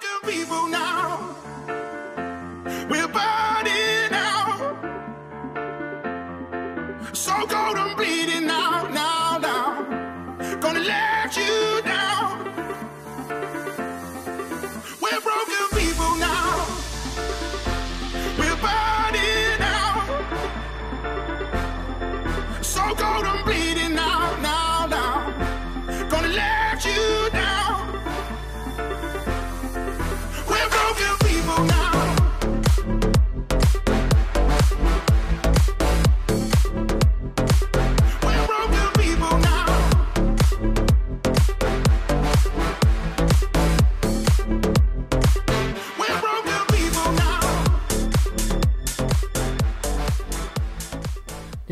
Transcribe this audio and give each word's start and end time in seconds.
broken 0.00 0.30
people 0.30 0.68
now. 0.68 0.79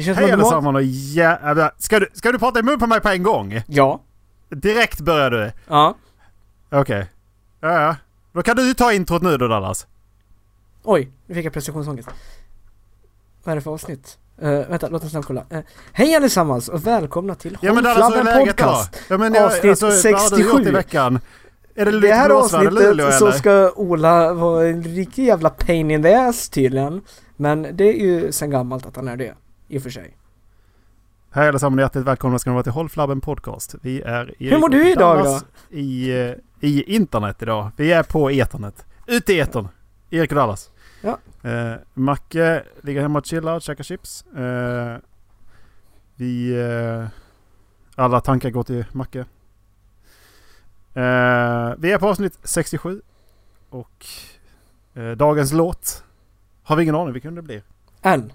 Känns 0.08 0.18
Hej 0.18 0.32
allesammans 0.32 0.76
och 0.76 0.82
jävla... 0.82 1.70
Ska 1.78 2.00
du, 2.00 2.08
ska 2.14 2.32
du 2.32 2.38
prata 2.38 2.60
i 2.60 2.62
mun 2.62 2.78
på 2.78 2.86
mig 2.86 3.00
på 3.00 3.08
en 3.08 3.22
gång? 3.22 3.62
Ja. 3.66 4.00
Direkt 4.48 5.00
börjar 5.00 5.30
du? 5.30 5.52
Ja. 5.68 5.94
Okej. 6.70 7.06
Ja, 7.60 7.80
ja. 7.82 7.96
Då 8.32 8.42
kan 8.42 8.56
du 8.56 8.74
ta 8.74 8.92
introt 8.92 9.22
nu 9.22 9.36
då 9.36 9.48
Dallas. 9.48 9.86
Oj, 10.82 11.10
nu 11.26 11.34
fick 11.34 11.46
jag 11.46 11.52
prestationsångest. 11.52 12.08
Vad 13.44 13.52
är 13.52 13.56
det 13.56 13.62
för 13.62 13.70
avsnitt? 13.70 14.18
Uh, 14.42 14.68
vänta, 14.68 14.88
låt 14.88 15.04
oss 15.04 15.10
snabbt 15.10 15.26
kolla. 15.26 15.44
Uh, 15.52 15.58
hej 15.92 16.14
allesammans 16.14 16.68
och 16.68 16.86
välkomna 16.86 17.34
till 17.34 17.58
Ja 17.60 17.74
men 17.74 17.86
Hållflabben 17.86 18.26
då? 18.26 18.46
Podcast. 18.46 19.00
Ja, 19.08 19.18
men 19.18 19.34
jag, 19.34 19.44
Avsnitt 19.44 19.82
alltså, 19.82 19.86
Vad 19.86 20.20
har 20.20 20.36
du 20.36 20.42
gjort 20.42 20.50
67. 20.50 20.68
i 20.68 20.70
veckan? 20.70 21.20
Är 21.74 21.84
det 21.84 22.00
Det 22.00 22.12
här 22.12 22.26
i 22.62 22.64
Luleå 22.70 23.06
avsnittet 23.06 23.18
så 23.18 23.32
ska 23.32 23.72
Ola 23.76 24.32
vara 24.32 24.68
en 24.68 24.82
riktig 24.82 25.26
jävla 25.26 25.50
pain 25.50 25.90
in 25.90 26.02
the 26.02 26.14
ass 26.14 26.48
tydligen. 26.48 27.02
Men 27.36 27.66
det 27.72 27.84
är 27.84 28.06
ju 28.06 28.32
sen 28.32 28.50
gammalt 28.50 28.86
att 28.86 28.96
han 28.96 29.08
är 29.08 29.16
det. 29.16 29.34
I 29.68 29.78
och 29.78 29.82
för 29.82 29.90
sig. 29.90 30.16
Hej 31.30 31.48
allesammans 31.48 31.78
och 31.78 31.82
hjärtligt 31.82 32.04
välkomna 32.04 32.38
ska 32.38 32.50
ni 32.50 32.54
vara 32.54 32.62
till 32.62 32.72
Håll 32.72 32.88
Flabben 32.88 33.20
Podcast. 33.20 33.74
Vi 33.82 34.00
är 34.00 34.34
Erik 34.38 34.52
Hur 34.52 34.58
mår 34.58 34.68
du 34.68 34.92
idag 34.92 35.18
Dallas 35.18 35.44
I, 35.70 36.10
eh, 36.10 36.34
I 36.60 36.94
internet 36.94 37.42
idag. 37.42 37.70
Vi 37.76 37.92
är 37.92 38.02
på 38.02 38.30
eternet. 38.30 38.86
Ute 39.06 39.32
i 39.32 39.40
etern. 39.40 39.68
Erik 40.10 40.32
och 40.32 40.36
Dallas. 40.36 40.70
Ja. 41.02 41.18
Eh, 41.50 41.74
Macke 41.94 42.62
ligger 42.82 43.00
hemma 43.00 43.18
och 43.18 43.26
chillar 43.26 43.54
och 43.54 43.62
käkar 43.62 43.84
chips. 43.84 44.26
Eh, 44.26 44.96
vi... 46.14 46.60
Eh, 46.60 47.08
alla 47.94 48.20
tankar 48.20 48.50
går 48.50 48.62
till 48.62 48.84
Macke. 48.92 49.18
Eh, 50.94 51.74
vi 51.78 51.92
är 51.92 51.98
på 51.98 52.08
avsnitt 52.08 52.38
67. 52.42 53.02
Och 53.70 54.06
eh, 54.94 55.10
dagens 55.10 55.52
låt 55.52 56.04
har 56.62 56.76
vi 56.76 56.82
ingen 56.82 56.94
aning 56.94 57.12
vilken 57.12 57.34
det 57.34 57.42
blir. 57.42 57.62
Än. 58.02 58.32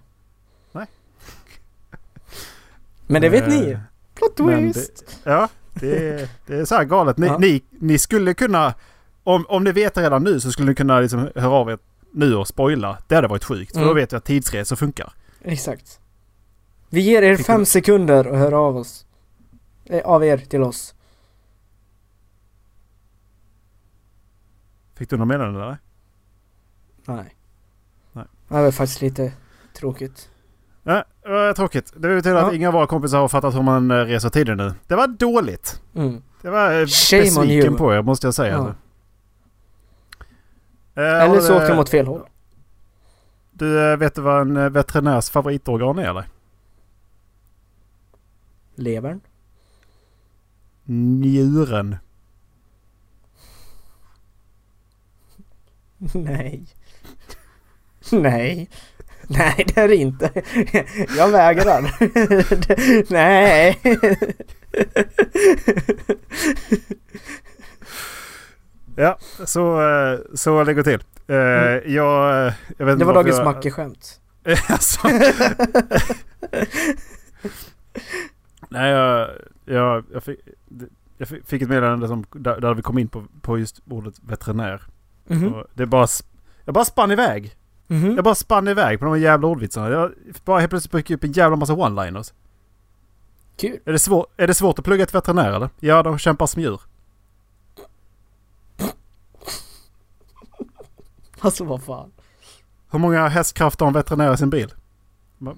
Nej. 0.72 0.88
Men 3.14 3.22
det 3.22 3.30
vet 3.30 3.44
Eh, 3.44 3.50
ni. 3.50 3.78
Plot 4.16 4.40
men 4.40 4.74
twist. 4.74 5.20
Ja, 5.24 5.50
det 5.74 6.10
är, 6.10 6.30
det 6.48 6.56
är 6.56 6.66
så 6.66 6.76
här 6.76 6.84
galet. 6.84 7.18
Ni, 7.18 7.28
Ja. 7.28 7.38
ni, 7.38 7.64
ni 7.70 7.98
skulle 7.98 8.34
kunna, 8.34 8.74
om, 9.24 9.46
om 9.50 9.64
ni 9.64 9.72
vet 9.72 9.98
redan 9.98 10.24
nu 10.24 10.40
så 10.40 10.52
skulle 10.52 10.68
ni 10.70 10.76
kunna 10.76 11.00
liksom 11.00 11.30
höra 11.36 11.50
av 11.52 11.70
er 11.70 11.78
nu 12.12 12.36
och 12.36 12.48
spoila. 12.48 12.98
Det 13.08 13.16
hade 13.16 13.28
varit 13.28 13.44
sjukt. 13.44 13.72
För 13.74 13.80
då 13.80 13.86
Mm. 13.86 13.96
vet 13.96 14.14
vi 14.14 14.18
att 14.18 14.26
tidsresor 14.26 14.76
funkar. 14.76 15.14
Exakt. 15.42 16.00
Vi 16.90 17.02
ger 17.02 17.22
er 17.22 17.38
fem 17.38 17.60
du- 17.60 17.66
sekunder 17.66 18.26
att 18.26 18.38
höra 18.38 18.58
av 18.60 18.78
oss. 18.78 19.06
Eh, 19.86 20.06
av 20.06 20.24
er 20.26 20.38
till 20.38 20.62
oss. 20.64 20.96
Fick 24.96 25.10
du 25.10 25.18
något 25.18 25.28
meddelande 25.28 25.62
eller? 25.64 25.78
Nej. 27.06 27.36
Nej. 28.12 28.26
Det 28.48 28.54
var 28.62 28.72
faktiskt 28.72 29.02
lite 29.02 29.34
tråkigt. 29.74 30.30
Ja, 30.84 31.04
det 31.24 31.30
var 31.30 31.54
tråkigt. 31.54 31.94
Det 31.94 32.00
betyder 32.00 32.36
att 32.36 32.48
Ja. 32.48 32.54
inga 32.54 32.68
av 32.68 32.74
våra 32.74 32.88
kompisar 32.88 33.20
har 33.20 33.28
fattat 33.28 33.56
hur 33.56 33.62
man 33.62 33.92
eh, 33.92 33.96
reser 33.98 34.30
tiden 34.30 34.58
nu. 34.58 34.74
Det 34.88 34.96
var 34.96 35.08
dåligt. 35.08 35.82
Mm. 35.96 36.22
Det 36.42 36.50
var 36.50 36.80
eh, 36.82 36.86
Shame 36.88 37.24
besviken 37.24 37.76
på 37.76 37.94
er 37.94 38.02
måste 38.02 38.28
jag 38.28 38.34
säga. 38.34 38.54
Ja. 38.54 38.68
Eh, 41.04 41.24
Eller 41.24 41.40
så 41.40 41.56
åkte 41.56 41.68
de 41.68 41.80
åt 41.80 41.90
fel 41.90 42.08
håll. 42.08 42.22
Du 43.52 43.96
vet 43.96 44.16
du 44.16 44.22
vad 44.22 44.42
en 44.42 44.74
veterinärs 44.74 45.30
favoritorgan 45.30 46.00
är 46.00 46.10
eller? 46.10 46.26
Levern. 48.76 49.22
Njuren. 50.86 51.96
Nej. 56.14 56.64
Nej. 58.12 58.70
Nej, 59.28 59.66
det 59.68 59.82
är 59.82 59.88
det 59.88 59.96
inte. 59.96 60.32
Jag 61.18 61.30
vägrar. 61.32 61.92
Nej. 63.14 63.80
Ja, 68.96 69.18
så, 69.46 69.82
eh, 69.82 70.20
så 70.34 70.64
det 70.64 70.74
går 70.74 70.84
till. 70.84 71.04
Eh, 71.28 71.36
Mm. 71.36 71.94
jag, 71.94 72.54
jag 72.78 72.86
vet 72.86 73.00
Det 73.00 73.06
var 73.06 73.14
dagens 73.14 73.38
jag- 73.38 73.46
Macke-skämt. 73.46 74.20
alltså. 74.70 75.08
Nej, 78.70 78.92
jag, 78.92 79.30
jag, 79.66 80.06
jag, 80.14 80.24
fick, 80.24 80.40
jag 81.18 81.28
fick 81.28 81.62
ett 81.62 81.70
meddelande 81.70 82.08
som, 82.08 82.26
där, 82.32 82.60
där 82.62 82.74
vi 82.74 82.82
kom 82.82 82.98
in 82.98 83.08
på, 83.08 83.24
på 83.42 83.58
just 83.60 83.80
ordet 83.90 84.14
veterinär. 84.24 84.82
Mhm. 85.28 85.54
Och 85.54 85.66
det 85.74 85.86
bara, 85.86 86.08
jag 86.66 86.74
bara 86.74 86.86
spann 86.86 87.12
iväg. 87.12 87.54
Mhm. 87.94 88.16
Jag 88.16 88.24
bara 88.24 88.36
spann 88.36 88.68
iväg 88.68 89.00
på 89.00 89.06
de 89.06 89.12
här 89.14 89.22
jävla 89.22 89.48
ordvitsarna. 89.48 89.90
Jag 89.90 90.12
bara 90.46 90.60
helt 90.60 90.70
plötsligt 90.70 90.92
fick 90.92 91.12
upp 91.12 91.24
en 91.24 91.32
jävla 91.32 91.56
massa 91.56 91.74
one-liners. 91.74 92.34
Kul. 93.58 93.80
Är 93.86 93.92
det, 93.92 94.00
svår, 94.00 94.28
är 94.38 94.48
det 94.48 94.54
svårt 94.54 94.80
att 94.80 94.86
plugga 94.86 95.06
till 95.06 95.14
veterinär 95.14 95.52
eller? 95.54 95.70
Ja, 95.80 96.04
de 96.04 96.18
kämpar 96.18 96.48
som 96.48 96.62
djur. 96.62 96.82
Alltså 101.40 101.64
vad 101.64 101.84
fan. 101.84 102.12
Hur 102.92 103.00
många 103.00 103.28
hästkrafter 103.28 103.86
har 103.86 103.88
en 103.88 103.94
veterinär 103.94 104.34
i 104.34 104.38
sin 104.38 104.50
bil? 104.50 104.74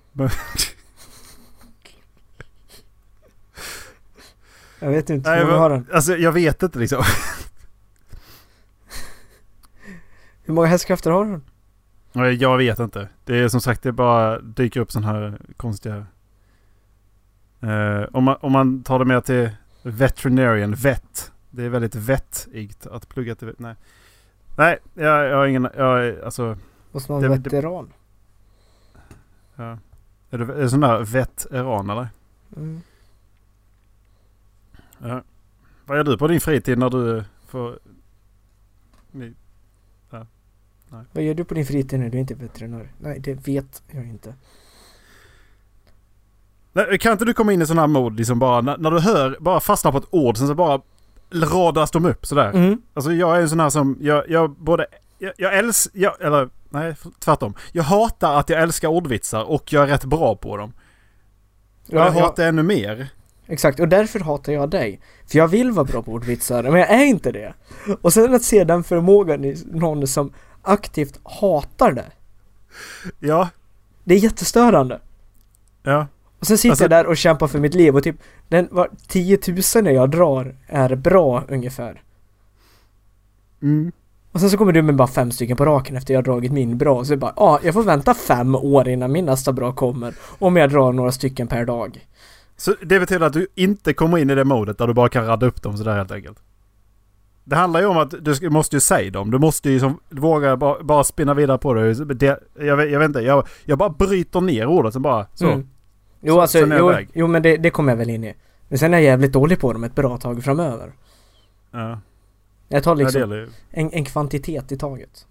Jag 4.79 4.89
vet 4.89 5.09
inte. 5.09 5.29
Nej, 5.29 5.39
Hur 5.39 5.45
många 5.45 5.53
men- 5.59 5.61
har 5.61 5.69
den? 5.69 5.87
Alltså 5.93 6.15
jag 6.15 6.31
vet 6.31 6.63
inte 6.63 6.79
liksom. 6.79 7.03
Hur 10.43 10.53
många 10.53 10.67
hästkrafter 10.67 11.11
har 11.11 11.25
den? 11.25 11.43
Nej, 12.15 12.35
Jag 12.35 12.57
vet 12.57 12.79
inte. 12.79 13.09
Det 13.23 13.35
är 13.39 13.47
som 13.47 13.61
sagt, 13.61 13.83
det 13.83 13.91
bara 13.91 14.39
dyker 14.39 14.79
upp 14.79 14.91
sådana 14.91 15.13
här 15.13 15.37
konstiga... 15.57 16.05
Eh, 17.61 18.03
om, 18.11 18.23
man, 18.23 18.37
om 18.41 18.51
man 18.51 18.83
tar 18.83 18.99
det 18.99 19.05
mer 19.05 19.21
till 19.21 19.49
veterinarian, 19.81 20.73
vet. 20.73 21.31
Det 21.49 21.63
är 21.63 21.69
väldigt 21.69 21.95
vettigt 21.95 22.87
att 22.87 23.09
plugga 23.09 23.35
till... 23.35 23.53
Nej. 23.57 23.75
Nej, 24.57 24.77
jag, 24.93 25.25
jag 25.29 25.37
har 25.37 25.45
ingen... 25.47 25.67
Jag, 25.77 26.05
är- 26.07 26.23
alltså, 26.25 26.57
Måste 26.91 27.11
man 27.11 27.21
vara 27.21 27.31
Det- 27.31 27.37
det- 27.37 27.49
veteran? 27.55 27.93
ja. 29.55 29.77
Är 30.29 30.37
du 30.37 30.51
är 30.53 30.61
du 30.61 30.69
sån 30.69 30.79
där 30.79 30.99
veteran 31.03 31.89
eller? 31.89 32.07
Mm. 32.57 32.81
Ja. 34.97 35.21
Vad 35.85 35.97
gör 35.97 36.03
du 36.03 36.17
på 36.17 36.27
din 36.27 36.41
fritid 36.41 36.77
när 36.77 36.89
du 36.89 37.23
får... 37.47 37.79
Ni- 40.89 40.97
Vad 41.11 41.23
gör 41.23 41.33
du 41.33 41.43
på 41.43 41.53
din 41.53 41.65
fritid 41.65 41.99
när 41.99 42.09
du 42.09 42.19
inte 42.19 42.33
är 42.33 42.35
veterinär? 42.35 42.91
Nej, 42.97 43.19
det 43.19 43.47
vet 43.47 43.83
jag 43.91 44.05
inte. 44.05 44.33
Nej, 46.73 46.97
kan 46.99 47.11
inte 47.11 47.25
du 47.25 47.33
komma 47.33 47.53
in 47.53 47.61
i 47.61 47.65
sån 47.65 47.77
här 47.77 47.87
mod 47.87 48.17
liksom 48.17 48.39
bara 48.39 48.61
när, 48.61 48.77
när 48.77 48.91
du 48.91 48.99
hör, 48.99 49.37
bara 49.39 49.59
fastnar 49.59 49.91
på 49.91 49.97
ett 49.97 50.07
ord 50.09 50.37
sen 50.37 50.47
så 50.47 50.55
bara 50.55 50.81
radas 51.33 51.91
de 51.91 52.05
upp 52.05 52.25
sådär. 52.25 52.49
Mm. 52.53 52.81
Alltså 52.93 53.11
jag 53.13 53.37
är 53.37 53.41
en 53.41 53.49
sån 53.49 53.59
här 53.59 53.69
som, 53.69 53.97
jag, 54.01 54.29
jag 54.29 54.49
både, 54.51 54.85
jag, 55.17 55.33
jag 55.37 55.57
älskar, 55.57 55.99
jag, 55.99 56.21
eller 56.21 56.49
nej 56.69 56.95
tvärtom. 57.19 57.53
Jag 57.71 57.83
hatar 57.83 58.39
att 58.39 58.49
jag 58.49 58.61
älskar 58.61 58.87
ordvitsar 58.87 59.43
och 59.43 59.73
jag 59.73 59.83
är 59.83 59.87
rätt 59.87 60.03
bra 60.05 60.35
på 60.35 60.57
dem. 60.57 60.73
Och 61.87 61.93
Ja, 61.93 62.05
jag 62.05 62.15
ja. 62.15 62.21
hatar 62.21 62.45
ännu 62.47 62.63
mer. 62.63 63.09
Exakt, 63.47 63.79
och 63.79 63.87
därför 63.87 64.19
hatar 64.19 64.53
jag 64.53 64.69
dig. 64.69 64.99
För 65.27 65.37
jag 65.37 65.47
vill 65.47 65.71
vara 65.71 65.83
bra 65.85 66.01
på 66.01 66.11
ordvitsar, 66.11 66.63
men 66.63 66.73
jag 66.79 66.89
är 66.89 67.05
inte 67.05 67.31
det. 67.31 67.53
Och 68.01 68.13
sen 68.13 68.33
att 68.35 68.43
se 68.43 68.63
den 68.63 68.83
förmågan 68.83 69.45
i 69.45 69.55
någon 69.71 70.07
som 70.07 70.33
aktivt 70.65 71.19
hatar 71.23 71.91
det. 71.91 72.05
Ja, 73.19 73.49
Det 74.03 74.13
är 74.15 74.19
jättestörande. 74.19 74.99
ja. 75.83 76.07
Och 76.39 76.47
sen 76.47 76.57
sitter 76.57 76.69
Alltså- 76.71 76.83
jag 76.83 76.91
där 76.91 77.05
och 77.05 77.17
kämpar 77.17 77.47
för 77.47 77.59
mitt 77.59 77.73
liv 77.73 77.95
och 77.95 78.03
typ 78.03 78.15
den 78.47 78.67
var 78.71 78.89
10 79.07 79.39
000 79.75 79.93
jag 79.93 80.11
drar 80.11 80.55
är 80.67 80.95
bra 80.95 81.43
ungefär. 81.49 82.01
Mm. 83.61 83.91
Och 84.31 84.39
sen 84.39 84.49
så 84.49 84.57
kommer 84.57 84.71
du 84.71 84.81
med 84.81 84.95
bara 84.95 85.07
fem 85.07 85.31
stycken 85.31 85.57
på 85.57 85.65
raken 85.65 85.95
efter 85.95 86.13
jag 86.13 86.17
har 86.17 86.23
dragit 86.23 86.51
min 86.51 86.77
bra. 86.77 87.05
Så 87.05 87.11
jag 87.11 87.19
bara, 87.19 87.33
ja, 87.35 87.59
jag 87.63 87.73
får 87.73 87.83
vänta 87.83 88.13
fem 88.13 88.55
år 88.55 88.87
innan 88.87 89.11
min 89.11 89.25
nästa 89.25 89.53
bra 89.53 89.71
kommer. 89.73 90.15
Om 90.39 90.55
jag 90.55 90.69
drar 90.69 90.93
några 90.93 91.11
stycken 91.11 91.47
per 91.47 91.65
dag. 91.65 92.07
Så 92.57 92.75
det 92.81 92.99
betyder 92.99 93.25
att 93.25 93.33
du 93.33 93.47
inte 93.55 93.93
kommer 93.93 94.17
in 94.17 94.29
i 94.29 94.35
det 94.35 94.43
modet 94.43 94.77
där 94.77 94.87
du 94.87 94.93
bara 94.93 95.09
kan 95.09 95.25
radda 95.27 95.45
upp 95.45 95.61
dem 95.61 95.77
sådär 95.77 95.95
helt 95.95 96.11
enkelt? 96.11 96.37
Det 97.47 97.55
handlar 97.55 97.79
ju 97.79 97.85
om 97.85 97.97
att 97.97 98.13
du 98.21 98.49
måste 98.49 98.75
ju 98.75 98.79
säga 98.79 99.11
dem. 99.11 99.31
Du 99.31 99.37
måste 99.39 99.69
ju 99.69 99.79
som, 99.79 99.99
våga 100.09 100.57
bara, 100.57 100.83
bara 100.83 101.03
spinna 101.03 101.33
vidare 101.33 101.57
på 101.57 101.73
det. 101.73 101.93
det 102.05 102.39
jag, 102.59 102.77
vet, 102.77 102.91
jag 102.91 102.99
vet 102.99 103.05
inte, 103.07 103.19
jag, 103.19 103.47
jag 103.65 103.77
bara 103.77 103.89
bryter 103.89 104.41
ner 104.41 104.65
ordet 104.65 104.93
sen 104.93 105.01
bara 105.01 105.27
så. 105.33 105.45
Mm. 105.47 105.69
Jo, 106.21 106.33
Så- 106.33 106.41
alltså, 106.41 106.59
jo, 106.59 106.93
jo 107.13 107.27
men 107.27 107.41
det, 107.41 107.57
det 107.57 107.69
kommer 107.69 107.91
jag 107.91 107.97
väl 107.97 108.09
in 108.09 108.23
i. 108.23 108.35
Men 108.67 108.77
sen 108.79 108.93
är 108.93 108.97
jag 108.97 109.03
jävligt 109.03 109.33
dålig 109.33 109.59
på 109.59 109.73
dem 109.73 109.83
ett 109.83 109.95
bra 109.95 110.17
tag 110.17 110.43
framöver. 110.43 110.91
Ja, 111.71 111.99
Jag 112.67 112.83
tar 112.83 112.95
liksom 112.95 113.31
ju. 113.31 113.49
en, 113.71 113.91
en 113.93 114.05
kvantitet 114.05 114.71
i 114.71 114.77
taget. 114.77 115.27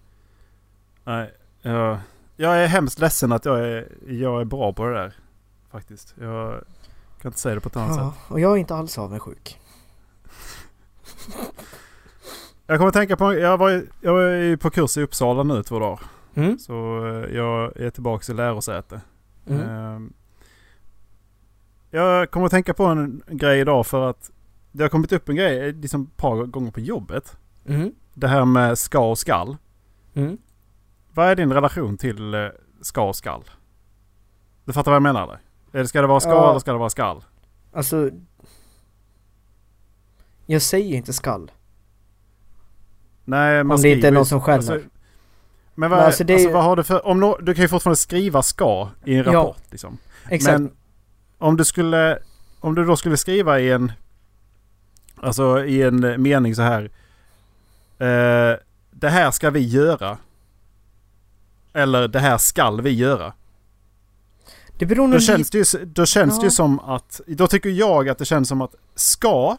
Nej, 1.03 1.31
jag, 1.61 1.97
jag 2.35 2.57
är 2.63 2.67
hemskt 2.67 2.99
ledsen 2.99 3.31
att 3.31 3.45
jag 3.45 3.59
är, 3.59 3.87
jag 4.07 4.41
är 4.41 4.45
bra 4.45 4.73
på 4.73 4.85
det 4.85 4.93
där. 4.93 5.13
Faktiskt. 5.71 6.15
Jag 6.21 6.61
kan 7.21 7.29
inte 7.29 7.39
säga 7.39 7.55
det 7.55 7.61
på 7.61 7.69
ett 7.69 7.75
annat 7.77 7.97
Ja, 7.97 8.11
sätt. 8.11 8.31
och 8.31 8.39
jag 8.39 8.51
är 8.53 8.57
inte 8.57 8.75
alls 8.75 8.97
avundsjuk. 8.97 9.59
Jag 12.67 12.77
kommer 12.77 12.87
att 12.87 12.93
tänka 12.93 13.17
på, 13.17 13.33
jag 13.33 13.57
var, 13.57 13.85
jag 14.01 14.13
var 14.13 14.55
på 14.57 14.69
kurs 14.69 14.97
i 14.97 15.01
Uppsala 15.01 15.43
nu 15.43 15.63
två 15.63 15.79
dagar. 15.79 15.99
Mm. 16.35 16.59
Så 16.59 17.05
eh, 17.07 17.35
jag 17.35 17.77
är 17.77 17.89
tillbaka 17.89 18.31
i 18.31 18.35
lärosäte. 18.35 19.01
Mm. 19.47 19.69
Ehm, 19.69 20.13
Jag 21.91 22.31
kommer 22.31 22.45
att 22.45 22.51
tänka 22.51 22.73
på 22.73 22.83
en 22.85 23.21
grej 23.27 23.59
idag 23.59 23.87
för 23.87 24.09
att 24.09 24.31
det 24.71 24.83
har 24.83 24.89
kommit 24.89 25.11
upp 25.11 25.29
en 25.29 25.35
grej 25.35 25.73
liksom 25.73 26.03
ett 26.03 26.17
par 26.17 26.43
gånger 26.45 26.71
på 26.71 26.79
jobbet. 26.79 27.37
Mm. 27.65 27.91
Det 28.13 28.27
här 28.27 28.45
med 28.45 28.77
ska 28.77 28.99
och 29.09 29.17
skall. 29.19 29.57
Mm. 30.13 30.37
Vad 31.13 31.27
är 31.27 31.35
din 31.35 31.53
relation 31.53 31.97
till 31.97 32.33
eh, 32.33 32.47
ska 32.81 33.01
och 33.07 33.15
skall? 33.15 33.43
Du 34.65 34.73
fattar 34.73 34.91
vad 34.91 34.95
jag 34.95 35.03
menar 35.03 35.23
eller? 35.23 35.39
Eller 35.73 35.85
ska 35.85 36.01
det 36.01 36.07
vara 36.07 36.19
ska 36.19 36.29
Ja. 36.29 36.49
eller 36.49 36.59
ska 36.59 36.71
det 36.71 36.77
vara 36.77 36.89
skall? 36.89 37.23
Alltså... 37.73 38.09
Jag 40.45 40.61
säger 40.61 40.97
inte 40.97 41.13
skall. 41.13 41.51
Nej, 43.25 43.63
man 43.63 43.75
Om 43.75 43.81
det 43.81 43.89
inte 43.89 44.07
är 44.07 44.11
någon 44.11 44.25
som 44.25 44.41
skäller. 44.41 44.57
Alltså, 44.57 44.73
men 45.75 45.89
vad, 45.89 45.97
Men 45.99 46.05
alltså 46.05 46.05
alltså, 46.07 46.23
det 46.23 46.41
ju- 46.41 46.51
vad 46.51 46.63
har 46.63 46.75
du 46.75 46.83
för... 46.83 47.07
Om 47.07 47.19
nå- 47.19 47.37
du 47.41 47.53
kan 47.53 47.61
ju 47.61 47.67
fortfarande 47.67 47.95
skriva 47.97 48.43
ska 48.43 48.89
i 49.05 49.15
en 49.15 49.23
Ja. 49.25 49.31
rapport 49.33 49.57
liksom. 49.71 49.97
Exakt. 50.29 50.59
Men 50.59 50.71
om 51.37 51.57
du 51.57 51.65
skulle... 51.65 52.19
Om 52.59 52.75
du 52.75 52.85
då 52.85 52.95
skulle 52.97 53.17
skriva 53.17 53.59
i 53.59 53.71
en... 53.71 53.91
Alltså 55.21 55.65
i 55.65 55.81
en 55.81 56.21
mening 56.21 56.55
så 56.55 56.61
här. 56.61 56.83
Eh, 57.99 58.57
det 58.91 59.09
här 59.09 59.31
ska 59.31 59.49
vi 59.49 59.59
göra. 59.67 60.17
Eller 61.73 62.07
det 62.07 62.19
här 62.19 62.37
skall 62.37 62.81
vi 62.81 62.89
göra. 62.89 63.33
det 64.77 64.85
beror 64.85 65.11
Då 65.13 65.19
känns 65.19 65.49
det 65.49 65.57
ju, 65.57 65.85
då 65.85 66.05
känns 66.05 66.35
det 66.39 66.41
ju 66.43 66.47
Ja. 66.47 66.51
som 66.51 66.79
att... 66.79 67.21
Då 67.27 67.47
tycker 67.47 67.69
jag 67.69 68.09
att 68.09 68.17
det 68.17 68.25
känns 68.25 68.49
som 68.49 68.61
att 68.61 68.75
ska. 68.95 69.57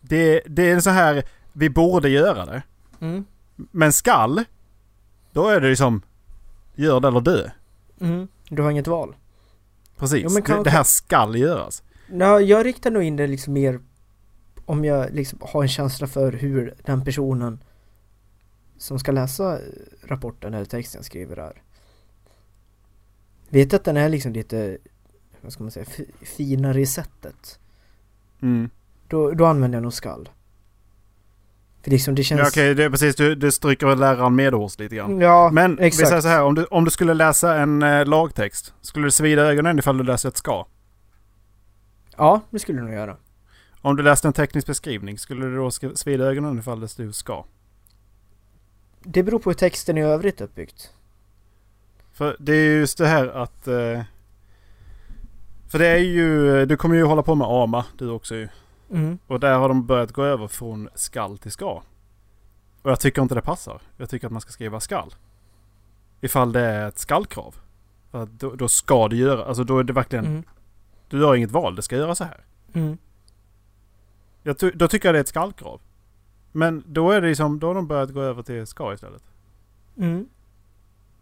Det, 0.00 0.42
det 0.46 0.70
är 0.70 0.80
så 0.80 0.90
här. 0.90 1.22
Vi 1.52 1.70
borde 1.70 2.08
göra 2.08 2.46
det. 2.46 2.62
Mm. 3.02 3.24
Men 3.56 3.92
skall. 3.92 4.44
Då 5.32 5.48
är 5.48 5.60
det 5.60 5.68
liksom. 5.68 6.02
Gör 6.74 7.00
det 7.00 7.08
eller 7.08 7.20
dö. 7.20 7.50
Mm. 8.00 8.28
Du 8.48 8.62
har 8.62 8.70
inget 8.70 8.86
val. 8.86 9.16
Precis. 9.96 10.22
Jo, 10.24 10.30
men 10.30 10.42
kan- 10.42 10.56
det, 10.58 10.64
det 10.64 10.70
här 10.70 10.82
skall 10.82 11.36
göras. 11.36 11.82
Ja, 12.12 12.40
jag 12.40 12.66
riktar 12.66 12.90
nog 12.90 13.02
in 13.02 13.16
det 13.16 13.26
liksom 13.26 13.52
mer 13.52 13.80
om 14.66 14.84
jag 14.84 15.12
liksom 15.14 15.38
har 15.42 15.62
en 15.62 15.68
känsla 15.68 16.06
för 16.06 16.32
hur 16.32 16.74
den 16.84 17.04
personen 17.04 17.62
som 18.78 18.98
ska 18.98 19.12
läsa 19.12 19.58
rapporten 20.02 20.54
eller 20.54 20.64
texten 20.64 21.02
skriver 21.04 21.36
är. 21.36 21.62
Vet 23.48 23.74
att 23.74 23.84
den 23.84 23.96
är 23.96 24.08
liksom 24.08 24.32
lite, 24.32 24.78
vad 25.40 25.52
ska 25.52 25.62
man 25.64 25.70
säga, 25.70 25.84
fi- 25.86 26.12
finare 26.20 26.80
i 26.80 26.86
sättet. 26.86 27.58
Mm. 28.42 28.70
Då, 29.08 29.30
då 29.30 29.46
använder 29.46 29.76
jag 29.76 29.82
nog 29.82 29.92
skall. 29.92 30.28
För 31.82 31.90
liksom 31.90 32.14
det 32.14 32.22
känns... 32.22 32.40
Ja, 32.40 32.48
Okej, 32.48 32.74
det 32.74 32.84
är 32.84 32.90
precis. 32.90 33.16
Du, 33.16 33.34
du 33.34 33.52
stryker 33.52 33.96
läraren 33.96 34.34
medhårs 34.34 34.78
lite 34.78 34.96
grann. 34.96 35.20
Ja, 35.20 35.50
Men 35.52 35.76
vi 35.76 35.86
exakt. 35.86 36.08
säger 36.08 36.20
så 36.22 36.28
här. 36.28 36.42
Om 36.42 36.54
du, 36.54 36.64
om 36.64 36.84
du 36.84 36.90
skulle 36.90 37.14
läsa 37.14 37.56
en 37.56 37.82
eh, 37.82 38.06
lagtext. 38.06 38.74
Skulle 38.80 39.06
det 39.06 39.10
svida 39.10 39.42
ögonen 39.42 39.78
ifall 39.78 39.98
du 39.98 40.04
läser 40.04 40.28
ett 40.28 40.36
ska? 40.36 40.66
Ja, 42.16 42.40
det 42.50 42.58
skulle 42.58 42.78
du 42.78 42.84
nog 42.84 42.94
göra. 42.94 43.16
Om 43.80 43.96
du 43.96 44.02
läste 44.02 44.28
en 44.28 44.32
teknisk 44.32 44.66
beskrivning. 44.66 45.18
Skulle 45.18 45.46
det 45.46 45.56
då 45.56 45.70
svida 45.70 46.24
ögonen 46.24 46.58
ifall 46.58 46.80
det 46.80 46.88
stod 46.88 47.14
ska? 47.14 47.44
Det 49.04 49.22
beror 49.22 49.38
på 49.38 49.50
hur 49.50 49.54
texten 49.54 49.98
i 49.98 50.02
övrigt 50.02 50.40
är 50.40 50.44
uppbyggt. 50.44 50.90
För 52.12 52.36
det 52.38 52.52
är 52.52 52.78
just 52.78 52.98
det 52.98 53.06
här 53.06 53.28
att... 53.28 53.68
Eh, 53.68 54.02
för 55.68 55.78
det 55.78 55.86
är 55.86 55.98
ju... 55.98 56.66
Du 56.66 56.76
kommer 56.76 56.96
ju 56.96 57.04
hålla 57.04 57.22
på 57.22 57.34
med 57.34 57.46
AMA 57.50 57.84
du 57.98 58.10
också 58.10 58.34
ju. 58.34 58.48
Mm. 58.92 59.18
Och 59.26 59.40
där 59.40 59.58
har 59.58 59.68
de 59.68 59.86
börjat 59.86 60.12
gå 60.12 60.24
över 60.24 60.48
från 60.48 60.88
skall 60.94 61.38
till 61.38 61.50
ska. 61.50 61.82
Och 62.82 62.90
jag 62.90 63.00
tycker 63.00 63.22
inte 63.22 63.34
det 63.34 63.42
passar. 63.42 63.80
Jag 63.96 64.10
tycker 64.10 64.26
att 64.26 64.32
man 64.32 64.40
ska 64.40 64.52
skriva 64.52 64.80
skall. 64.80 65.14
Ifall 66.20 66.52
det 66.52 66.60
är 66.60 66.88
ett 66.88 66.98
skallkrav. 66.98 67.54
För 68.10 68.26
då, 68.26 68.54
då 68.54 68.68
ska 68.68 69.08
du 69.08 69.16
göra, 69.16 69.44
alltså 69.44 69.64
då 69.64 69.78
är 69.78 69.84
det 69.84 69.92
verkligen, 69.92 70.26
Mm. 70.26 70.42
du 71.08 71.24
har 71.24 71.34
inget 71.34 71.50
val, 71.50 71.76
det 71.76 71.82
ska 71.82 71.96
göra 71.96 72.14
så 72.14 72.24
här. 72.24 72.44
Mm. 72.72 72.98
Jag 74.42 74.56
då 74.74 74.88
tycker 74.88 75.08
jag 75.08 75.14
det 75.14 75.18
är 75.18 75.20
ett 75.20 75.28
skallkrav. 75.28 75.80
Men 76.52 76.84
då 76.86 77.10
är 77.10 77.20
det 77.20 77.28
liksom, 77.28 77.58
då 77.58 77.66
har 77.66 77.74
de 77.74 77.86
börjat 77.86 78.10
gå 78.10 78.20
över 78.20 78.42
till 78.42 78.66
ska 78.66 78.94
istället. 78.94 79.22
Mm. 79.96 80.28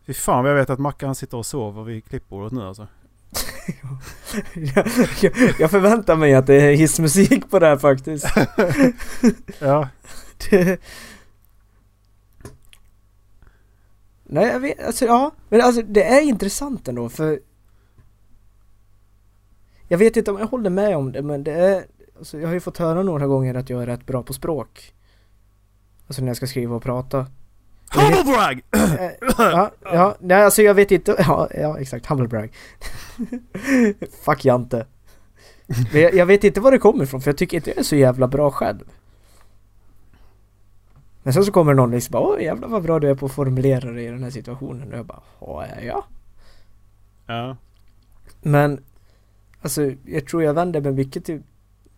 Fy 0.06 0.14
fan 0.14 0.44
jag 0.44 0.54
vet 0.54 0.70
att 0.70 0.78
Mackan 0.78 1.14
sitter 1.14 1.36
och 1.36 1.46
sover 1.46 1.82
vid 1.82 2.04
klippbordet 2.04 2.52
nu 2.52 2.62
alltså. 2.62 2.86
Jag, 4.54 4.86
jag 5.58 5.70
förväntar 5.70 6.16
mig 6.16 6.34
att 6.34 6.46
det 6.46 6.54
är 6.54 6.74
hissmusik 6.74 7.50
på 7.50 7.58
det 7.58 7.66
här 7.66 7.78
faktiskt. 7.78 8.26
Ja, 9.58 9.88
Det... 10.50 10.80
Nej, 14.32 14.46
jag 14.46 14.60
vet, 14.60 14.86
alltså 14.86 15.04
ja, 15.04 15.30
men 15.48 15.60
alltså 15.60 15.82
det 15.82 16.04
är 16.04 16.20
intressant 16.20 16.88
ändå 16.88 17.08
för 17.08 17.40
Jag 19.88 19.98
vet 19.98 20.16
inte 20.16 20.30
om 20.30 20.38
jag 20.38 20.46
håller 20.46 20.70
med 20.70 20.96
om 20.96 21.12
det 21.12 21.22
men 21.22 21.44
det 21.44 21.52
är 21.52 21.84
alltså, 22.18 22.40
Jag 22.40 22.48
har 22.48 22.54
ju 22.54 22.60
fått 22.60 22.78
höra 22.78 23.02
några 23.02 23.26
gånger 23.26 23.54
att 23.54 23.70
jag 23.70 23.82
är 23.82 23.86
rätt 23.86 24.06
bra 24.06 24.22
på 24.22 24.32
språk. 24.32 24.94
Alltså 26.06 26.22
när 26.22 26.28
jag 26.28 26.36
ska 26.36 26.46
skriva 26.46 26.76
och 26.76 26.82
prata 26.82 27.26
Humble 27.94 28.24
brag! 28.24 28.62
Eh, 28.70 29.10
Ja, 29.38 29.70
ja, 29.82 30.16
nej 30.20 30.42
alltså 30.42 30.62
jag 30.62 30.74
vet 30.74 30.90
inte, 30.90 31.14
ja, 31.18 31.48
ja 31.54 31.78
exakt, 31.78 32.06
humble 32.06 32.28
brag 32.28 32.52
Fuck 34.24 34.44
Jante. 34.44 34.86
Men 35.92 36.02
jag, 36.02 36.14
jag 36.14 36.26
vet 36.26 36.44
inte 36.44 36.60
var 36.60 36.72
det 36.72 36.78
kommer 36.78 37.04
ifrån 37.04 37.20
för 37.20 37.30
jag 37.30 37.38
tycker 37.38 37.56
inte 37.56 37.70
jag 37.70 37.78
är 37.78 37.82
så 37.82 37.96
jävla 37.96 38.28
bra 38.28 38.50
själv. 38.50 38.80
Men 41.22 41.32
sen 41.32 41.44
så 41.44 41.52
kommer 41.52 41.74
någon 41.74 41.90
liksom 41.90 42.12
bara 42.12 42.22
åh 42.22 42.42
jävlar 42.42 42.68
vad 42.68 42.82
bra 42.82 42.98
du 42.98 43.10
är 43.10 43.14
på 43.14 43.26
att 43.26 43.32
formulera 43.32 43.90
dig 43.92 44.04
i 44.04 44.10
den 44.10 44.22
här 44.22 44.30
situationen. 44.30 44.92
Och 44.92 44.98
jag 44.98 45.06
bara 45.06 45.22
ja, 45.40 45.66
ja 45.82 46.04
Ja. 47.26 47.56
Men 48.42 48.84
Alltså 49.62 49.92
jag 50.04 50.26
tror 50.26 50.42
jag 50.42 50.54
vänder 50.54 50.80
mig 50.80 50.92
mycket 50.92 51.24
till 51.24 51.42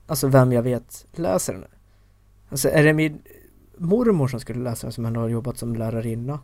Alltså 0.06 0.28
vem 0.28 0.52
jag 0.52 0.62
vet 0.62 1.06
läser 1.12 1.52
den 1.52 1.64
Alltså 2.48 2.68
är 2.68 2.84
det 2.84 2.92
min 2.92 3.22
mormor 3.78 4.28
som 4.28 4.40
skulle 4.40 4.62
läsa 4.62 4.90
som 4.90 5.04
ändå 5.04 5.20
har 5.20 5.28
jobbat 5.28 5.58
som 5.58 5.76
lärarinna 5.76 6.40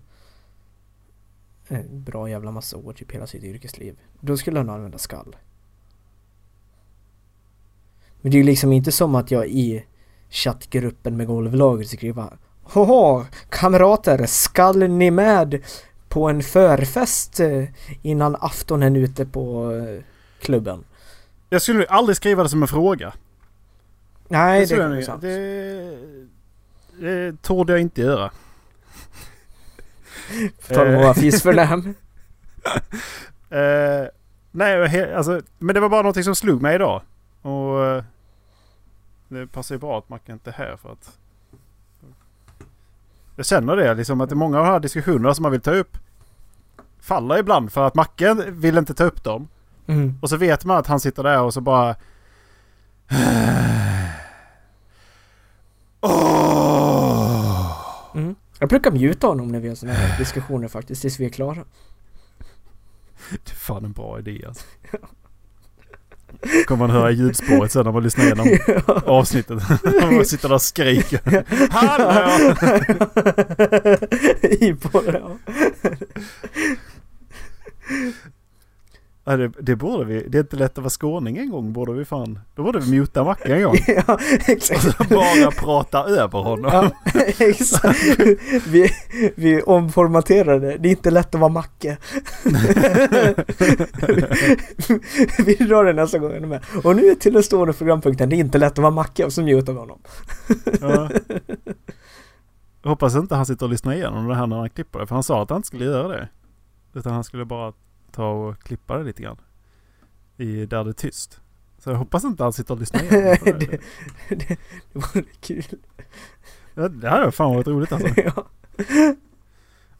en 1.68 2.02
Bra 2.02 2.30
jävla 2.30 2.50
massa 2.50 2.76
år, 2.76 2.92
typ 2.92 3.12
hela 3.12 3.26
sitt 3.26 3.44
yrkesliv 3.44 3.98
Då 4.20 4.36
skulle 4.36 4.58
han 4.58 4.70
använda 4.70 4.98
skall 4.98 5.36
Men 8.20 8.30
det 8.30 8.36
är 8.36 8.38
ju 8.38 8.46
liksom 8.46 8.72
inte 8.72 8.92
som 8.92 9.14
att 9.14 9.30
jag 9.30 9.46
i 9.46 9.84
chattgruppen 10.30 11.16
med 11.16 11.26
golvlaget 11.26 11.88
skriver 11.88 12.38
Hoho, 12.62 13.24
kamrater, 13.48 14.26
skall 14.26 14.88
ni 14.88 15.10
med 15.10 15.62
på 16.08 16.28
en 16.28 16.42
förfest 16.42 17.40
eh, 17.40 17.64
innan 18.02 18.36
aftonen 18.40 18.96
ute 18.96 19.26
på 19.26 19.72
eh, 19.72 20.04
klubben? 20.40 20.84
Jag 21.50 21.62
skulle 21.62 21.86
aldrig 21.86 22.16
skriva 22.16 22.42
det 22.42 22.48
som 22.48 22.62
en 22.62 22.68
fråga. 22.68 23.12
Nej, 24.28 24.66
det, 24.66 24.74
jag 24.74 24.98
är 24.98 25.02
sant. 25.02 25.22
Det, 25.22 25.98
det 27.00 27.42
torde 27.42 27.72
jag 27.72 27.80
inte 27.80 28.00
göra. 28.00 28.30
På 30.68 30.74
tal 30.74 30.86
om 30.86 30.94
att 30.94 31.02
vara 31.02 31.14
fisförnäm. 31.14 31.94
Nej, 34.50 35.14
alltså, 35.14 35.40
men 35.58 35.74
det 35.74 35.80
var 35.80 35.88
bara 35.88 36.02
någonting 36.02 36.24
som 36.24 36.34
slog 36.34 36.62
mig 36.62 36.74
idag. 36.74 37.02
Och 37.42 37.86
eh, 37.86 38.04
det 39.28 39.46
passar 39.46 39.74
ju 39.74 39.78
bra 39.78 39.98
att 39.98 40.08
Mackan 40.08 40.32
inte 40.32 40.50
är 40.50 40.54
här 40.54 40.76
för 40.76 40.92
att... 40.92 41.18
Jag 43.36 43.46
känner 43.46 43.76
det 43.76 43.94
liksom 43.94 44.20
att 44.20 44.30
många 44.30 44.58
av 44.58 44.64
de 44.64 44.70
här 44.70 44.80
diskussionerna 44.80 45.34
som 45.34 45.42
man 45.42 45.52
vill 45.52 45.60
ta 45.60 45.70
upp 45.70 45.98
faller 47.00 47.38
ibland 47.38 47.72
för 47.72 47.86
att 47.86 47.94
Macken 47.94 48.60
vill 48.60 48.78
inte 48.78 48.94
ta 48.94 49.04
upp 49.04 49.24
dem. 49.24 49.48
Mm. 49.86 50.18
Och 50.22 50.28
så 50.28 50.36
vet 50.36 50.64
man 50.64 50.76
att 50.76 50.86
han 50.86 51.00
sitter 51.00 51.22
där 51.22 51.42
och 51.42 51.54
så 51.54 51.60
bara... 51.60 51.96
Åh! 56.00 56.47
Jag 58.58 58.68
brukar 58.68 58.90
mjuta 58.90 59.26
honom 59.26 59.48
när 59.48 59.60
vi 59.60 59.68
har 59.68 59.74
sådana 59.74 59.98
här 59.98 60.18
diskussioner 60.18 60.68
faktiskt, 60.68 61.00
tills 61.00 61.20
vi 61.20 61.24
är 61.24 61.30
klara. 61.30 61.64
Det 63.30 63.50
är 63.50 63.54
fan 63.54 63.84
en 63.84 63.92
bra 63.92 64.18
idé 64.18 64.44
alltså. 64.46 64.64
Kommer 66.66 66.86
man 66.86 66.90
höra 66.90 67.10
ljudspåret 67.10 67.72
sen 67.72 67.84
när 67.84 67.92
man 67.92 68.02
lyssnar 68.02 68.24
igenom 68.24 68.58
avsnittet. 69.06 69.62
man 70.10 70.24
sitter 70.24 70.48
där 70.48 70.54
och 70.54 70.62
skriker. 70.62 71.44
Hallå! 71.70 72.54
I 74.66 74.74
på 74.74 75.00
det, 75.00 75.18
ja. 75.18 75.36
Ja, 79.28 79.36
det, 79.36 79.52
det 79.60 79.76
borde 79.76 80.04
vi. 80.04 80.28
Det 80.28 80.38
är 80.38 80.40
inte 80.40 80.56
lätt 80.56 80.70
att 80.70 80.78
vara 80.78 80.90
skåning 80.90 81.36
en 81.36 81.50
gång 81.50 81.72
borde 81.72 81.92
vi 81.92 82.04
fan. 82.04 82.38
Då 82.54 82.62
borde 82.62 82.78
vi 82.80 82.98
muta 82.98 83.24
Macke 83.24 83.54
en 83.54 83.62
gång. 83.62 83.76
ja, 83.86 84.02
Och 84.14 84.20
exakt. 84.48 84.82
så 84.82 84.90
bara 85.10 85.50
prata 85.50 86.04
över 86.04 86.38
honom. 86.38 86.70
Ja, 86.72 86.90
exakt. 87.38 87.98
Vi, 88.66 88.90
vi 89.36 89.62
omformaterar 89.62 90.60
det. 90.60 90.76
Det 90.78 90.88
är 90.88 90.90
inte 90.90 91.10
lätt 91.10 91.34
att 91.34 91.40
vara 91.40 91.52
Macke. 91.52 91.96
vi 95.46 95.54
drar 95.54 95.84
det 95.84 95.92
nästa 95.92 96.18
gång. 96.18 96.48
med? 96.48 96.64
Och 96.84 96.96
nu 96.96 97.14
till 97.14 97.32
den 97.32 97.42
stående 97.42 97.72
programpunkten. 97.72 98.28
Det 98.28 98.36
är 98.36 98.38
inte 98.38 98.58
lätt 98.58 98.72
att 98.72 98.78
vara 98.78 98.90
Macke 98.90 99.24
och 99.24 99.32
så 99.32 99.42
mutar 99.42 99.72
vi 99.72 99.78
honom. 99.78 99.98
Ja. 100.80 101.10
Jag 102.82 102.90
hoppas 102.90 103.14
inte 103.14 103.34
han 103.34 103.46
sitter 103.46 103.66
och 103.66 103.70
lyssnar 103.70 103.92
igenom 103.92 104.28
det 104.28 104.34
här 104.34 104.46
när 104.46 104.56
han 104.56 104.70
klipper 104.70 104.98
det. 104.98 105.06
För 105.06 105.14
han 105.14 105.22
sa 105.22 105.42
att 105.42 105.50
han 105.50 105.56
inte 105.56 105.66
skulle 105.66 105.84
göra 105.84 106.08
det. 106.08 106.28
Utan 106.94 107.12
han 107.12 107.24
skulle 107.24 107.44
bara 107.44 107.72
ta 108.18 108.30
och 108.30 108.62
klippa 108.62 108.98
det 108.98 109.04
lite 109.04 109.22
grann. 109.22 109.36
I 110.36 110.66
där 110.66 110.84
det 110.84 110.90
är 110.90 110.92
tyst. 110.92 111.40
Så 111.78 111.90
jag 111.90 111.96
hoppas 111.96 112.24
inte 112.24 112.42
han 112.42 112.52
sitter 112.52 112.74
och 112.74 112.80
lyssnar 112.80 113.02
igenom 113.02 113.36
det. 113.44 113.52
det, 113.52 113.80
det, 114.28 114.36
det 114.38 114.56
vore 114.92 115.24
kul. 115.40 115.64
Det, 116.74 116.88
det 116.88 117.08
här 117.08 117.20
är 117.22 117.30
fan 117.30 117.54
varit 117.54 117.66
roligt 117.66 117.92
alltså. 117.92 118.08
ja, 118.20 118.46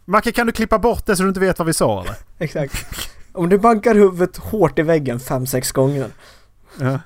Macke 0.05 0.33
kan 0.33 0.47
du 0.47 0.53
klippa 0.53 0.79
bort 0.79 1.07
det 1.07 1.17
så 1.17 1.23
du 1.23 1.29
inte 1.29 1.41
vet 1.41 1.59
vad 1.59 1.67
vi 1.67 1.75
sa 1.75 2.03
eller? 2.03 2.15
exakt. 2.39 2.87
Om 3.33 3.49
du 3.49 3.59
bankar 3.59 3.95
huvudet 3.95 4.37
hårt 4.37 4.79
i 4.79 4.83
väggen 4.83 5.21
fem, 5.21 5.47
sex 5.47 5.73
gånger. 5.73 6.11
Ja. 6.81 7.01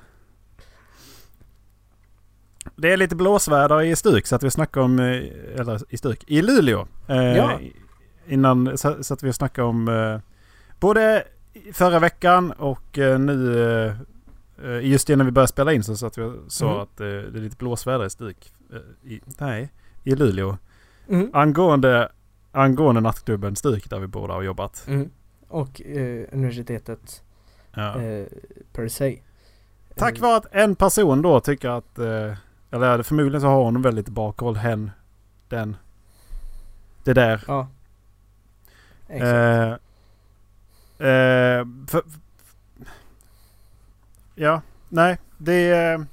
Det 2.75 2.91
är 2.91 2.97
lite 2.97 3.15
blåsväder 3.15 3.81
i 3.81 3.95
Stuk 3.95 4.27
så 4.27 4.35
att 4.35 4.43
vi 4.43 4.51
snackar 4.51 4.81
om, 4.81 4.99
eh, 4.99 5.59
eller 5.59 5.81
i 5.89 5.97
Stuk, 5.97 6.23
i 6.27 6.41
Luleå. 6.41 6.87
Eh, 7.07 7.15
Ja. 7.17 7.59
Innan 8.27 8.77
så, 8.77 9.03
så 9.03 9.13
att 9.13 9.23
vi 9.23 9.33
snackar 9.33 9.63
om 9.63 9.87
eh, 9.87 10.19
både 10.83 11.23
förra 11.73 11.99
veckan 11.99 12.51
och 12.51 12.97
eh, 12.97 13.19
nu 13.19 13.57
eh, 14.63 14.79
just 14.81 15.09
innan 15.09 15.25
vi 15.25 15.31
började 15.31 15.47
spela 15.47 15.73
in 15.73 15.83
så 15.83 15.95
sa 15.95 16.11
vi 16.15 16.31
sa 16.47 16.65
Mm. 16.69 16.79
att 16.81 16.99
eh, 16.99 17.05
det 17.05 17.39
är 17.39 17.41
lite 17.41 17.55
blåsväder 17.57 18.05
i 18.05 18.09
Stuk. 18.09 18.53
I, 19.03 19.21
nej, 19.39 19.71
i 20.03 20.15
Luleå. 20.15 20.57
Mm. 21.09 21.29
Angående, 21.33 22.11
angående 22.51 23.01
nattklubben 23.01 23.55
Stuk 23.55 23.89
där 23.89 23.99
vi 23.99 24.07
båda 24.07 24.33
har 24.33 24.41
jobbat. 24.41 24.85
Mm. 24.87 25.09
Och 25.47 25.81
eh, 25.81 26.25
universitetet 26.31 27.23
Ja. 27.75 28.01
eh, 28.01 28.25
per 28.73 28.87
se. 28.87 29.19
Tack 29.95 30.19
vare 30.19 30.37
att 30.37 30.45
en 30.51 30.75
person 30.75 31.21
då 31.21 31.39
tycker 31.39 31.69
att, 31.69 31.99
eh, 31.99 32.33
eller 32.71 33.03
förmodligen 33.03 33.41
så 33.41 33.47
har 33.47 33.63
hon 33.63 33.81
väldigt 33.81 34.09
bakhåll 34.09 34.55
hen, 34.55 34.91
den, 35.49 35.75
det 37.03 37.13
där. 37.13 37.43
Ja. 37.47 37.67
Exakt. 39.07 39.33
Eh, 39.33 39.75
eh, 41.07 41.67
för, 41.87 42.03
ja, 44.35 44.61
nej, 44.89 45.17
det 45.37 45.53
är, 45.53 46.05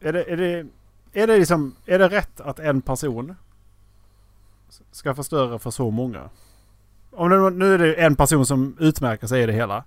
är 0.00 0.12
det, 0.12 0.24
är 0.24 0.36
det, 0.36 0.66
är 1.12 1.26
det 1.26 1.38
liksom, 1.38 1.76
är 1.86 1.98
det 1.98 2.08
rätt 2.08 2.40
att 2.40 2.58
en 2.58 2.82
person 2.82 3.34
ska 4.90 5.14
förstöra 5.14 5.58
för 5.58 5.70
så 5.70 5.90
många? 5.90 6.30
Om 7.10 7.30
det, 7.30 7.50
nu 7.50 7.74
är 7.74 7.78
det 7.78 7.94
en 7.94 8.16
person 8.16 8.46
som 8.46 8.76
utmärker 8.80 9.26
sig 9.26 9.42
i 9.42 9.46
det 9.46 9.52
hela. 9.52 9.84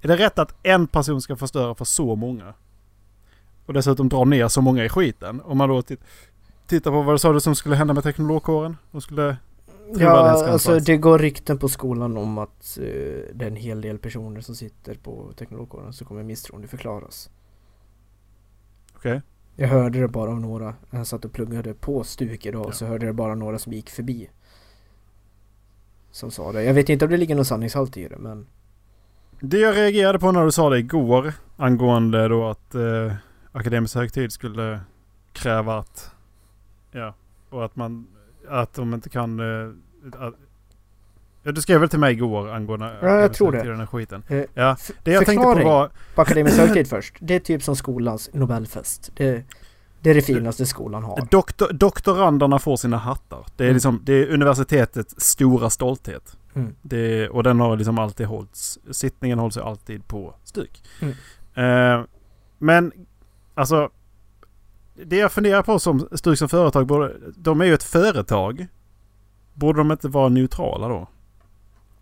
Är 0.00 0.08
det 0.08 0.16
rätt 0.16 0.38
att 0.38 0.54
en 0.62 0.86
person 0.86 1.22
ska 1.22 1.36
förstöra 1.36 1.74
för 1.74 1.84
så 1.84 2.16
många? 2.16 2.54
Och 3.66 3.72
dessutom 3.72 4.08
dra 4.08 4.24
ner 4.24 4.48
så 4.48 4.60
många 4.60 4.84
i 4.84 4.88
skiten. 4.88 5.40
Om 5.44 5.58
man 5.58 5.68
då 5.68 5.82
tittar 6.66 6.90
på 6.90 7.02
vad 7.02 7.14
du 7.14 7.18
sa 7.18 7.32
du 7.32 7.40
som 7.40 7.54
skulle 7.54 7.76
hända 7.76 7.94
med 7.94 8.02
teknologkåren? 8.02 8.76
De 8.90 9.00
skulle... 9.00 9.36
Ja, 9.94 10.46
alltså 10.48 10.78
det 10.78 10.96
går 10.96 11.18
rykten 11.18 11.58
på 11.58 11.68
skolan 11.68 12.16
om 12.16 12.38
att 12.38 12.78
eh, 12.80 12.84
det 13.34 13.44
är 13.44 13.46
en 13.46 13.56
hel 13.56 13.80
del 13.80 13.98
personer 13.98 14.40
som 14.40 14.54
sitter 14.54 14.94
på 14.94 15.32
teknologkåren 15.36 15.92
som 15.92 16.06
kommer 16.06 16.22
misstroendeförklaras. 16.22 17.30
Okej. 18.96 19.22
Jag 19.56 19.68
hörde 19.68 20.00
det 20.00 20.08
bara 20.08 20.30
av 20.30 20.40
några. 20.40 20.74
Jag 20.90 21.06
satt 21.06 21.24
och 21.24 21.32
pluggade 21.32 21.74
på 21.74 22.04
stuk 22.04 22.46
idag 22.46 22.66
Ja. 22.68 22.72
så 22.72 22.86
hörde 22.86 23.06
jag 23.06 23.14
bara 23.14 23.34
några 23.34 23.58
som 23.58 23.72
gick 23.72 23.90
förbi. 23.90 24.30
Som 26.10 26.30
sa 26.30 26.52
det. 26.52 26.62
Jag 26.62 26.74
vet 26.74 26.88
inte 26.88 27.04
om 27.04 27.10
det 27.10 27.16
ligger 27.16 27.34
någon 27.34 27.44
sanningshalt 27.44 27.96
i 27.96 28.08
det 28.08 28.18
men 28.18 28.46
Det 29.40 29.58
jag 29.58 29.76
reagerade 29.76 30.18
på 30.18 30.32
när 30.32 30.44
du 30.44 30.52
sa 30.52 30.70
det 30.70 30.78
igår 30.78 31.32
angående 31.56 32.28
då 32.28 32.48
att 32.48 32.74
eh, 32.74 33.12
Akademisk 33.52 33.94
högtid 33.94 34.32
skulle 34.32 34.80
kräva 35.32 35.78
att... 35.78 36.10
Ja, 36.90 37.14
och 37.50 37.64
att 37.64 37.76
man... 37.76 38.06
Att 38.48 38.74
de 38.74 38.94
inte 38.94 39.08
kan... 39.08 39.40
Eh, 39.40 39.68
att, 40.20 40.34
ja, 41.42 41.52
du 41.52 41.60
skrev 41.60 41.80
väl 41.80 41.88
till 41.88 41.98
mig 41.98 42.12
igår 42.12 42.48
angående 42.50 42.96
Ja, 43.02 43.20
jag 43.20 43.32
tror 43.34 43.52
det. 43.52 43.62
Den 43.62 43.78
här 43.78 43.86
skiten. 43.86 44.22
Eh, 44.28 44.42
Ja, 44.54 44.76
det 45.02 45.12
jag 45.12 45.26
tänkte 45.26 45.44
på 45.44 45.54
var... 45.64 45.90
på 46.14 46.22
Akademisk 46.22 46.58
högtid 46.60 46.88
först. 46.88 47.14
Det 47.20 47.34
är 47.34 47.40
typ 47.40 47.62
som 47.62 47.76
skolans 47.76 48.30
Nobelfest. 48.32 49.10
Det, 49.16 49.44
det 50.00 50.10
är 50.10 50.14
det 50.14 50.22
finaste 50.22 50.66
skolan 50.66 51.02
har. 51.04 51.26
Doktor, 51.30 51.72
doktoranderna 51.72 52.58
får 52.58 52.76
sina 52.76 52.96
hattar. 52.96 53.46
Det 53.56 53.64
är 53.64 53.68
Mm. 53.68 53.74
liksom... 53.74 54.00
Det 54.04 54.12
är 54.12 54.26
universitetets 54.28 55.14
stora 55.18 55.70
stolthet. 55.70 56.36
Mm. 56.54 56.74
Det, 56.82 57.28
och 57.28 57.42
den 57.42 57.60
har 57.60 57.76
liksom 57.76 57.98
alltid 57.98 58.26
hållits... 58.26 58.78
Sittningen 58.90 59.38
hålls 59.38 59.56
ju 59.56 59.60
alltid 59.60 60.06
på 60.08 60.34
stuk. 60.44 60.82
Mm. 61.00 61.14
Eh, 62.00 62.06
men 62.58 62.92
alltså... 63.54 63.90
Det 65.04 65.16
jag 65.16 65.32
funderar 65.32 65.62
på 65.62 65.78
som 65.78 66.08
Stuk 66.12 66.38
som 66.38 66.48
företag, 66.48 66.86
borde, 66.86 67.12
de 67.36 67.60
är 67.60 67.64
ju 67.64 67.74
ett 67.74 67.82
företag. 67.82 68.66
Borde 69.54 69.80
de 69.80 69.92
inte 69.92 70.08
vara 70.08 70.28
neutrala 70.28 70.88
då? 70.88 71.08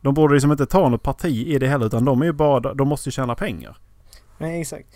De 0.01 0.15
borde 0.15 0.35
liksom 0.35 0.53
inte 0.53 0.67
ta 0.67 0.89
något 0.89 1.03
parti 1.03 1.47
i 1.47 1.59
det 1.59 1.69
heller 1.69 1.87
utan 1.87 2.05
de 2.05 2.23
är 2.23 2.27
ju 2.27 2.33
bara, 2.33 2.75
de 2.75 2.89
måste 2.89 3.09
ju 3.09 3.13
tjäna 3.13 3.35
pengar. 3.35 3.77
Nej, 4.39 4.61
exakt. 4.61 4.89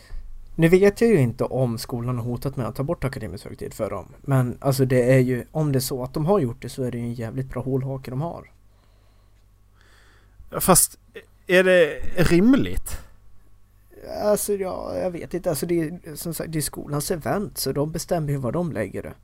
Nu 0.54 0.68
vet 0.68 1.00
jag 1.00 1.10
ju 1.10 1.18
inte 1.18 1.44
om 1.44 1.78
skolan 1.78 2.18
har 2.18 2.24
hotat 2.24 2.56
med 2.56 2.66
att 2.66 2.76
ta 2.76 2.82
bort 2.82 3.04
akademisk 3.04 3.44
högtid 3.44 3.74
för 3.74 3.90
dem. 3.90 4.06
Men 4.20 4.58
alltså 4.60 4.84
det 4.84 5.12
är 5.12 5.18
ju, 5.18 5.44
om 5.50 5.72
det 5.72 5.78
är 5.78 5.80
så 5.80 6.02
att 6.02 6.14
de 6.14 6.26
har 6.26 6.40
gjort 6.40 6.62
det 6.62 6.68
så 6.68 6.82
är 6.82 6.90
det 6.90 6.98
ju 6.98 7.04
en 7.04 7.14
jävligt 7.14 7.50
bra 7.50 7.62
hålhake 7.62 8.10
de 8.10 8.20
har. 8.20 8.50
Fast 10.60 10.98
är 11.46 11.64
det 11.64 12.00
rimligt? 12.16 12.98
Alltså 14.08 14.52
ja, 14.52 14.96
jag 14.96 15.10
vet 15.10 15.34
inte. 15.34 15.50
Alltså 15.50 15.66
det 15.66 15.80
är 15.80 16.16
som 16.16 16.34
sagt 16.34 16.52
det 16.52 16.58
är 16.58 16.62
skolans 16.62 17.10
event 17.10 17.58
så 17.58 17.72
de 17.72 17.92
bestämmer 17.92 18.32
ju 18.32 18.36
var 18.36 18.52
de 18.52 18.72
lägger 18.72 19.02
det. 19.02 19.14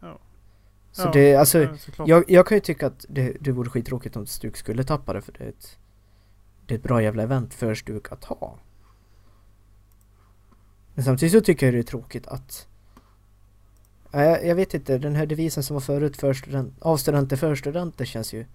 Ja. 0.00 0.18
Så 0.92 1.02
Ja, 1.02 1.10
det, 1.12 1.36
alltså 1.36 1.58
Ja, 1.62 2.04
jag, 2.06 2.24
jag 2.28 2.46
kan 2.46 2.56
ju 2.56 2.60
tycka 2.60 2.86
att 2.86 3.06
det, 3.08 3.36
det 3.40 3.52
vore 3.52 3.70
skittråkigt 3.70 4.16
om 4.16 4.26
Stuk 4.26 4.56
skulle 4.56 4.84
tappa 4.84 5.12
det 5.12 5.22
för 5.22 5.32
det 5.32 5.44
är 5.44 5.48
ett, 5.48 5.78
det 6.66 6.74
är 6.74 6.78
ett 6.78 6.84
bra 6.84 7.02
jävla 7.02 7.22
event 7.22 7.54
för 7.54 7.74
Stuk 7.74 8.12
att 8.12 8.24
ha. 8.24 8.58
Men 10.94 11.04
samtidigt 11.04 11.32
så 11.32 11.40
tycker 11.40 11.66
jag 11.66 11.74
det 11.74 11.78
är 11.78 11.82
tråkigt 11.82 12.26
att 12.26 12.66
jag, 14.10 14.46
jag 14.46 14.54
vet 14.54 14.74
inte, 14.74 14.98
den 14.98 15.14
här 15.14 15.26
devisen 15.26 15.62
som 15.62 15.74
var 15.74 15.80
förut 15.80 16.16
för 16.16 16.34
student, 16.34 16.82
av 16.82 16.96
studenter 16.96 17.36
för 17.36 17.54
studenter 17.54 18.04
känns 18.04 18.32
ju 18.32 18.46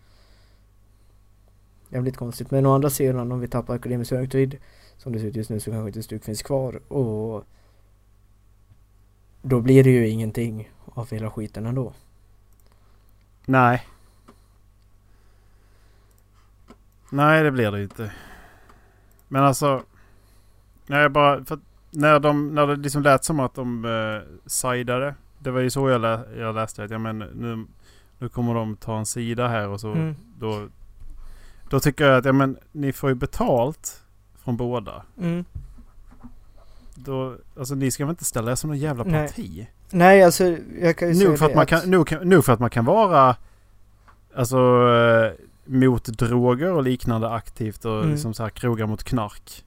jävligt 1.89 2.17
konstigt. 2.17 2.51
Men 2.51 2.65
å 2.65 2.73
andra 2.75 2.89
sidan 2.89 3.31
om 3.31 3.39
vi 3.39 3.47
tappar 3.47 3.75
akademisk 3.75 4.11
högtid 4.11 4.57
som 4.97 5.13
det 5.13 5.19
ser 5.19 5.27
ut 5.27 5.35
just 5.35 5.49
nu 5.49 5.59
så 5.59 5.71
kanske 5.71 5.87
inte 5.87 6.03
Stuk 6.03 6.23
finns 6.23 6.43
kvar 6.43 6.93
och 6.93 7.45
då 9.41 9.61
blir 9.61 9.83
det 9.83 9.89
ju 9.89 10.07
ingenting 10.07 10.69
av 10.85 11.11
hela 11.11 11.31
skiten 11.31 11.65
ändå. 11.65 11.93
Nej. 13.45 13.85
Nej, 17.09 17.43
det 17.43 17.51
blir 17.51 17.71
det 17.71 17.83
inte. 17.83 18.11
Men 19.27 19.43
alltså... 19.43 19.83
Nej, 20.87 21.01
jag 21.01 21.11
bara... 21.11 21.45
När, 21.91 22.19
de, 22.19 22.55
när 22.55 22.67
det 22.67 22.75
liksom 22.75 23.03
lät 23.03 23.23
som 23.23 23.39
att 23.39 23.55
de 23.55 23.85
uh, 23.85 24.21
sidade. 24.45 25.15
Det 25.39 25.51
var 25.51 25.59
ju 25.59 25.69
så 25.69 25.89
jag, 25.89 26.01
lä, 26.01 26.19
jag 26.37 26.55
läste 26.55 26.83
att 26.83 26.91
ja, 26.91 26.97
men 26.97 27.19
nu, 27.19 27.65
nu 28.17 28.29
kommer 28.29 28.53
de 28.53 28.75
ta 28.75 28.97
en 28.97 29.05
sida 29.05 29.47
här 29.47 29.67
och 29.67 29.79
så 29.79 29.91
Mm. 29.91 30.15
då... 30.37 30.67
Då 31.69 31.79
tycker 31.79 32.05
jag 32.05 32.17
att 32.17 32.25
ja, 32.25 32.31
men 32.33 32.57
ni 32.71 32.93
får 32.93 33.09
ju 33.09 33.15
betalt 33.15 34.01
från 34.43 34.57
båda. 34.57 35.03
Mm. 35.21 35.45
Då, 36.95 37.35
alltså 37.59 37.75
ni 37.75 37.91
ska 37.91 38.05
väl 38.05 38.09
inte 38.11 38.25
ställa 38.25 38.51
er 38.51 38.55
som 38.55 38.67
någon 38.69 38.77
jävla 38.77 39.03
Nej. 39.03 39.27
parti? 39.27 39.67
Nej, 39.89 40.23
alltså 40.23 40.57
jag 40.81 40.97
kan 40.97 41.07
ju 41.07 41.15
säga 41.15 41.29
Nog 41.29 41.39
för, 41.39 41.45
det 41.45 41.51
att 41.51 41.55
man 41.55 41.65
kan, 41.65 41.91
nog, 41.91 42.07
kan- 42.07 42.29
nog 42.29 42.45
för 42.45 42.53
att 42.53 42.59
man 42.59 42.69
kan 42.69 42.85
vara 42.85 43.35
alltså, 44.35 44.57
eh, 44.57 45.31
mot 45.65 46.05
droger 46.05 46.71
och 46.73 46.83
liknande 46.83 47.29
aktivt 47.29 47.85
och 47.85 47.99
Mm. 47.99 48.11
liksom 48.11 48.33
så 48.33 48.43
här 48.43 48.49
krogar 48.49 48.85
mot 48.85 49.03
knark. 49.03 49.65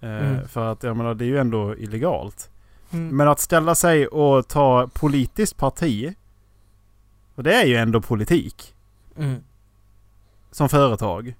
Eh, 0.00 0.08
Mm. 0.10 0.48
För 0.48 0.72
att 0.72 0.82
jag 0.82 0.96
menar 0.96 1.14
det 1.14 1.24
är 1.24 1.26
ju 1.26 1.38
ändå 1.38 1.76
illegalt. 1.76 2.50
Mm. 2.90 3.16
Men 3.16 3.28
att 3.28 3.40
ställa 3.40 3.74
sig 3.74 4.06
och 4.06 4.48
ta 4.48 4.88
politiskt 4.92 5.56
parti. 5.56 6.14
Och 7.34 7.42
det 7.42 7.54
är 7.54 7.66
ju 7.66 7.76
ändå 7.76 8.00
politik. 8.00 8.74
Mm. 9.16 9.36
Som 10.50 10.68
företag. 10.68 11.34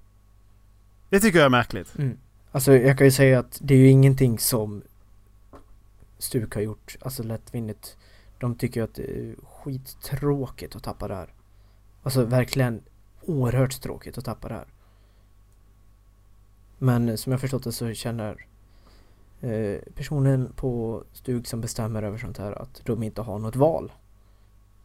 Det 1.09 1.19
tycker 1.19 1.37
jag 1.37 1.45
är 1.45 1.49
märkligt. 1.49 1.97
Mm. 1.97 2.17
Alltså 2.51 2.73
jag 2.73 2.97
kan 2.97 3.07
ju 3.07 3.11
säga 3.11 3.39
att 3.39 3.59
det 3.61 3.73
är 3.73 3.77
ju 3.77 3.87
ingenting 3.89 4.39
som 4.39 4.81
Stuk 6.17 6.55
har 6.55 6.61
gjort, 6.61 6.97
alltså 7.01 7.23
lättvindigt. 7.23 7.97
De 8.39 8.55
tycker 8.55 8.83
att 8.83 8.93
det 8.95 9.03
är 9.03 9.35
skittråkigt 9.43 10.75
att 10.75 10.83
tappa 10.83 11.07
det 11.07 11.15
här. 11.15 11.33
Alltså 12.03 12.23
verkligen 12.23 12.81
oerhört 13.21 13.81
tråkigt 13.81 14.17
att 14.17 14.25
tappa 14.25 14.47
det 14.47 14.53
här. 14.53 14.67
Men 16.77 17.17
som 17.17 17.31
jag 17.31 17.41
förstått 17.41 17.63
det 17.63 17.71
så 17.71 17.93
känner 17.93 18.45
eh, 19.41 19.79
personen 19.95 20.53
på 20.55 21.03
Stug 21.13 21.47
som 21.47 21.61
bestämmer 21.61 22.03
över 22.03 22.17
sånt 22.17 22.37
här 22.37 22.51
att 22.61 22.81
de 22.85 23.03
inte 23.03 23.21
har 23.21 23.39
något 23.39 23.55
val 23.55 23.91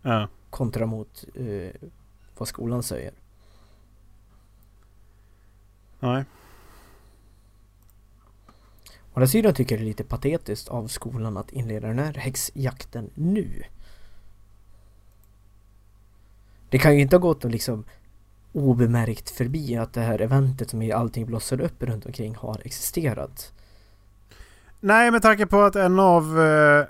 Ja. 0.03 0.29
kontra 0.51 0.87
mot 0.87 1.25
eh, 1.35 1.89
vad 2.39 2.49
skolan 2.49 2.83
säger. 2.83 3.13
Nej. 6.03 6.25
Å 9.13 9.15
andra 9.15 9.27
sidan 9.27 9.55
tycker 9.55 9.75
jag 9.75 9.81
det 9.81 9.85
är 9.85 9.87
lite 9.87 10.05
patetiskt 10.05 10.69
av 10.69 10.87
skolan 10.87 11.37
att 11.37 11.53
inleda 11.53 11.87
den 11.89 11.99
här 11.99 12.15
häxjakten 12.15 13.11
nu. 13.15 13.63
Det 16.71 16.79
kan 16.79 16.95
ju 16.95 17.01
inte 17.01 17.17
ha 17.17 17.21
gått 17.21 17.45
och 17.45 17.51
liksom 17.51 17.85
obemärkt 18.53 19.31
förbi 19.31 19.77
att 19.77 19.93
det 19.93 20.01
här 20.01 20.21
eventet 20.21 20.71
som 20.71 20.93
allting 20.95 21.27
blossade 21.27 21.65
upp 21.65 21.83
runt 21.83 22.07
omkring 22.07 22.35
har 22.35 22.61
existerat. 22.65 23.53
Nej, 24.81 25.11
med 25.11 25.23
tanke 25.23 25.47
på 25.47 25.61
att 25.61 25.77
en 25.77 25.99
av... 25.99 26.41
Eh, 26.41 26.85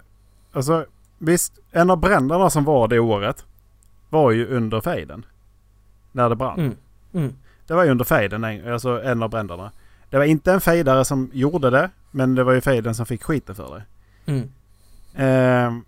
alltså, 0.52 0.86
visst. 1.18 1.58
En 1.70 1.90
av 1.90 1.96
bränderna 1.96 2.50
som 2.50 2.64
var 2.64 2.88
det 2.88 2.98
året 2.98 3.44
var 4.10 4.30
ju 4.30 4.46
under 4.46 4.80
fejden. 4.80 5.26
När 6.12 6.28
det 6.28 6.36
brann. 6.36 6.60
Mm. 6.60 6.76
Mm. 7.12 7.34
Det 7.72 7.76
var 7.76 7.84
ju 7.84 7.90
under 7.90 8.04
fejden, 8.04 8.44
en- 8.44 8.72
alltså 8.72 9.02
en 9.02 9.22
av 9.22 9.30
bränderna. 9.30 9.70
Det 10.10 10.18
var 10.18 10.24
inte 10.24 10.52
en 10.52 10.60
fejdare 10.60 11.04
som 11.04 11.30
gjorde 11.32 11.70
det, 11.70 11.90
men 12.10 12.34
det 12.34 12.44
var 12.44 12.52
ju 12.52 12.60
fejden 12.60 12.94
som 12.94 13.06
fick 13.06 13.22
skiten 13.22 13.54
för 13.54 13.74
det. 13.74 13.82
Mm. 14.32 14.48
Ehm, 15.14 15.84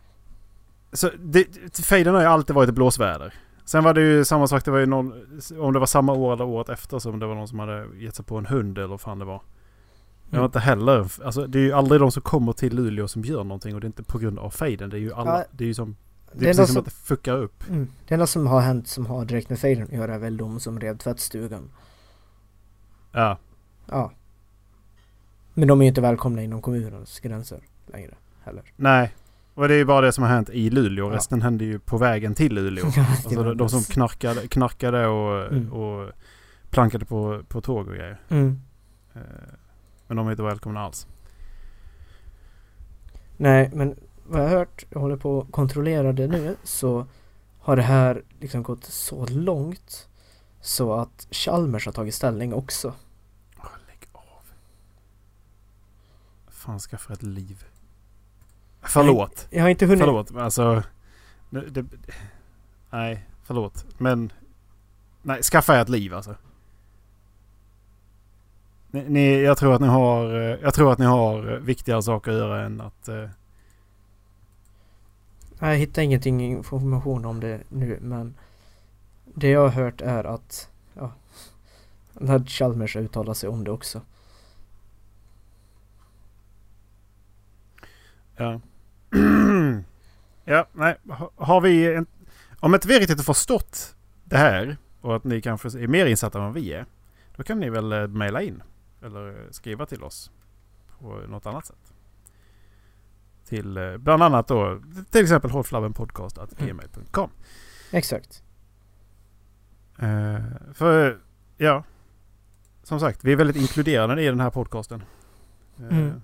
så 0.93 1.11
det, 1.19 1.47
fejden 1.87 2.15
har 2.15 2.21
ju 2.21 2.27
alltid 2.27 2.57
varit 2.57 2.69
ett 2.69 2.75
blåsväder. 2.75 3.35
Sen 3.65 3.85
var 3.85 3.95
det 3.95 4.01
ju 4.01 4.25
samma 4.25 4.47
sak, 4.47 4.65
det 4.65 4.71
var 4.71 4.79
ju 4.79 4.87
någon, 4.87 5.13
om 5.59 5.73
det 5.73 5.79
var 5.79 5.87
samma 5.87 6.13
år 6.13 6.33
eller 6.33 6.45
året 6.45 6.69
efter 6.69 6.99
som 6.99 7.19
det 7.19 7.27
var 7.27 7.35
någon 7.35 7.49
som 7.49 7.59
hade 7.59 7.87
gett 7.99 8.15
sig 8.15 8.25
på 8.25 8.37
en 8.39 8.47
hund 8.47 8.79
eller 8.79 8.89
vad 8.89 9.01
fan 9.01 9.19
det 9.19 9.25
var. 9.25 9.41
Det 10.31 10.37
var 10.37 10.39
Mm. 10.39 10.45
inte 10.45 10.61
heller, 10.61 11.07
alltså 11.25 11.47
det 11.47 11.59
är 11.59 11.63
ju 11.63 11.73
aldrig 11.73 12.01
de 12.01 12.11
som 12.13 12.23
kommer 12.23 12.53
till 12.53 12.77
Luleå 12.77 13.09
som 13.09 13.23
gör 13.25 13.45
någonting 13.45 13.75
och 13.75 13.81
det 13.81 13.85
är 13.85 13.89
inte 13.89 14.03
på 14.03 14.19
grund 14.19 14.39
av 14.39 14.51
fejden. 14.51 14.91
Det 14.91 14.97
är 14.97 15.01
ju 15.01 15.13
alla, 15.15 15.45
det 15.51 15.65
är 15.65 15.69
ju 15.69 15.75
som, 15.75 15.97
det 16.39 16.45
är 16.45 16.49
precis 16.49 16.57
som 16.57 16.67
som- 16.67 16.79
att 16.81 16.85
det 16.85 16.91
fuckar 16.91 17.37
upp. 17.37 17.69
Mm. 17.69 17.89
Det 18.09 18.15
enda 18.15 18.27
som 18.27 18.47
har 18.47 18.61
hänt 18.61 18.89
som 18.89 19.07
har 19.07 19.25
direkt 19.25 19.49
med 19.49 19.59
fejden 19.59 19.85
att 19.85 19.93
göra 19.93 20.15
är 20.15 20.19
väl 20.19 20.37
de 20.37 20.61
som 20.61 20.81
rev 20.81 20.97
tvättstugan. 20.99 21.71
Ja. 23.13 23.39
Ja. 23.87 24.13
Men 25.55 25.69
de 25.69 25.81
är 25.81 25.85
ju 25.85 25.89
inte 25.89 26.01
välkomna 26.01 26.43
inom 26.43 26.63
kommunens 26.63 27.21
gränser 27.21 27.61
längre 27.87 28.15
heller. 28.43 28.63
Nej. 28.77 29.15
Och 29.55 29.69
det 29.69 29.75
är 29.75 29.79
ju 29.79 29.85
bara 29.85 30.07
det 30.07 30.13
som 30.13 30.25
har 30.25 30.31
hänt 30.31 30.51
i 30.51 30.71
Luleå. 30.71 31.11
Ja. 31.11 31.17
Resten 31.17 31.43
hände 31.43 31.65
ju 31.65 31.79
på 31.79 31.99
vägen 31.99 32.35
till 32.35 32.55
Luleå. 32.55 32.85
Ja, 32.97 33.07
Alltså 33.11 33.43
de, 33.43 33.57
de 33.57 33.69
som 33.69 33.83
knarkade, 33.83 34.49
knarkade 34.49 35.07
och, 35.07 35.53
Mm. 35.53 35.73
och 35.73 36.11
plankade 36.71 37.05
på, 37.05 37.43
på 37.49 37.61
tåg 37.61 37.89
och 37.89 37.95
grejer. 37.95 38.21
Mm. 38.29 38.61
Eh, 39.15 39.21
Men 40.07 40.17
de 40.17 40.27
är 40.27 40.31
inte 40.31 40.43
välkomna 40.43 40.81
alls. 40.81 41.07
Nej, 43.37 43.71
men 43.75 43.97
vad 44.27 44.41
jag 44.41 44.49
har 44.49 44.57
hört, 44.57 44.85
jag 44.91 45.01
håller 45.01 45.17
på 45.17 45.41
att 45.41 45.53
kontrollera 45.53 46.13
det 46.13 46.27
nu, 46.27 46.57
så 46.65 47.07
har 47.61 47.77
det 47.77 47.83
här 47.83 48.23
liksom 48.41 48.63
gått 48.63 48.85
så 48.85 49.27
långt 49.27 50.09
så 50.61 50.95
att 50.95 51.27
Chalmers 51.31 51.87
har 51.87 51.93
tagit 51.93 52.15
ställning 52.15 52.55
också. 52.55 52.93
Lägg 53.87 54.09
av. 54.13 54.43
Fan 56.49 56.79
skaffa 56.79 57.13
ett 57.13 57.23
liv. 57.23 57.65
Förlåt. 58.83 59.47
Jag 59.51 59.63
har 59.63 59.69
inte 59.69 59.87
hunnit... 59.87 60.05
Förlåt. 60.05 60.31
Men 60.31 60.45
alltså. 60.45 60.83
Det, 61.51 61.71
det, 61.71 61.85
nej, 62.91 63.25
förlåt. 63.45 63.87
Men. 63.99 64.33
Nej, 65.23 65.43
skaffa 65.43 65.81
ett 65.81 65.89
liv 65.89 66.15
alltså. 66.15 66.35
Ni, 68.91 69.05
ni, 69.09 69.43
jag, 69.43 69.59
tror 69.59 69.75
att 69.75 69.81
ni 69.81 69.87
har, 69.87 70.35
eh, 70.35 70.59
jag 70.63 70.75
tror 70.75 70.93
att 70.93 70.99
ni 70.99 71.05
har 71.05 71.53
eh, 71.53 71.59
viktigare 71.59 72.03
saker 72.03 72.31
att 72.31 72.39
göra 72.39 72.63
än 72.63 72.81
att... 72.81 73.09
Nej, 75.65 75.73
Jag 75.73 75.79
hittar 75.79 76.03
ingenting 76.03 76.41
information 76.41 77.25
om 77.25 77.41
det 77.41 77.61
nu, 77.69 77.99
men 78.03 78.35
det 79.25 79.49
jag 79.49 79.61
har 79.61 79.69
hört 79.69 80.01
är 80.01 80.25
att 80.25 80.71
ja, 80.95 81.13
att 82.15 82.49
Chalmers 82.49 82.95
har 82.95 83.03
uttalat 83.03 83.37
sig 83.37 83.49
om 83.49 83.65
det 83.65 83.71
också. 83.71 84.01
Ja. 88.37 88.61
ja, 90.45 90.67
nej. 90.73 90.97
Har 91.37 91.61
vi... 91.61 91.95
En, 91.95 92.07
om 92.61 92.75
inte 92.75 92.89
vi 92.89 92.99
riktigt 92.99 93.19
har 93.19 93.25
förstått 93.25 93.97
det 94.25 94.37
här 94.37 94.77
och 95.01 95.17
att 95.17 95.25
ni 95.25 95.41
kanske 95.41 95.69
är 95.69 95.87
mer 95.87 96.07
insatta 96.07 96.39
än 96.39 96.45
vad 96.45 96.55
vi 96.55 96.73
är. 96.73 96.87
Då 97.37 97.43
kan 97.43 97.61
ni 97.61 97.71
väl 97.71 97.93
eh, 97.93 98.07
mejla 98.07 98.43
in. 98.43 98.63
Eller 99.03 99.29
eh, 99.29 99.51
skriva 99.51 99.87
till 99.87 100.03
oss. 100.03 100.31
På 100.99 101.21
något 101.29 101.47
annat 101.47 101.67
sätt. 101.67 101.84
Till 103.49 103.77
eh, 103.77 103.97
bland 103.97 104.23
annat 104.23 104.49
då 104.49 104.81
till 105.11 105.23
exempel 105.23 105.51
hållflabbenpodcast.gmail.com 105.51 107.31
Exakt. 107.91 108.43
eh, 109.99 110.39
För 110.75 111.19
ja. 111.57 111.85
Som 112.83 113.01
sagt, 113.01 113.25
vi 113.25 113.33
är 113.33 113.37
väldigt 113.37 113.57
inkluderande 113.57 114.23
i 114.23 114.27
den 114.27 114.41
här 114.41 114.51
podcasten. 114.51 115.03
Mm. 115.91 116.23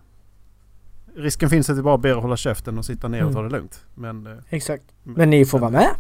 Risken 1.15 1.51
finns 1.51 1.71
att 1.71 1.77
vi 1.79 1.83
bara 1.83 1.99
ber 1.99 2.17
att 2.17 2.23
hålla 2.23 2.37
käften 2.37 2.79
och 2.79 2.85
sitta 2.85 3.09
ner 3.09 3.25
och 3.25 3.33
ta 3.33 3.39
Mm. 3.39 3.51
det 3.53 3.59
lugnt. 3.59 3.87
Men 3.95 4.27
eh, 4.27 4.37
Exakt. 4.49 4.85
Men 5.03 5.31
ni 5.31 5.45
får 5.47 5.59
vara 5.59 5.71
med. 5.71 5.91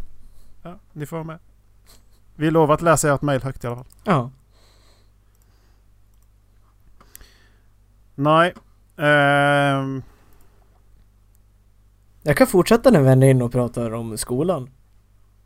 Ja, 0.62 0.78
ni 0.92 1.06
får 1.06 1.16
vara 1.16 1.24
med. 1.26 1.38
Vi 2.36 2.50
lovar 2.50 2.74
att 2.74 2.82
läsa 2.82 3.14
ert 3.14 3.22
mejl 3.22 3.42
högt 3.42 3.64
i 3.64 3.66
alla 3.66 3.76
fall. 3.76 3.86
Ja. 4.04 4.30
Nej. 8.14 8.54
ehm, 8.96 10.02
Jag 12.30 12.36
kan 12.36 12.46
fortsätta 12.46 12.90
är 13.22 13.30
inne 13.30 13.44
och 13.44 13.52
pratar 13.52 13.90
om 13.94 14.18
skolan. 14.18 14.70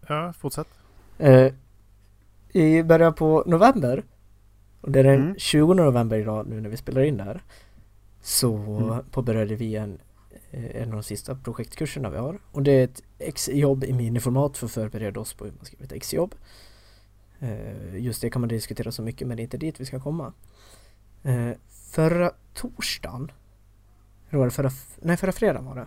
ja, 0.08 0.32
fortsätt. 0.32 0.66
Eh, 1.18 1.52
I 2.52 2.82
början 2.82 3.14
på 3.14 3.42
november, 3.46 4.04
och 4.80 4.90
det 4.90 4.98
är 5.00 5.04
den 5.04 5.14
Mm. 5.22 5.34
20 5.38 5.74
november 5.74 6.18
idag 6.18 6.46
nu 6.46 6.60
när 6.60 6.68
vi 6.68 6.76
spelar 6.76 7.02
in 7.02 7.16
det 7.16 7.24
här, 7.24 7.42
så 8.20 8.56
Mm. 8.56 9.04
påbörjade 9.10 9.54
vi 9.54 9.76
en, 9.76 9.98
eh, 10.50 10.76
en 10.82 10.88
av 10.88 10.94
de 10.94 11.02
sista 11.02 11.34
projektkurserna 11.34 12.10
vi 12.10 12.16
har. 12.18 12.38
Och 12.52 12.62
det 12.62 12.72
är 12.72 12.84
ett 12.84 13.02
exjobb 13.18 13.84
i 13.84 13.92
miniformat 13.92 14.56
för 14.56 14.66
att 14.66 14.72
förbereda 14.72 15.20
oss 15.20 15.34
på 15.34 15.44
hur 15.44 15.52
man 15.52 15.64
skriver 15.64 15.84
ett 15.84 15.92
exjobb. 15.92 16.34
Eh, 17.38 17.96
Just 17.96 18.20
det 18.22 18.30
kan 18.30 18.40
man 18.40 18.48
diskutera 18.48 18.92
så 18.92 19.02
mycket 19.02 19.28
men 19.28 19.36
det 19.36 19.40
är 19.42 19.44
inte 19.44 19.56
dit 19.58 19.80
vi 19.80 19.84
ska 19.84 20.00
komma. 20.00 20.32
Eh, 21.22 21.50
Förra 21.68 22.30
torsdagen, 22.54 23.32
eller 24.28 24.38
var 24.38 24.46
det 24.46 24.50
förra, 24.52 24.70
nej 25.02 25.16
förra 25.16 25.32
fredagen 25.32 25.64
var 25.64 25.74
det, 25.74 25.86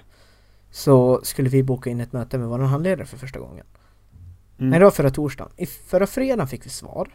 så 0.72 1.20
skulle 1.24 1.50
vi 1.50 1.64
boka 1.64 1.90
in 1.90 2.02
ett 2.02 2.14
möte 2.14 2.38
med 2.38 2.48
vår 2.48 2.60
handledare 2.60 3.06
för 3.06 3.18
första 3.18 3.40
gången. 3.40 3.66
Mm. 4.58 4.70
Nej, 4.70 4.80
det 4.80 4.86
var 4.86 4.92
förra 4.92 5.10
torsdagen. 5.10 5.54
I 5.58 5.66
förra 5.66 6.08
fredagen 6.08 6.48
fick 6.48 6.66
vi 6.66 6.70
svar. 6.70 7.10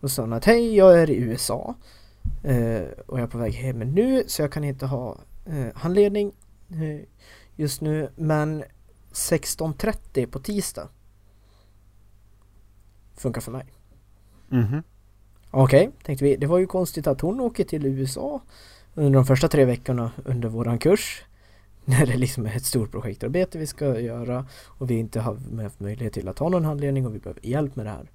Då 0.00 0.08
sa 0.08 0.22
han 0.22 0.32
att 0.32 0.44
hej, 0.44 0.76
jag 0.76 1.02
är 1.02 1.10
i 1.10 1.16
USA 1.16 1.74
eh, 2.42 2.82
och 3.06 3.18
jag 3.18 3.24
är 3.24 3.26
på 3.26 3.38
väg 3.38 3.52
hem 3.52 3.78
nu 3.78 4.24
så 4.26 4.42
jag 4.42 4.52
kan 4.52 4.64
inte 4.64 4.86
ha 4.86 5.16
eh, 5.46 5.66
handledning 5.74 6.32
eh, 6.70 7.00
just 7.56 7.80
nu. 7.80 8.10
Men 8.16 8.64
16.30 9.12 10.26
på 10.26 10.38
tisdag 10.38 10.88
funkar 13.16 13.40
för 13.40 13.52
mig. 13.52 13.66
Mhm. 14.48 14.82
Okej, 15.50 15.90
tänkte 16.02 16.24
vi. 16.24 16.36
Det 16.36 16.46
var 16.46 16.58
ju 16.58 16.66
konstigt 16.66 17.06
att 17.06 17.20
hon 17.20 17.40
åker 17.40 17.64
till 17.64 17.86
USA 17.86 18.40
under 18.94 19.18
de 19.18 19.24
första 19.26 19.48
tre 19.48 19.64
veckorna 19.64 20.10
under 20.24 20.48
våran 20.48 20.78
kurs. 20.78 21.24
När 21.88 22.06
det 22.06 22.16
liksom 22.16 22.46
är 22.46 22.56
ett 22.56 22.64
stort 22.64 22.90
projektarbete 22.90 23.58
vi 23.58 23.66
ska 23.66 24.00
göra 24.00 24.46
och 24.66 24.90
vi 24.90 24.94
inte 24.94 25.20
har 25.20 25.34
med 25.34 25.70
möjlighet 25.78 26.12
till 26.12 26.28
att 26.28 26.38
ha 26.38 26.48
någon 26.48 26.64
handledning 26.64 27.06
och 27.06 27.14
vi 27.14 27.18
behöver 27.18 27.46
hjälp 27.46 27.76
med 27.76 27.86
det 27.86 27.90
här. 27.90 28.10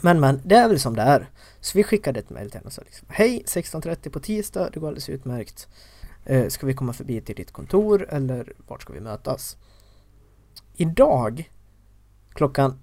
Men 0.00 0.20
men, 0.20 0.40
det 0.44 0.56
är 0.56 0.68
väl 0.68 0.80
som 0.80 0.96
det 0.96 1.02
är. 1.02 1.30
Så 1.60 1.78
vi 1.78 1.84
skickade 1.84 2.20
ett 2.20 2.30
mejl 2.30 2.50
till 2.50 2.58
henne 2.58 2.66
och 2.66 2.72
sa 2.72 2.82
liksom 2.82 3.08
Hej, 3.10 3.42
16.30 3.46 4.10
på 4.10 4.20
tisdag, 4.20 4.70
det 4.72 4.80
går 4.80 4.88
alldeles 4.88 5.08
utmärkt. 5.08 5.68
Eh, 6.24 6.48
ska 6.48 6.66
vi 6.66 6.74
komma 6.74 6.92
förbi 6.92 7.20
till 7.20 7.36
ditt 7.36 7.52
kontor 7.52 8.06
eller 8.10 8.52
vart 8.66 8.82
ska 8.82 8.92
vi 8.92 9.00
mötas? 9.00 9.56
Idag, 10.76 11.50
klockan 12.34 12.78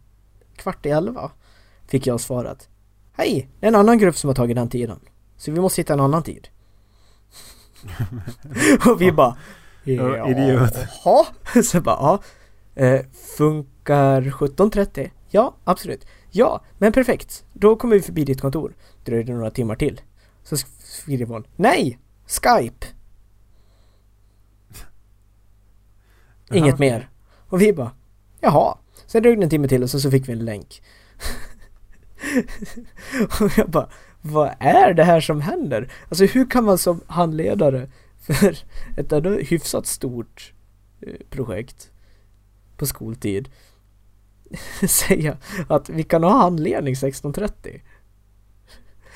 kvart 0.56 0.86
i 0.86 0.90
elva, 0.90 1.32
fick 1.88 2.08
jag 2.08 2.22
svarat 2.22 2.70
Hej! 3.14 3.50
Det 3.60 3.66
är 3.66 3.68
en 3.68 3.76
annan 3.76 3.98
grupp 3.98 4.18
som 4.18 4.28
har 4.28 4.36
tagit 4.36 4.56
den 4.56 4.70
tiden. 4.70 5.00
Så 5.38 5.52
vi 5.52 5.62
måste 5.62 5.82
hitta 5.82 5.94
en 5.94 6.00
annan 6.00 6.24
tid. 6.24 6.48
och 8.86 9.02
vi 9.02 9.12
bara 9.12 9.38
Ja, 9.84 10.30
idiot. 10.30 10.74
Jaha. 11.06 11.26
Så 11.64 11.82
bara, 11.82 11.96
ja. 11.96 12.22
Eh, 12.84 13.02
funkar 13.38 14.22
17.30? 14.22 15.10
Ja, 15.30 15.56
absolut. 15.64 16.06
Ja, 16.32 16.62
men 16.78 16.92
perfekt. 16.92 17.46
Då 17.54 17.76
kommer 17.76 17.96
vi 17.96 18.02
förbi 18.02 18.26
ditt 18.26 18.42
kontor. 18.42 18.74
Dröjde 19.06 19.34
några 19.34 19.52
timmar 19.52 19.76
till. 19.76 20.02
Så 20.44 20.58
skriver 20.80 21.26
hon, 21.26 21.48
nej! 21.56 22.00
Skype! 22.28 22.86
Inget 26.52 26.74
okej. 26.74 26.90
mer. 26.90 27.10
Och 27.50 27.62
vi 27.62 27.74
bara, 27.74 27.92
jaha. 28.40 28.78
Sen 29.08 29.24
dröjde 29.24 29.42
det 29.42 29.46
en 29.46 29.50
timme 29.50 29.68
till 29.68 29.84
och 29.84 29.90
så, 29.90 30.00
så 30.00 30.12
fick 30.12 30.30
vi 30.30 30.34
en 30.34 30.46
länk. 30.46 30.82
och 33.42 33.52
jag 33.58 33.70
bara, 33.70 33.90
vad 34.22 34.52
är 34.60 34.94
det 34.94 35.04
här 35.04 35.22
som 35.22 35.42
händer? 35.42 35.92
Alltså 36.10 36.26
hur 36.26 36.50
kan 36.50 36.64
man 36.64 36.78
som 36.78 37.02
handledare 37.08 37.90
för 38.22 38.58
ett 38.98 39.12
ändå 39.12 39.30
hyfsat 39.30 39.86
stort 39.86 40.54
eh, 41.02 41.14
projekt 41.30 41.92
på 42.78 42.86
skoltid 42.86 43.50
säga 44.88 45.38
att 45.68 45.90
vi 45.90 46.04
kan 46.04 46.24
ha 46.24 46.32
handledning 46.32 46.94
16.30? 46.94 47.82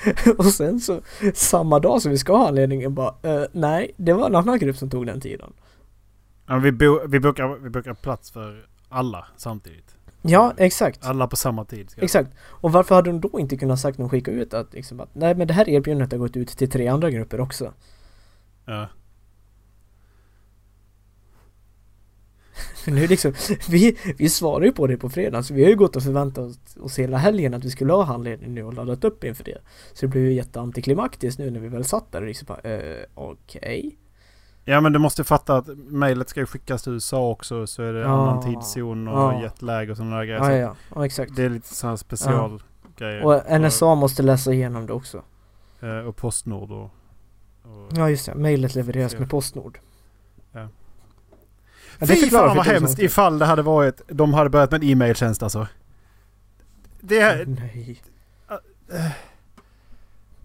och 0.38 0.46
sen 0.46 0.80
så 0.80 1.02
samma 1.34 1.80
dag 1.80 2.02
som 2.02 2.12
vi 2.12 2.18
ska 2.18 2.38
ha 2.38 2.46
handledningen 2.46 2.96
bara, 2.96 3.16
eh, 3.24 3.44
nej, 3.52 3.92
det 3.98 4.14
var 4.14 4.26
en 4.26 4.36
annan 4.36 4.60
grupp 4.60 4.78
som 4.78 4.90
tog 4.90 5.06
den 5.06 5.22
tiden. 5.22 5.54
Ja, 6.48 6.58
vi, 6.58 6.72
bo, 6.72 7.08
vi, 7.08 7.20
bokar, 7.20 7.58
vi 7.64 7.70
bokar 7.70 7.94
plats 7.94 8.32
för 8.32 8.68
alla 8.90 9.28
samtidigt. 9.38 9.96
Ja, 10.22 10.54
exakt. 10.58 11.06
Alla 11.06 11.28
på 11.28 11.36
samma 11.36 11.66
tid. 11.66 11.94
Exakt. 11.98 12.32
Och 12.38 12.72
varför 12.72 12.96
hade 12.96 13.10
de 13.10 13.22
då 13.22 13.40
inte 13.40 13.58
kunnat 13.58 13.80
sagt 13.80 13.98
någon 13.98 14.10
skicka 14.10 14.32
ut 14.32 14.54
att 14.54 14.74
liksom 14.74 15.00
att 15.00 15.10
nej 15.16 15.36
men 15.36 15.48
det 15.48 15.54
här 15.54 15.70
erbjudandet 15.70 16.12
har 16.12 16.20
gått 16.20 16.38
ut 16.38 16.48
till 16.48 16.70
tre 16.70 16.88
andra 16.88 17.10
grupper 17.10 17.40
också. 17.40 17.74
Ja. 18.66 18.88
Nu 22.88 23.08
liksom, 23.08 23.34
vi, 23.70 23.98
vi 24.18 24.30
svarar 24.30 24.66
ju 24.66 24.72
på 24.72 24.88
det 24.88 24.98
på 24.98 25.10
fredag 25.10 25.44
så 25.44 25.54
vi 25.54 25.64
har 25.64 25.70
ju 25.70 25.76
gått 25.76 25.96
och 25.96 26.04
förväntat 26.04 26.44
oss, 26.46 26.78
oss 26.80 27.00
hela 27.00 27.18
helgen 27.18 27.54
att 27.54 27.66
vi 27.66 27.70
skulle 27.70 27.94
ha 27.94 28.04
handledning 28.04 28.54
nu 28.54 28.64
och 28.64 28.74
laddat 28.74 29.04
upp 29.04 29.24
inför 29.24 29.44
det. 29.44 29.58
Så 29.94 30.06
det 30.06 30.08
blev 30.08 30.24
ju 30.24 30.34
jätteantiklimaktiskt 30.34 31.40
nu 31.40 31.52
när 31.52 31.60
vi 31.60 31.68
väl 31.68 31.86
satt 31.86 32.12
där 32.12 32.22
och 32.22 32.28
liksom 32.28 32.46
bara, 32.46 32.60
eh, 32.60 33.06
okej. 33.16 33.98
ja 34.66 34.82
men 34.82 34.94
du 34.94 35.00
måste 35.00 35.24
fatta 35.24 35.58
att 35.58 35.68
mejlet 35.78 36.30
ska 36.30 36.40
ju 36.40 36.46
skickas 36.46 36.84
till 36.84 36.94
USA 36.94 37.30
också. 37.30 37.68
Så 37.68 37.84
är 37.84 37.94
det 37.94 38.00
Ja. 38.00 38.08
annan 38.08 38.44
tidszon 38.44 39.08
och 39.08 39.20
Ja. 39.20 39.42
jetlag 39.44 39.90
och 39.90 39.98
sådana 39.98 40.16
där 40.18 40.26
grejer. 40.26 40.40
Ja, 40.40 40.46
Så 40.46 40.52
ja, 40.52 40.58
ja, 40.58 40.76
ja, 40.96 41.06
exakt. 41.06 41.36
Det 41.36 41.44
är 41.44 41.50
lite 41.50 41.76
sådana 41.76 41.98
specialgrejer. 41.98 43.26
Och 43.26 43.62
NSA 43.62 43.96
måste 43.96 44.24
läsa 44.24 44.54
igenom 44.54 44.86
det 44.86 44.94
också. 44.94 45.22
Eh, 45.82 45.98
och 45.98 46.16
Postnord 46.16 46.72
och... 46.72 46.90
och 47.66 47.98
Ja 47.98 48.10
just 48.10 48.26
det, 48.26 48.36
mejlet 48.36 48.76
levereras 48.76 49.20
med 49.20 49.30
Postnord. 49.30 49.80
Ja. 50.52 50.68
Ja, 52.00 52.08
Fy 52.08 52.30
fan 52.30 52.58
vad 52.58 52.66
hemskt 52.66 53.00
ifall 53.00 53.40
det 53.40 53.46
hade 53.46 53.62
varit... 53.62 54.02
De 54.08 54.34
hade 54.34 54.50
börjat 54.50 54.72
med 54.72 54.84
en 54.84 54.90
e-mailtjänst 54.90 55.44
alltså. 55.44 55.68
Det, 57.02 57.48
Nej. 57.48 58.02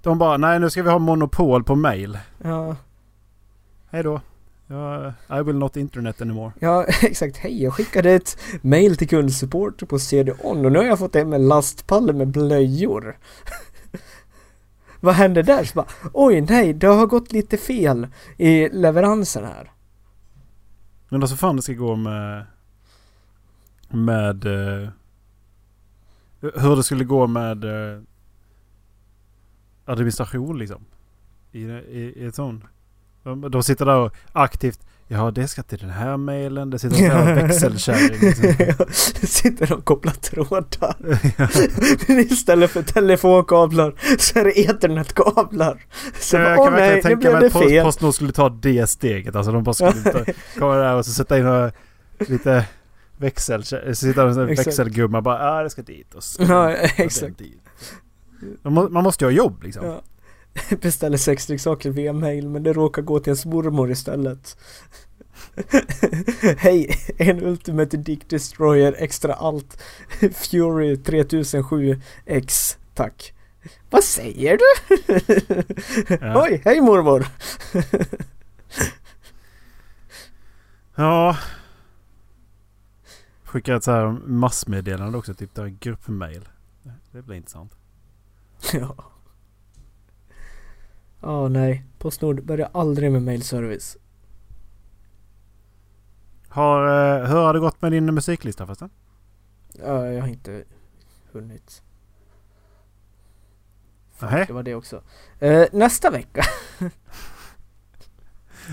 de 0.03 0.19
bara, 0.19 0.37
nej 0.37 0.61
nu 0.61 0.71
ska 0.71 0.83
vi 0.83 0.91
ha 0.91 0.99
monopol 0.99 1.65
på 1.65 1.75
mail. 1.75 2.19
Ja, 2.43 2.77
Hej 3.91 4.03
då. 4.03 4.21
Ja, 4.67 5.13
I 5.39 5.43
will 5.43 5.57
not 5.57 5.77
internet 5.77 6.23
anymore. 6.23 6.53
ja 6.59 6.85
exakt. 7.03 7.37
Hej, 7.37 7.63
jag 7.63 7.75
skickade 7.75 8.11
ett 8.11 8.39
mail 8.63 8.97
till 8.97 9.09
kundsupport 9.09 9.89
på 9.89 9.99
CD-ON 9.99 10.65
och 10.65 10.73
nu 10.73 10.79
har 10.79 10.87
jag 10.87 10.99
fått 10.99 11.15
hem 11.15 11.33
en 11.33 11.49
lastpall 11.49 12.13
med 12.15 12.29
blöjor. 12.29 13.19
Vad 15.01 15.15
hände 15.15 15.43
där? 15.43 15.65
Så 15.65 15.75
bara, 15.75 15.87
Oj 16.13 16.41
nej, 16.41 16.73
det 16.73 16.87
har 16.87 17.07
gått 17.07 17.33
lite 17.33 17.57
fel 17.57 18.07
i 18.37 18.69
leveransen 18.69 19.45
här. 19.45 19.73
Men 21.09 21.23
alltså 21.23 21.37
fan 21.37 21.57
det 21.57 21.63
ska 21.63 21.73
gå 21.73 21.97
med... 21.97 22.47
Med... 23.89 24.45
eh, 24.45 24.89
hur 26.41 26.77
det 26.77 26.83
skulle 26.83 27.05
gå 27.05 27.27
med... 27.27 27.65
eh, 27.65 28.03
administration 29.85 30.59
liksom. 30.59 30.85
I, 31.53 31.63
i, 31.63 32.13
i 32.17 32.25
ett 32.27 32.35
sånt. 32.35 32.65
De, 33.23 33.51
de 33.51 33.63
sitter 33.63 33.87
där 33.87 33.97
och 33.97 34.15
aktivt... 34.33 34.87
Ja, 35.13 35.31
det 35.31 35.49
ska 35.49 35.63
till 35.63 35.79
den 35.79 35.91
här 35.91 36.17
mailen. 36.17 36.71
Det 36.71 36.79
sitter 36.79 37.05
en 37.05 37.11
här 37.11 37.35
växelkärring. 37.35 38.21
Liksom. 38.21 38.87
Sitter 39.27 39.73
och 39.73 39.85
kopplar 39.85 40.13
trådar. 40.13 40.97
Istället 42.33 42.71
för 42.71 42.83
telefonkablar 42.83 43.95
så 44.19 44.39
är 44.39 44.45
det 44.45 44.61
ethernetkablar. 44.61 45.85
Så 46.21 46.37
jag 46.37 46.45
bara, 46.45 46.55
kan 46.57 46.75
åh 46.75 46.81
verkligen 46.81 47.03
tänka 47.03 47.39
mig 47.39 47.47
att 47.47 47.53
Post. 47.53 47.83
Postnord 47.83 48.15
skulle 48.15 48.33
ta 48.33 48.49
det 48.49 48.91
steget. 48.91 49.37
Alltså 49.37 49.53
de 49.53 49.65
bara 49.65 49.75
skulle 49.75 49.93
ta, 49.93 50.25
komma 50.59 50.75
där 50.75 50.95
och 50.95 51.07
så 51.07 51.13
sätta 51.13 51.39
in 51.39 51.45
några, 51.45 51.73
lite 52.19 52.65
växel... 53.17 53.63
Det 53.71 54.17
en 54.17 54.47
växelgumma 54.47 55.21
bara 55.23 55.57
ja 55.57 55.63
det 55.63 55.71
ska 55.71 55.83
dit 55.83 56.15
och 56.15 56.23
så. 56.23 56.43
Ja, 56.43 56.71
exakt. 56.97 57.39
dit. 57.39 57.61
Man 58.63 59.05
måste 59.05 59.25
ju 59.25 59.31
ha 59.31 59.33
jobb 59.33 59.63
liksom. 59.63 59.87
Ja. 59.87 60.03
Beställer 60.81 61.17
sex 61.17 61.47
trycksaker 61.47 61.91
via 61.91 62.13
mail 62.13 62.49
men 62.49 62.63
det 62.63 62.73
råkar 62.73 63.03
gå 63.03 63.21
till 63.21 63.31
ens 63.31 63.47
mormor 63.47 63.91
istället. 63.91 64.57
Hej, 66.59 66.97
en 67.19 67.43
Ultimate 67.43 67.97
Dick 67.97 68.29
Destroyer 68.29 68.95
extra 68.99 69.35
allt 69.35 69.83
Fury 70.35 70.95
3007X, 70.95 72.77
tack. 72.95 73.33
Vad 73.91 74.05
säger 74.05 74.59
du? 74.59 74.65
Ja. 76.21 76.43
Oj, 76.43 76.63
hej 76.65 76.81
mormor! 76.81 77.27
Ja. 80.95 81.37
Skicka 83.45 83.77
ett 83.77 83.85
så 83.85 83.91
här 83.91 84.09
massmeddelande 84.27 85.19
också, 85.19 85.35
typ 85.35 85.55
där 85.55 85.67
gruppmail. 85.67 86.49
Det 87.13 87.23
blir 87.23 87.37
intressant. 87.37 87.77
Ja. 88.73 89.11
Ja, 91.21 91.49
nej. 91.49 91.85
Postnord 91.99 92.45
börjar 92.45 92.71
aldrig 92.73 93.13
med 93.13 93.23
mailservice. 93.23 93.97
Har, 96.49 96.87
eh, 96.87 97.29
hur 97.29 97.37
har 97.37 97.55
det 97.55 97.61
gått 97.61 97.83
med 97.83 97.93
din 97.93 98.15
musiklista 98.15 98.67
förresten? 98.67 98.91
Ja, 99.73 100.07
jag 100.07 100.21
har 100.21 100.29
inte 100.29 100.65
hunnit. 101.33 101.83
Nähä. 104.19 104.45
det 104.45 104.53
var 104.53 104.63
det 104.63 104.75
också. 104.75 105.03
Eh, 105.39 105.67
nästa 105.73 106.11
vecka. 106.11 106.45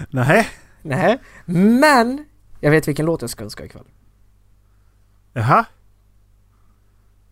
Nej. 0.09 0.47
Nej, 0.81 1.19
men 1.45 2.25
jag 2.59 2.71
vet 2.71 2.87
vilken 2.87 3.05
låt 3.05 3.21
jag 3.21 3.29
ska 3.29 3.43
önska 3.43 3.65
ikväll. 3.65 3.87
Jaha. 5.33 5.65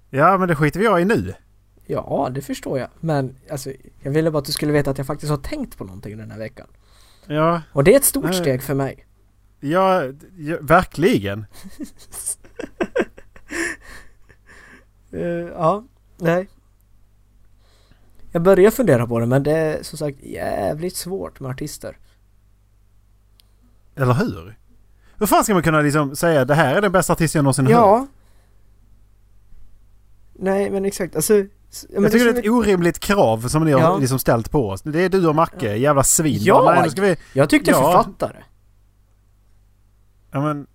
Ja 0.10 0.38
men 0.38 0.48
det 0.48 0.56
skiter 0.56 0.80
vi 0.80 1.02
i 1.02 1.06
nu. 1.06 1.34
Ja, 1.88 2.30
det 2.32 2.42
förstår 2.42 2.80
jag. 2.80 2.90
Men 3.00 3.36
alltså, 3.52 3.72
jag 4.02 4.12
ville 4.12 4.32
bara 4.32 4.40
att 4.40 4.46
du 4.46 4.52
skulle 4.52 4.72
veta 4.72 4.92
att 4.92 4.98
jag 4.98 5.08
faktiskt 5.08 5.30
har 5.30 5.38
tänkt 5.38 5.78
på 5.78 5.84
någonting 5.84 6.18
den 6.18 6.32
här 6.32 6.38
veckan. 6.40 6.68
Ja, 7.26 7.62
Och 7.72 7.84
det 7.84 7.94
är 7.94 7.98
ett 7.98 8.04
stort 8.06 8.24
Nej. 8.26 8.34
steg 8.34 8.64
för 8.64 8.74
mig. 8.74 9.06
ja, 9.60 10.04
ja 10.38 10.58
verkligen. 10.62 11.46
Eh, 15.12 15.22
ja, 15.54 15.84
nej. 16.18 16.48
Jag 18.32 18.42
börjar 18.42 18.72
fundera 18.72 19.08
på 19.08 19.20
det 19.20 19.26
men 19.26 19.44
det 19.44 19.52
är 19.52 19.84
som 19.84 19.98
sagt 19.98 20.24
jävligt 20.24 20.96
svårt 20.96 21.40
med 21.40 21.52
artister. 21.52 21.98
Eller 23.96 24.14
hur? 24.14 24.58
Hur 25.18 25.26
fan 25.26 25.44
ska 25.44 25.54
man 25.54 25.64
kunna 25.64 25.82
liksom 25.82 26.16
säga 26.16 26.46
det 26.46 26.56
här 26.56 26.76
är 26.76 26.82
den 26.82 26.92
bästa 26.92 27.14
artisten 27.14 27.40
jag 27.40 27.44
någonsin 27.44 27.66
har 27.66 27.74
hört? 27.74 27.82
Ja. 27.82 28.08
Nej 30.34 30.70
men 30.70 30.86
exakt, 30.86 31.16
alltså. 31.16 31.46
Men 31.90 32.04
Jag 32.04 32.12
tycker 32.12 32.26
det 32.26 32.32
är 32.32 32.40
ett 32.44 32.50
orimligt 32.50 33.00
krav 33.00 33.48
som 33.48 33.64
ni 33.66 33.72
har 33.72 33.80
Ja. 33.80 33.98
liksom 33.98 34.20
ställt 34.20 34.52
på 34.52 34.70
oss. 34.70 34.82
Det 34.82 35.02
är 35.02 35.10
du 35.10 35.28
och 35.28 35.36
Macke, 35.36 35.76
jävla 35.76 36.04
svin. 36.04 36.38
Ja. 36.42 36.74
Nej, 36.80 36.90
ska 36.90 37.02
vi... 37.02 37.18
Jag 37.34 37.50
tyckte 37.50 37.72
Ja. 37.72 37.92
författare. 37.92 38.38
Ja 40.32 40.42
men... 40.42 40.68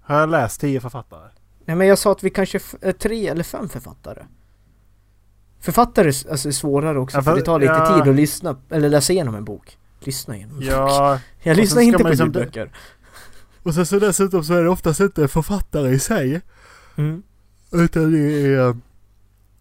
Har 0.00 0.20
jag 0.20 0.30
läst 0.30 0.60
tio 0.60 0.80
författare? 0.80 1.28
Nej 1.64 1.76
men 1.76 1.86
jag 1.86 1.98
sa 1.98 2.12
att 2.12 2.22
vi 2.24 2.30
kanske 2.30 2.60
är 2.80 2.92
tre 2.92 3.28
eller 3.28 3.44
fem 3.44 3.68
författare. 3.68 4.22
Författare 5.60 6.08
är 6.08 6.30
alltså, 6.30 6.48
är 6.48 6.52
svårare 6.52 6.98
också 6.98 7.16
Ja, 7.16 7.22
för 7.22 7.30
för- 7.30 7.38
det 7.38 7.44
tar 7.44 7.60
lite 7.60 7.72
ja. 7.72 7.94
tid 8.02 8.10
att 8.10 8.16
lyssna 8.16 8.56
eller 8.70 8.88
läsa 8.88 9.12
igenom 9.12 9.34
en 9.34 9.44
bok. 9.44 9.78
Lyssna 10.00 10.36
igenom 10.36 10.54
en 10.54 10.60
bok. 10.60 10.68
Ja, 10.72 11.20
Jag 11.42 11.52
och 11.52 11.56
lyssnar 11.56 11.82
inte 11.82 11.98
på 11.98 12.08
liksom- 12.08 12.26
ljudböcker. 12.26 12.72
och 13.62 13.74
sen 13.74 13.86
så 13.86 13.98
dessutom 13.98 14.44
så 14.44 14.54
är 14.54 14.62
det 14.62 14.68
oftast 14.70 15.00
inte 15.00 15.28
författare 15.28 15.90
i 15.90 15.98
sig. 15.98 16.40
Mm. 16.96 17.22
Utan 17.72 18.12
det 18.12 18.18
är... 18.54 18.76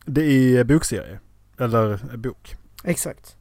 Det 0.09 0.21
är 0.57 0.63
bokserie. 0.63 1.19
Eller 1.59 2.17
bok. 2.17 2.55
Exakt. 2.83 3.33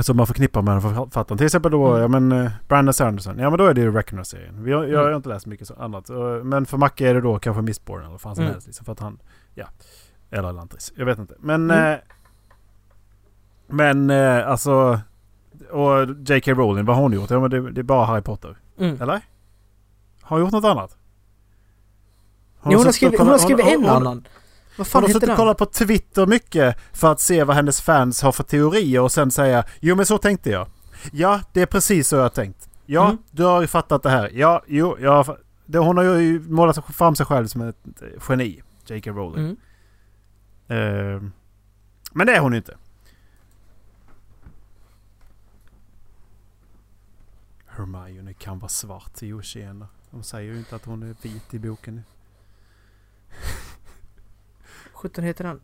Som 0.00 0.16
man 0.16 0.26
förknippar 0.26 0.62
med 0.62 0.82
författaren. 0.82 1.38
Till 1.38 1.44
exempel 1.46 1.70
då, 1.72 1.86
Mm. 1.88 2.00
ja 2.02 2.08
men 2.08 2.32
eh, 2.32 2.50
Brandon 2.68 2.94
Sanderson. 2.94 3.38
Ja 3.38 3.50
men 3.50 3.58
då 3.58 3.66
är 3.66 3.74
det 3.74 3.80
ju 3.80 3.92
Reckoner-serien. 3.92 4.58
Har, 4.58 4.66
jag 4.84 4.98
har 4.98 5.04
Mm. 5.06 5.16
inte 5.16 5.28
läst 5.28 5.46
mycket 5.46 5.66
så 5.66 5.74
annat. 5.74 6.10
Eh, 6.10 6.16
Men 6.44 6.66
för 6.66 6.76
Macke 6.78 7.08
är 7.08 7.14
det 7.14 7.20
då 7.20 7.38
kanske 7.38 7.62
Mistborn 7.62 8.00
eller 8.00 8.10
vad 8.10 8.20
fan 8.20 8.34
som 8.34 8.42
Mm. 8.44 8.52
helst. 8.52 8.66
Liksom, 8.66 8.84
för 8.84 8.92
att 8.92 9.00
han, 9.00 9.18
ja. 9.54 9.66
Eller 10.30 10.52
Lantris. 10.52 10.92
Jag 10.96 11.06
vet 11.06 11.18
inte. 11.18 11.34
Men... 11.40 11.70
Mm. 11.70 11.92
Eh, 11.92 11.98
men 13.66 14.10
eh, 14.10 14.48
alltså... 14.48 15.00
Och 15.70 16.06
J.K. 16.28 16.52
Rowling, 16.52 16.84
vad 16.84 16.96
har 16.96 17.02
hon 17.02 17.12
gjort? 17.12 17.30
Ja 17.30 17.40
men 17.40 17.50
det, 17.50 17.70
det 17.70 17.80
är 17.80 17.82
bara 17.82 18.04
Harry 18.06 18.22
Potter. 18.22 18.56
Mm. 18.78 19.02
Eller? 19.02 19.20
Har 20.22 20.36
hon 20.36 20.40
gjort 20.40 20.52
något 20.52 20.64
annat? 20.64 20.96
Jo, 22.64 22.76
hon 22.76 22.84
har 22.84 22.92
skrivit, 22.92 23.18
hon 23.18 23.28
har 23.28 23.38
skrivit 23.38 23.66
en 23.66 23.72
hon- 23.72 23.88
hon- 23.88 23.96
annan. 23.96 24.26
Vad 24.76 24.86
fan 24.86 25.02
har 25.02 25.08
heter 25.08 25.20
suttit 25.20 25.30
och 25.30 25.36
kollat 25.36 25.58
på 25.58 25.66
Twitter 25.66 26.26
mycket 26.26 26.76
för 26.92 27.12
att 27.12 27.20
se 27.20 27.44
vad 27.44 27.56
hennes 27.56 27.80
fans 27.80 28.22
har 28.22 28.32
för 28.32 28.44
teorier 28.44 29.00
och 29.00 29.12
sen 29.12 29.30
säga 29.30 29.64
Jo 29.80 29.96
men 29.96 30.06
så 30.06 30.18
tänkte 30.18 30.50
jag. 30.50 30.66
Ja, 31.12 31.40
det 31.52 31.62
är 31.62 31.66
precis 31.66 32.08
så 32.08 32.16
jag 32.16 32.22
har 32.22 32.28
tänkt. 32.28 32.68
Ja, 32.86 33.04
Mm. 33.04 33.18
du 33.30 33.42
har 33.44 33.60
ju 33.60 33.66
fattat 33.66 34.02
det 34.02 34.10
här. 34.10 34.30
Ja, 34.34 34.62
jo, 34.66 34.96
jag 35.00 35.22
har 35.24 35.38
det, 35.66 35.78
Hon 35.78 35.96
har 35.96 36.04
ju 36.04 36.40
målat 36.40 36.94
fram 36.94 37.16
sig 37.16 37.26
själv 37.26 37.46
som 37.46 37.60
ett 37.60 37.76
eh, 38.02 38.08
geni, 38.28 38.62
J.K. 38.86 39.10
Rowling. 39.10 39.56
Mm. 40.68 41.16
Eh, 41.16 41.22
men 42.12 42.26
det 42.26 42.36
är 42.36 42.40
hon 42.40 42.52
ju 42.52 42.58
inte. 42.58 42.76
Hermione 47.66 48.32
kan 48.34 48.58
vara 48.58 48.68
svart. 48.68 49.12
Jo, 49.22 49.42
tjena. 49.42 49.88
De 50.10 50.22
säger 50.22 50.52
ju 50.52 50.58
inte 50.58 50.76
att 50.76 50.84
hon 50.84 51.02
är 51.02 51.14
vit 51.22 51.54
i 51.54 51.58
boken. 51.58 52.02
17 55.02 55.24
heter 55.24 55.44
den? 55.44 55.60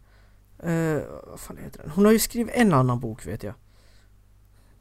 Uh, 0.72 1.02
vad 1.26 1.40
fan 1.40 1.56
heter 1.56 1.82
den? 1.82 1.90
Hon 1.90 2.04
har 2.04 2.12
ju 2.12 2.18
skrivit 2.18 2.54
en 2.54 2.72
annan 2.72 3.00
bok 3.00 3.26
vet 3.26 3.42
jag. 3.42 3.54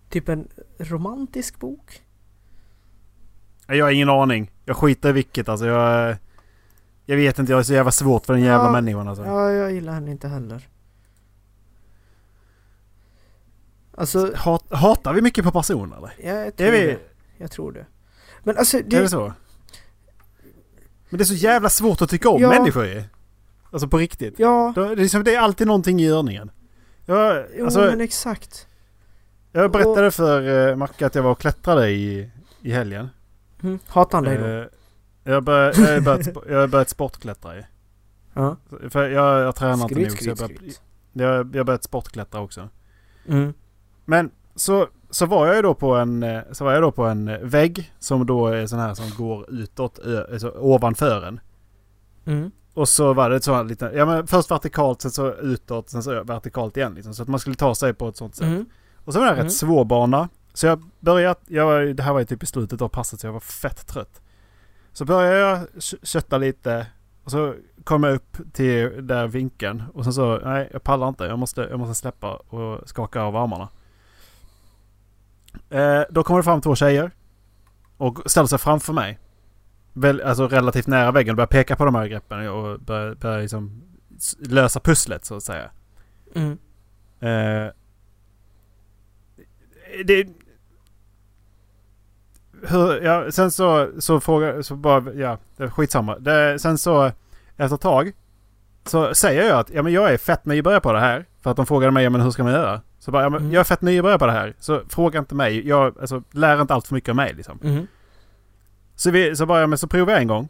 Typ 0.09 0.29
en 0.29 0.47
romantisk 0.77 1.59
bok? 1.59 2.01
Jag 3.67 3.85
har 3.85 3.91
ingen 3.91 4.09
aning. 4.09 4.51
Jag 4.65 4.77
skiter 4.77 5.09
i 5.09 5.11
vilket 5.11 5.49
alltså. 5.49 5.65
Jag, 5.65 6.15
jag 7.05 7.15
vet 7.17 7.39
inte. 7.39 7.51
Jag 7.51 7.59
är 7.59 7.63
så 7.63 7.73
jävla 7.73 7.91
svårt 7.91 8.25
för 8.25 8.33
den 8.33 8.43
jävla 8.43 8.65
Ja, 8.65 8.71
människan 8.71 9.07
alltså. 9.07 9.25
Ja, 9.25 9.51
jag 9.51 9.71
gillar 9.71 9.93
henne 9.93 10.11
inte 10.11 10.27
heller. 10.27 10.67
Alltså, 13.95 14.31
Hat, 14.35 14.65
hatar 14.71 15.13
vi 15.13 15.21
mycket 15.21 15.43
på 15.45 15.51
personer 15.51 15.97
eller? 15.97 16.43
jag 16.45 16.55
tror 16.55 16.67
Är 16.67 16.71
vi, 16.71 16.85
det. 16.87 16.99
Jag 17.37 17.51
tror 17.51 17.71
det. 17.71 17.85
Men 18.43 18.57
alltså, 18.57 18.77
är 18.77 18.83
det... 18.83 18.99
det 18.99 19.09
så? 19.09 19.33
Men 21.09 21.17
det 21.17 21.23
är 21.23 21.25
så 21.25 21.33
jävla 21.33 21.69
svårt 21.69 22.01
att 22.01 22.09
tycka 22.09 22.29
om 22.29 22.41
Ja. 22.41 22.49
människor 22.49 22.85
ju. 22.85 23.03
Alltså 23.77 23.87
på 23.87 23.97
riktigt. 23.97 24.39
Ja, 24.39 24.73
Då- 24.75 24.83
Det 24.85 24.91
är, 24.91 24.95
liksom, 24.95 25.23
det 25.23 25.35
är 25.35 25.39
alltid 25.39 25.67
någonting 25.67 25.99
i 25.99 26.05
görningen. 26.05 26.51
Jag, 27.05 27.45
jo 27.57 27.65
alltså, 27.65 27.79
men 27.79 28.01
exakt. 28.01 28.67
jag 29.51 29.71
berättade 29.71 30.11
för 30.11 30.41
uh, 30.41 30.75
Macke 30.75 31.05
att 31.05 31.15
jag 31.15 31.23
var 31.23 31.31
och 31.31 31.39
klättrade 31.39 31.89
i, 31.89 32.29
i 32.61 32.71
helgen. 32.71 33.09
Mm. 33.63 33.79
Hatar 33.87 34.17
han 34.17 34.23
dig 34.23 34.37
då? 34.37 34.45
Eh, 34.45 34.65
jag, 35.23 35.43
bör, 35.43 35.63
jag, 35.79 35.93
har 35.93 36.01
börjat, 36.01 36.27
jag 36.49 36.59
har 36.59 36.67
börjat 36.67 36.89
sportklättra 36.89 37.55
ju. 37.55 37.63
Ja. 38.33 38.55
För 38.89 39.09
jag, 39.09 39.39
jag 39.41 39.55
tränar 39.55 39.73
inte 39.83 39.93
Skryt, 39.93 40.09
nog 40.09 40.17
så 40.19 40.29
jag, 40.29 40.37
skryt, 40.37 40.49
bör, 40.49 40.55
skryt. 40.55 40.81
jag, 41.13 41.55
jag 41.55 41.59
har 41.59 41.63
börjat 41.63 41.83
sportklättra 41.83 42.41
också. 42.41 42.69
Mm. 43.27 43.53
Men 44.05 44.31
så, 44.55 44.87
så 45.09 45.25
var 45.25 45.47
jag 45.47 45.55
ju 45.55 45.61
då 45.61 45.73
på 45.73 45.95
en, 45.95 46.23
eh, 46.23 46.41
så 46.51 46.65
var 46.65 46.73
jag 46.73 46.81
då 46.81 46.91
på 46.91 47.03
en 47.03 47.27
eh, 47.27 47.39
vägg 47.39 47.93
som 47.99 48.25
då 48.25 48.47
är 48.47 48.65
sån 48.65 48.79
här 48.79 48.93
som 48.93 49.25
går 49.25 49.45
utåt, 49.49 49.99
ö, 49.99 50.25
alltså 50.31 50.49
ovanför 50.49 51.25
en. 51.25 51.39
Mm. 52.25 52.51
Och 52.77 52.89
så 52.89 53.13
var 53.13 53.29
det 53.29 53.41
så 53.41 53.63
lite, 53.63 53.91
ja 53.95 54.05
men 54.05 54.27
först 54.27 54.51
vertikalt, 54.51 55.01
sen 55.01 55.11
så 55.11 55.33
utåt, 55.33 55.89
sen 55.89 56.03
så 56.03 56.23
vertikalt 56.23 56.77
igen 56.77 56.93
liksom. 56.93 57.13
Så 57.13 57.21
att 57.23 57.27
man 57.27 57.39
skulle 57.39 57.55
ta 57.55 57.75
sig 57.75 57.93
på 57.93 58.07
ett 58.07 58.17
sånt 58.17 58.35
sätt. 58.35 58.47
Mm. 58.47 58.65
Och 59.05 59.13
så 59.13 59.19
var 59.19 59.25
det 59.25 59.31
en 59.31 59.35
Mm. 59.37 59.45
rätt 59.45 59.53
svår 59.53 59.85
bana. 59.85 60.29
Så 60.53 60.67
jag 60.67 60.83
började, 60.99 61.39
jag 61.47 61.65
var, 61.65 61.81
det 61.81 62.03
här 62.03 62.13
var 62.13 62.19
ju 62.19 62.25
typ 62.25 62.43
i 62.43 62.45
slutet 62.45 62.81
av 62.81 62.87
passet 62.89 63.19
så 63.19 63.27
jag 63.27 63.33
var 63.33 63.39
fett 63.39 63.87
trött. 63.87 64.21
Så 64.93 65.05
började 65.05 65.37
jag 65.37 65.59
kö- 65.79 65.97
kötta 66.03 66.37
lite 66.37 66.87
och 67.23 67.31
så 67.31 67.53
kom 67.83 68.03
jag 68.03 68.13
upp 68.15 68.37
till 68.53 69.07
där 69.07 69.27
vinkeln 69.27 69.83
och 69.93 70.03
sen 70.03 70.13
så, 70.13 70.37
nej 70.43 70.69
jag 70.73 70.83
pallar 70.83 71.07
inte, 71.09 71.23
jag 71.23 71.39
måste, 71.39 71.61
jag 71.61 71.79
måste 71.79 71.95
släppa 71.95 72.35
och 72.35 72.89
skaka 72.89 73.21
av 73.21 73.35
armarna. 73.35 73.69
Eh, 75.69 76.01
då 76.09 76.23
kommer 76.23 76.39
det 76.39 76.43
fram 76.43 76.61
två 76.61 76.75
tjejer 76.75 77.11
och 77.97 78.19
ställer 78.31 78.47
sig 78.47 78.59
framför 78.59 78.93
mig. 78.93 79.19
Väl, 79.97 80.21
alltså 80.21 80.47
relativt 80.47 80.88
nära 80.88 81.12
väggen 81.12 81.31
och 81.31 81.36
börjar 81.36 81.47
peka 81.47 81.75
på 81.75 81.86
de 81.86 81.95
här 81.95 82.07
greppen 82.07 82.49
och 82.49 82.79
börjar, 82.79 83.15
börjar 83.15 83.41
liksom 83.41 83.81
lösa 84.39 84.79
pusslet 84.79 85.25
så 85.25 85.36
att 85.36 85.43
säga. 85.43 85.69
Mm. 86.36 86.57
Eh, 87.19 87.71
det... 90.05 90.27
Hur, 92.67 93.01
ja, 93.01 93.31
sen 93.31 93.51
så, 93.51 93.89
så 93.99 94.19
frågar, 94.19 94.62
så 94.62 94.75
bara, 94.75 95.13
ja, 95.13 95.38
skitsamma. 95.69 96.17
Det, 96.19 96.60
sen 96.60 96.77
så, 96.77 97.12
efter 97.57 97.75
ett 97.75 97.81
tag, 97.81 98.12
så 98.86 99.15
säger 99.15 99.43
jag 99.49 99.60
att 99.60 99.69
ja, 99.69 99.83
men 99.83 99.93
jag 99.93 100.13
är 100.13 100.17
fett 100.17 100.45
nybörjare 100.45 100.81
på 100.81 100.93
det 100.93 100.99
här. 100.99 101.25
För 101.41 101.51
att 101.51 101.57
de 101.57 101.65
frågade 101.65 101.91
mig, 101.91 102.03
ja, 102.03 102.10
men 102.10 102.21
hur 102.21 102.31
ska 102.31 102.43
man 102.43 102.53
göra? 102.53 102.81
Så 102.99 103.12
bara, 103.12 103.23
ja, 103.23 103.29
men 103.29 103.39
Mm. 103.41 103.53
jag 103.53 103.60
är 103.60 103.63
fett 103.63 103.81
nybörjare 103.81 104.19
på 104.19 104.25
det 104.25 104.31
här. 104.31 104.53
Så 104.60 104.81
fråga 104.89 105.19
inte 105.19 105.36
mig. 105.36 105.67
Jag, 105.67 105.99
alltså, 106.01 106.23
lär 106.31 106.62
inte 106.62 106.73
allt 106.73 106.88
för 106.88 106.93
mycket 106.93 107.10
av 107.10 107.15
mig 107.15 107.33
liksom. 107.33 107.60
Mm. 107.63 107.88
Så, 108.97 109.12
vi, 109.12 109.36
så 109.36 109.45
bara, 109.45 109.62
ja, 109.62 109.67
men 109.67 109.77
så 109.77 109.88
provar 109.88 110.13
jag 110.13 110.21
en 110.21 110.27
gång. 110.27 110.49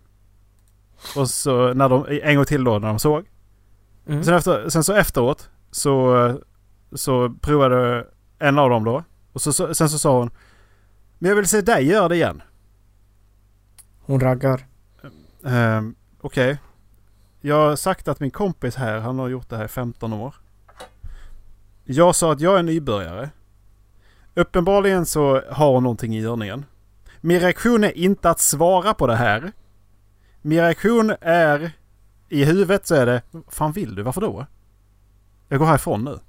Och 1.16 1.30
så 1.30 1.74
när 1.74 1.90
de, 1.90 2.20
en 2.24 2.36
gång 2.36 2.46
till 2.46 2.64
då 2.64 2.80
när 2.80 2.88
de 2.88 3.00
såg. 3.00 3.26
Mm. 4.08 4.24
Sen, 4.24 4.34
efter, 4.34 4.70
sen 4.70 4.84
så 4.84 4.94
efteråt 4.94 5.50
så, 5.72 6.34
så 6.92 7.36
provade 7.42 8.08
en 8.40 8.60
av 8.60 8.70
dem 8.70 8.84
då. 8.84 9.04
Och 9.34 9.42
så, 9.42 9.54
så, 9.54 9.74
sen 9.74 9.90
så 9.90 10.00
sa 10.00 10.20
hon 10.20 10.30
Men 11.18 11.30
jag 11.30 11.36
vill 11.36 11.48
se 11.48 11.62
dig 11.62 11.86
göra 11.86 12.08
det 12.08 12.16
igen. 12.16 12.42
Hon 14.02 14.20
raggar. 14.20 14.66
Ehm, 15.46 15.96
Okej. 16.22 16.58
Jag 17.42 17.56
har 17.56 17.76
sagt 17.76 18.08
att 18.08 18.20
min 18.20 18.32
kompis 18.32 18.76
här, 18.76 19.00
han 19.00 19.20
har 19.20 19.28
gjort 19.28 19.50
det 19.50 19.58
här 19.58 19.66
i 19.66 19.68
15 19.68 20.14
år. 20.14 20.36
Jag 21.84 22.16
sa 22.16 22.32
att 22.32 22.42
jag 22.42 22.60
är 22.60 22.64
nybörjare. 22.64 23.30
Uppenbarligen 24.34 25.06
så 25.06 25.42
har 25.50 25.74
hon 25.74 25.84
någonting 25.84 26.16
i 26.16 26.22
görningen. 26.22 26.66
Min 27.22 27.40
reaktion 27.40 27.84
är 27.84 27.98
inte 27.98 28.30
att 28.30 28.40
svara 28.40 28.94
på 28.94 29.08
det 29.08 29.16
här. 29.16 29.52
Min 30.42 30.60
reaktion 30.60 31.14
är... 31.22 31.72
I 32.30 32.46
huvudet 32.46 32.88
så 32.88 32.96
är 32.96 33.06
det... 33.06 33.22
fan 33.48 33.72
vill 33.72 33.96
du? 33.96 34.04
Varför 34.04 34.22
då? 34.22 34.46
Jag 35.48 35.60
går 35.60 35.66
härifrån 35.66 36.04
nu. 36.04 36.20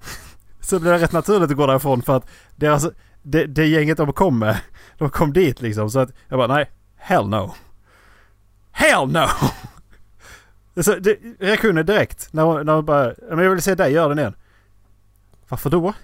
så 0.60 0.80
blir 0.80 0.92
det 0.92 0.98
rätt 0.98 1.12
naturligt 1.12 1.50
att 1.50 1.56
gå 1.56 1.66
därifrån 1.66 2.02
för 2.02 2.16
att 2.16 2.28
deras, 2.56 2.86
det, 3.22 3.46
det 3.46 3.66
gänget 3.66 3.96
de 3.96 4.12
kom 4.12 4.38
med, 4.38 4.60
de 4.98 5.10
kom 5.10 5.32
dit 5.32 5.60
liksom. 5.62 5.90
Så 5.90 5.98
att 5.98 6.10
jag 6.28 6.38
bara 6.38 6.54
nej, 6.54 6.70
hell 6.96 7.28
no. 7.28 7.54
Hell 8.70 9.08
no! 9.08 9.26
så 10.82 10.94
det, 10.94 11.18
reaktionen 11.38 11.86
direkt 11.86 12.32
när 12.32 12.42
hon, 12.42 12.66
när 12.66 12.82
bara, 12.82 13.14
men 13.30 13.38
jag 13.38 13.50
vill 13.50 13.62
se 13.62 13.74
dig 13.74 13.92
göra 13.92 14.08
den 14.08 14.18
igen. 14.18 14.34
Varför 15.48 15.70
då? 15.70 15.94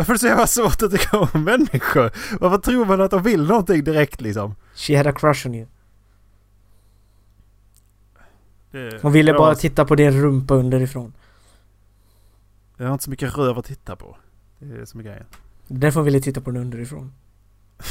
Varför 0.00 0.12
är 0.12 0.14
det 0.14 0.18
så 0.18 0.26
jävla 0.26 0.46
svårt 0.46 0.82
att 0.82 0.90
tycka 0.90 1.18
om 1.18 1.44
människor? 1.44 2.10
Varför 2.40 2.58
tror 2.58 2.84
man 2.84 3.00
att 3.00 3.10
de 3.10 3.22
vill 3.22 3.42
någonting 3.46 3.84
direkt 3.84 4.20
liksom? 4.20 4.54
She 4.74 4.96
had 4.96 5.06
a 5.06 5.12
crush 5.12 5.46
on 5.46 5.54
you. 5.54 5.66
Det, 8.70 8.98
Hon 9.02 9.12
ville 9.12 9.32
bara 9.32 9.54
titta 9.54 9.84
på 9.84 9.94
din 9.94 10.22
rumpa 10.22 10.54
underifrån. 10.54 11.12
Jag 12.76 12.86
har 12.86 12.92
inte 12.92 13.04
så 13.04 13.10
mycket 13.10 13.36
röv 13.38 13.58
att 13.58 13.64
titta 13.64 13.96
på. 13.96 14.16
Det 14.58 14.80
är 14.80 14.84
som 14.84 15.00
är 15.00 15.04
grejen. 15.04 15.24
Därför 15.66 16.00
hon 16.00 16.04
ville 16.04 16.20
titta 16.20 16.40
på 16.40 16.50
den 16.50 16.60
underifrån. 16.62 17.12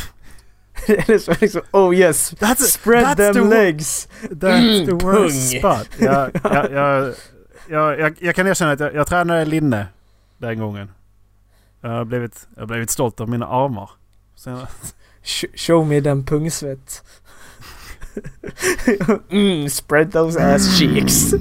Eller 0.88 1.18
så 1.18 1.34
liksom, 1.42 1.62
oh 1.72 1.96
yes! 1.96 2.34
That's- 2.34 2.56
Spread 2.56 3.06
that's 3.06 3.34
them 3.34 3.50
the 3.50 3.56
legs! 3.56 4.08
That's 4.22 4.86
the 4.86 4.92
Mm, 4.92 4.98
worst 4.98 5.52
pung. 5.52 5.60
spot. 5.60 5.88
Jag, 6.00 6.32
jag, 6.44 6.72
jag, 6.72 7.14
jag, 7.70 8.00
jag, 8.00 8.16
jag 8.20 8.36
kan 8.36 8.48
erkänna 8.48 8.72
att 8.72 8.80
jag, 8.80 8.96
jag 8.96 9.08
tränade 9.08 9.46
linne 9.46 9.88
den 10.38 10.60
gången. 10.60 10.92
Jag 11.82 11.90
har 11.90 12.06
blivit, 12.06 12.48
jag 12.56 12.62
har 12.62 12.68
blivit 12.68 12.90
stolt 12.90 13.20
av 13.22 13.30
mina 13.30 13.48
armar. 13.48 13.90
Sen, 14.36 14.58
Sh- 15.24 15.58
show 15.58 15.88
me 15.88 16.00
den 16.00 16.26
pungsvett. 16.26 17.04
mm, 19.30 19.70
spread 19.70 20.12
those 20.12 20.56
ass 20.56 20.80
cheeks. 20.80 21.34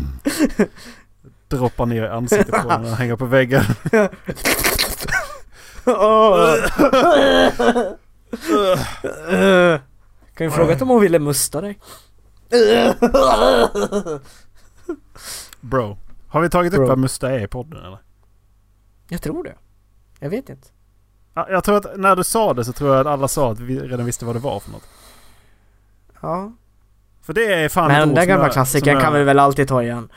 droppar 1.49 1.87
ner 1.87 2.05
i 2.05 2.09
ansiktet 2.09 2.63
på 2.63 2.69
den 2.69 2.85
och 2.85 2.91
hänger 2.97 3.17
på 3.17 3.25
väggen. 3.27 3.63
Eh, 9.29 9.81
kan 10.35 10.47
ju 10.47 10.51
fråga 10.51 10.77
om 10.81 10.89
hon 10.89 11.01
ville 11.01 11.19
musta 11.19 11.61
dig? 11.61 11.79
Bro. 15.61 15.99
Har 16.29 16.41
vi 16.41 16.51
tagit 16.51 16.73
upp 16.73 16.77
Bro. 16.79 16.87
vad 16.87 16.99
musta 16.99 17.31
är 17.31 17.45
i 17.45 17.47
podden 17.47 17.79
eller? 17.85 17.99
Jag 19.09 19.23
tror 19.23 19.45
det. 19.45 19.55
Jag 20.19 20.31
vet 20.31 20.49
inte. 20.49 20.69
Ja, 21.35 21.47
Jag 21.51 21.65
tror 21.65 21.77
att 21.77 21.99
när 21.99 22.17
du 22.17 22.25
sa 22.25 22.55
det 22.55 22.65
så 22.65 22.73
tror 22.73 22.91
jag 22.91 23.01
att 23.01 23.07
alla 23.13 23.29
sa 23.29 23.53
att 23.53 23.61
vi 23.61 23.81
redan 23.81 24.07
visste 24.07 24.25
vad 24.25 24.35
det 24.37 24.41
var 24.41 24.61
för 24.61 24.71
något. 24.71 24.89
Ja. 26.21 26.53
För 27.21 27.33
det 27.33 27.55
är 27.55 27.69
fan 27.69 27.89
Men 27.89 28.01
den 28.09 28.15
där 28.15 28.25
gamla 28.27 28.45
jag- 28.45 28.53
klassikern 28.53 29.01
kan 29.01 29.13
jag- 29.13 29.19
vi 29.19 29.25
väl 29.25 29.39
alltid 29.39 29.69
ta 29.69 29.83
igen. 29.83 30.09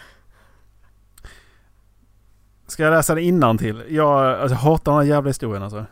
Ska 2.68 2.84
jag 2.84 2.92
läsa 2.92 3.16
den 3.16 3.58
till? 3.58 3.84
Jag, 3.90 4.26
alltså, 4.40 4.56
jag 4.56 4.60
hatar 4.62 4.92
den 4.92 5.02
här 5.02 5.08
jävla 5.08 5.30
historien 5.30 5.64
alltså. 5.64 5.86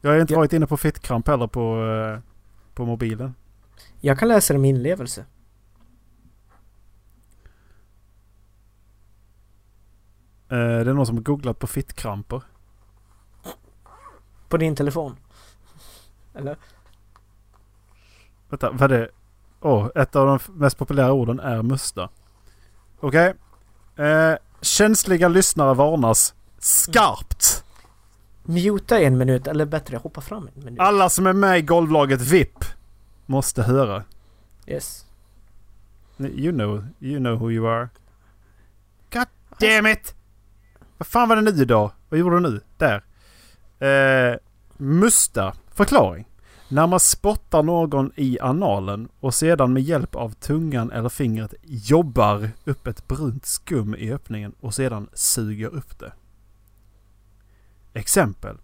Jag 0.00 0.10
har 0.10 0.14
ju 0.14 0.20
inte 0.20 0.32
Ja. 0.32 0.38
varit 0.38 0.52
inne 0.52 0.66
på 0.66 0.76
fittkramp 0.76 1.28
heller 1.28 1.46
på, 1.46 1.84
eh, 1.86 2.20
på 2.74 2.84
mobilen. 2.86 3.34
Jag 4.00 4.18
kan 4.18 4.28
läsa 4.28 4.52
det 4.52 4.58
med 4.60 4.70
inlevelse. 4.70 5.24
det 10.48 10.56
är 10.90 10.94
någon 10.94 11.06
som 11.06 11.16
har 11.16 11.22
googlat 11.22 11.58
på 11.58 11.66
fittkramper. 11.66 12.42
På 14.50 14.56
din 14.56 14.76
telefon? 14.76 15.16
Eller? 16.34 16.56
Vänta, 18.48 18.70
vad 18.70 18.92
är 18.92 18.98
det? 18.98 19.08
Åh, 19.60 19.88
ett 19.94 20.16
av 20.16 20.26
de 20.26 20.38
mest 20.52 20.78
populära 20.78 21.12
orden 21.12 21.40
är 21.40 21.62
musta. 21.62 22.08
Okej. 23.00 23.34
Eh, 23.96 24.34
känsliga 24.60 25.28
lyssnare 25.28 25.74
varnas 25.74 26.34
skarpt. 26.58 27.64
Muta 28.42 29.00
en 29.00 29.18
minut, 29.18 29.46
eller 29.46 29.66
bättre 29.66 29.96
hoppa 29.96 30.20
fram 30.20 30.48
en 30.56 30.64
minut. 30.64 30.80
Alla 30.80 31.08
som 31.08 31.26
är 31.26 31.32
med 31.32 31.58
i 31.58 31.62
golvlaget 31.62 32.20
VIP 32.20 32.64
måste 33.26 33.62
höra. 33.62 34.04
Yes. 34.66 35.06
You 36.18 36.52
know, 36.52 36.86
you 37.00 37.18
know 37.18 37.38
who 37.38 37.50
you 37.50 37.68
are. 37.68 37.88
God 39.12 39.26
damn 39.58 39.86
it! 39.86 40.14
Vad 40.98 41.06
fan 41.06 41.28
var 41.28 41.36
det 41.36 41.42
nu 41.42 41.64
då? 41.64 41.92
Vad 42.08 42.20
gjorde 42.20 42.36
du 42.36 42.40
nu? 42.40 42.60
Där. 42.76 43.04
Eh, 43.80 44.36
musta. 44.76 45.52
Förklaring. 45.74 46.24
När 46.68 46.86
man 46.86 47.00
spottar 47.00 47.62
någon 47.62 48.12
i 48.16 48.38
analen 48.40 49.08
och 49.20 49.34
sedan 49.34 49.72
med 49.72 49.82
hjälp 49.82 50.14
av 50.14 50.32
tungan 50.32 50.90
eller 50.90 51.08
fingret 51.08 51.54
jobbar 51.62 52.50
upp 52.64 52.86
ett 52.86 53.08
brunt 53.08 53.46
skum 53.46 53.94
i 53.94 54.12
öppningen 54.12 54.52
och 54.60 54.74
sedan 54.74 55.08
suger 55.12 55.68
upp 55.68 55.98
det. 55.98 56.12
Exempel. 57.92 58.56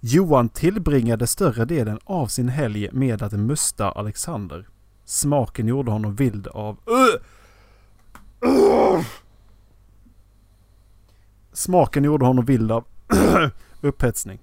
Johan 0.00 0.48
tillbringade 0.48 1.26
större 1.26 1.64
delen 1.64 1.98
av 2.04 2.26
sin 2.26 2.48
helg 2.48 2.88
med 2.92 3.22
att 3.22 3.32
musta 3.32 3.90
Alexander. 3.90 4.68
Smaken 5.04 5.66
gjorde 5.66 5.90
honom 5.90 6.14
vild 6.14 6.46
av... 6.46 6.78
Smaken 11.52 12.04
gjorde 12.04 12.24
honom 12.24 12.44
vild 12.44 12.72
av 12.72 12.84
upphetsning. 13.82 14.38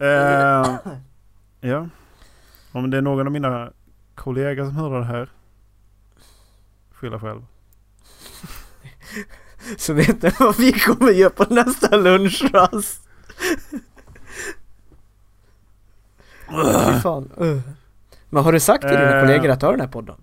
Uh, 0.00 0.78
ja. 1.60 1.88
Om 2.72 2.90
det 2.90 2.96
är 2.96 3.02
någon 3.02 3.26
av 3.26 3.32
mina 3.32 3.72
kollegor 4.14 4.64
som 4.64 4.76
hör 4.76 5.00
det 5.00 5.04
här. 5.04 5.28
Skylla 6.90 7.20
själv. 7.20 7.42
Så 9.76 9.92
vet 9.92 10.22
ni 10.22 10.30
vad 10.38 10.56
vi 10.56 10.72
kommer 10.72 11.10
göra 11.10 11.30
på 11.30 11.54
nästa 11.54 11.96
lunchrast? 11.96 13.08
Fy 16.94 17.00
fan. 17.00 17.30
Uh. 17.40 17.60
Men 18.30 18.44
har 18.44 18.52
du 18.52 18.60
sagt 18.60 18.80
till 18.82 18.90
dina 18.90 19.14
Eh. 19.16 19.20
kollegor 19.20 19.48
att 19.50 19.60
du 19.60 19.66
har 19.66 19.72
den 19.72 19.80
här 19.80 19.88
podden? 19.88 20.16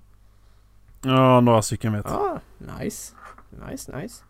Ja, 1.04 1.40
några 1.42 1.62
stycken 1.62 1.94
vet. 1.94 2.06
Ja, 2.10 2.40
nice. 2.80 3.14
Nice, 3.70 3.98
nice. 3.98 4.24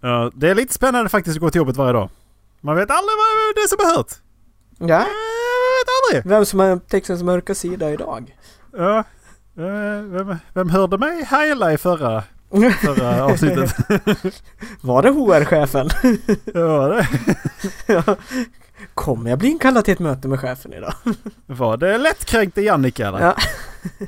Ja, 0.00 0.30
det 0.34 0.48
är 0.50 0.54
lite 0.54 0.74
spännande 0.74 1.08
faktiskt 1.10 1.36
att 1.36 1.40
gå 1.40 1.50
till 1.50 1.58
jobbet 1.58 1.76
varje 1.76 1.92
dag. 1.92 2.10
Man 2.60 2.76
vet 2.76 2.90
aldrig 2.90 3.16
vad 3.16 3.54
det 3.54 3.60
är 3.60 3.68
som 3.68 3.78
är 3.90 3.96
hört. 3.96 4.12
Ja, 4.78 4.86
Jag 4.86 4.98
vet 5.78 6.16
aldrig. 6.22 6.30
vem 6.32 6.46
som 6.46 6.60
har 6.60 6.76
textens 6.78 7.22
mörka 7.22 7.54
sida 7.54 7.90
idag? 7.90 8.36
Ja. 8.76 8.98
eh, 8.98 10.02
Vem, 10.02 10.36
vem 10.52 10.70
hörde 10.70 10.98
mig 10.98 11.24
heila 11.24 11.72
i 11.72 11.78
förra, 11.78 12.22
förra 12.84 13.24
avsnittet? 13.32 13.74
Var 14.80 15.02
det 15.02 15.10
HR-chefen? 15.10 15.88
ja, 16.54 16.88
det. 16.88 17.06
Ja. 17.86 18.02
Kommer 18.94 19.30
jag 19.30 19.38
bli 19.38 19.48
inkallad 19.48 19.84
till 19.84 19.92
ett 19.94 19.98
möte 20.00 20.28
med 20.28 20.40
chefen 20.40 20.72
idag? 20.72 20.94
Var 21.46 21.76
det 21.76 21.98
lättkränkte 21.98 22.62
Jannica 22.62 23.08
eller? 23.08 23.20
Ja. 23.20 23.36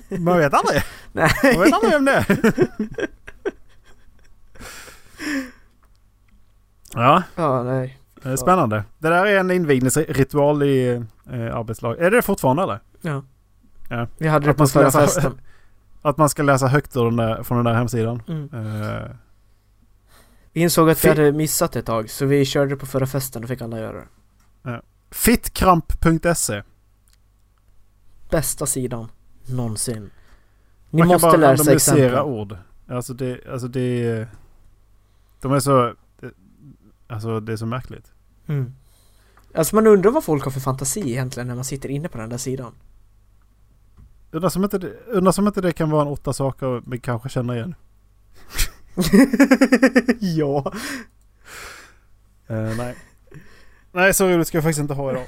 Man 0.18 0.38
vet 0.38 0.54
aldrig. 0.54 0.82
Nej. 1.12 1.30
Man 1.42 1.62
vet 1.64 1.72
aldrig 1.72 1.92
vem 1.92 2.04
det 2.04 2.12
är. 2.12 2.26
Ja, 6.94 7.22
Ja, 7.36 7.62
nej. 7.62 7.98
det 8.22 8.28
är 8.28 8.36
spännande. 8.36 8.84
Det 8.98 9.08
där 9.08 9.26
är 9.26 9.38
en 9.40 9.50
invigningsritual 9.50 10.62
i 10.62 10.90
eh, 11.30 11.56
arbetslag. 11.56 11.98
Är 11.98 12.10
det 12.10 12.22
fortfarande 12.22 12.62
eller? 12.62 12.80
Ja. 13.00 13.22
Ja. 13.90 14.06
Vi 14.18 14.28
hade 14.28 14.44
det 14.44 14.50
Att 14.50 14.56
på 14.56 14.60
man 14.60 14.68
ska 14.68 14.78
förra 14.78 14.84
läsa- 14.86 15.00
festen. 15.00 15.40
Att 16.02 16.16
man 16.16 16.28
ska 16.28 16.42
läsa 16.42 16.66
högt 16.66 16.96
ur 16.96 17.04
den 17.04 17.16
där, 17.16 17.42
från 17.42 17.58
den 17.58 17.64
där 17.64 17.74
hemsidan. 17.74 18.22
Mm. 18.28 18.48
Eh, 18.54 19.02
Vi 20.52 20.60
insåg 20.60 20.90
att 20.90 21.04
vi 21.04 21.08
hade 21.08 21.32
missat 21.32 21.76
ett 21.76 21.86
tag, 21.86 22.10
så 22.10 22.26
vi 22.26 22.44
körde 22.44 22.76
på 22.76 22.86
förra 22.86 23.06
festen 23.06 23.42
och 23.42 23.48
fick 23.48 23.62
alla 23.62 23.78
göra 23.78 23.92
det. 23.92 24.04
Fittkramp.se 25.10 26.62
Bästa 28.30 28.66
sidan 28.66 29.08
någonsin. 29.46 30.10
Ni 30.90 30.98
Man 30.98 31.08
måste 31.08 31.36
lära 31.36 31.56
sig 31.56 31.74
exempel. 31.74 32.18
ord. 32.18 32.56
Alltså 32.88 33.14
det, 33.14 33.46
alltså 33.48 33.68
det... 33.68 34.26
De 35.40 35.52
är 35.52 35.60
så... 35.60 35.94
Alltså 37.06 37.40
det 37.40 37.52
är 37.52 37.56
så 37.56 37.66
märkligt. 37.66 38.12
Mm. 38.46 38.74
Alltså 39.54 39.74
man 39.74 39.86
undrar 39.86 40.10
vad 40.10 40.24
folk 40.24 40.44
har 40.44 40.50
för 40.50 40.60
fantasi 40.60 41.00
egentligen 41.00 41.46
när 41.46 41.54
man 41.54 41.64
sitter 41.64 41.88
inne 41.88 42.08
på 42.08 42.18
den 42.18 42.30
där 42.30 42.38
sidan. 42.38 42.72
Undrar 44.30 44.48
som 44.48 44.64
inte 44.64 44.78
det, 44.78 44.92
undrar 45.06 45.32
som 45.32 45.46
inte 45.46 45.60
det 45.60 45.72
kan 45.72 45.90
vara 45.90 46.02
en 46.02 46.08
åtta 46.08 46.32
saker 46.32 46.82
vi 46.86 46.98
kanske 46.98 47.28
känner 47.28 47.54
igen. 47.54 47.74
ja. 50.20 50.72
Eh, 52.46 52.76
nej. 52.76 52.96
Nej, 53.92 54.14
så 54.14 54.28
roligt 54.28 54.48
ska 54.48 54.56
jag 54.56 54.64
faktiskt 54.64 54.80
inte 54.80 54.94
ha 54.94 55.10
idag. 55.10 55.24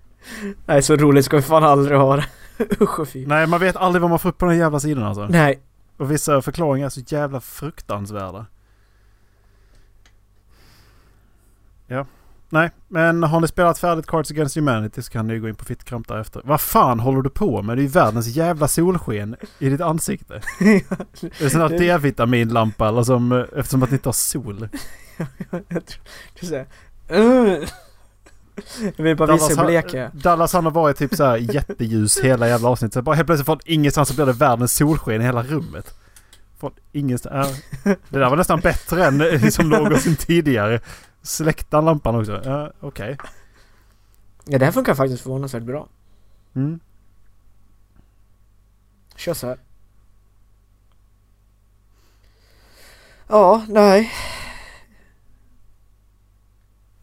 Nej, 0.66 0.82
så 0.82 0.96
roligt 0.96 1.24
ska 1.24 1.36
vi 1.36 1.42
fan 1.42 1.64
aldrig 1.64 1.98
ha 1.98 2.16
det. 2.16 2.26
Usch 2.80 3.00
och 3.00 3.08
fy. 3.08 3.26
Nej, 3.26 3.46
man 3.46 3.60
vet 3.60 3.76
aldrig 3.76 4.00
vad 4.00 4.10
man 4.10 4.18
får 4.18 4.28
upp 4.28 4.38
på 4.38 4.46
den 4.46 4.58
jävla 4.58 4.80
sidan 4.80 5.04
alltså. 5.04 5.26
Nej. 5.26 5.62
Och 5.96 6.10
vissa 6.10 6.42
förklaringar 6.42 6.86
är 6.86 6.90
så 6.90 7.00
jävla 7.06 7.40
fruktansvärda. 7.40 8.46
Ja. 11.86 12.06
Nej, 12.48 12.70
men 12.88 13.22
har 13.22 13.40
ni 13.40 13.48
spelat 13.48 13.78
färdigt 13.78 14.06
Cards 14.06 14.30
Against 14.30 14.56
Humanity 14.56 15.02
så 15.02 15.10
kan 15.10 15.26
ni 15.26 15.38
gå 15.38 15.48
in 15.48 15.54
på 15.54 15.64
Fittkramp 15.64 16.08
därefter. 16.08 16.42
Vad 16.44 16.60
fan 16.60 17.00
håller 17.00 17.22
du 17.22 17.30
på 17.30 17.62
med? 17.62 17.76
Det 17.76 17.80
är 17.80 17.82
ju 17.82 17.88
världens 17.88 18.26
jävla 18.26 18.68
solsken 18.68 19.36
i 19.58 19.68
ditt 19.68 19.80
ansikte. 19.80 20.34
Är 20.60 21.42
det 21.42 21.50
sån 21.50 21.60
här 21.60 21.68
D-vitaminlampa 21.68 22.88
eller 22.88 23.02
som, 23.02 23.32
eh, 23.32 23.44
eftersom 23.56 23.82
att 23.82 23.90
ni 23.90 23.96
inte 23.96 24.08
har 24.08 24.12
sol? 24.12 24.68
jag 25.50 25.86
tror... 25.86 26.02
Du 26.40 26.46
säger... 26.46 26.66
Uh. 27.12 27.48
Jag 27.48 27.68
vill 28.96 29.16
bara 29.16 29.32
visa 29.32 29.60
hur 29.60 29.66
blek 29.66 29.94
jag. 29.94 30.10
Dallas 30.14 30.52
han 30.52 30.64
har 30.64 30.72
varit 30.72 30.96
typ 30.96 31.14
så 31.14 31.24
här 31.24 31.36
jätteljus 31.36 32.20
hela 32.20 32.48
jävla 32.48 32.68
avsnittet. 32.68 32.94
Så 32.94 33.02
bara 33.02 33.16
helt 33.16 33.26
plötsligt 33.26 33.46
från 33.46 33.60
ingenstans 33.64 34.08
så 34.08 34.14
blir 34.14 34.26
det 34.26 34.32
världens 34.32 34.76
solsken 34.76 35.22
i 35.22 35.24
hela 35.24 35.42
rummet. 35.42 35.94
Från 36.58 36.72
ingenstans. 36.92 37.62
Det 37.84 38.18
där 38.18 38.30
var 38.30 38.36
nästan 38.36 38.60
bättre 38.60 39.06
än 39.06 39.20
eh, 39.20 39.48
som 39.48 39.68
någonsin 39.68 40.16
tidigare. 40.16 40.80
Släckte 41.22 41.80
lampan 41.80 42.16
också? 42.16 42.42
Ja, 42.44 42.72
okej. 42.80 43.16
Ja, 44.44 44.58
det 44.58 44.64
här 44.64 44.72
funkar 44.72 44.94
faktiskt 44.94 45.22
förvånansvärt 45.22 45.62
bra. 45.62 45.88
Mm. 46.54 46.80
Kör 49.16 49.34
så 49.34 49.46
här. 49.46 49.58
Ja, 53.28 53.64
nej. 53.68 54.12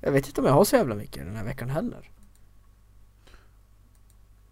Jag 0.05 0.11
vet 0.11 0.27
inte 0.27 0.41
om 0.41 0.47
jag 0.47 0.53
har 0.53 0.63
så 0.65 0.75
jävla 0.75 0.95
mycket 0.95 1.25
den 1.25 1.35
här 1.35 1.43
veckan 1.43 1.69
heller. 1.69 2.09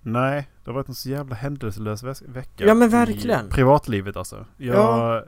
Nej, 0.01 0.49
det 0.63 0.69
har 0.71 0.75
varit 0.75 0.87
en 0.87 0.95
så 0.95 1.09
jävla 1.09 1.35
händelselös 1.35 2.03
ve- 2.03 2.13
vecka. 2.27 2.65
Ja, 2.65 2.73
men 2.73 2.87
i 2.87 2.91
verkligen. 2.91 3.49
privatlivet 3.49 4.15
alltså. 4.15 4.45
Jag, 4.57 4.75
Ja. 4.75 5.23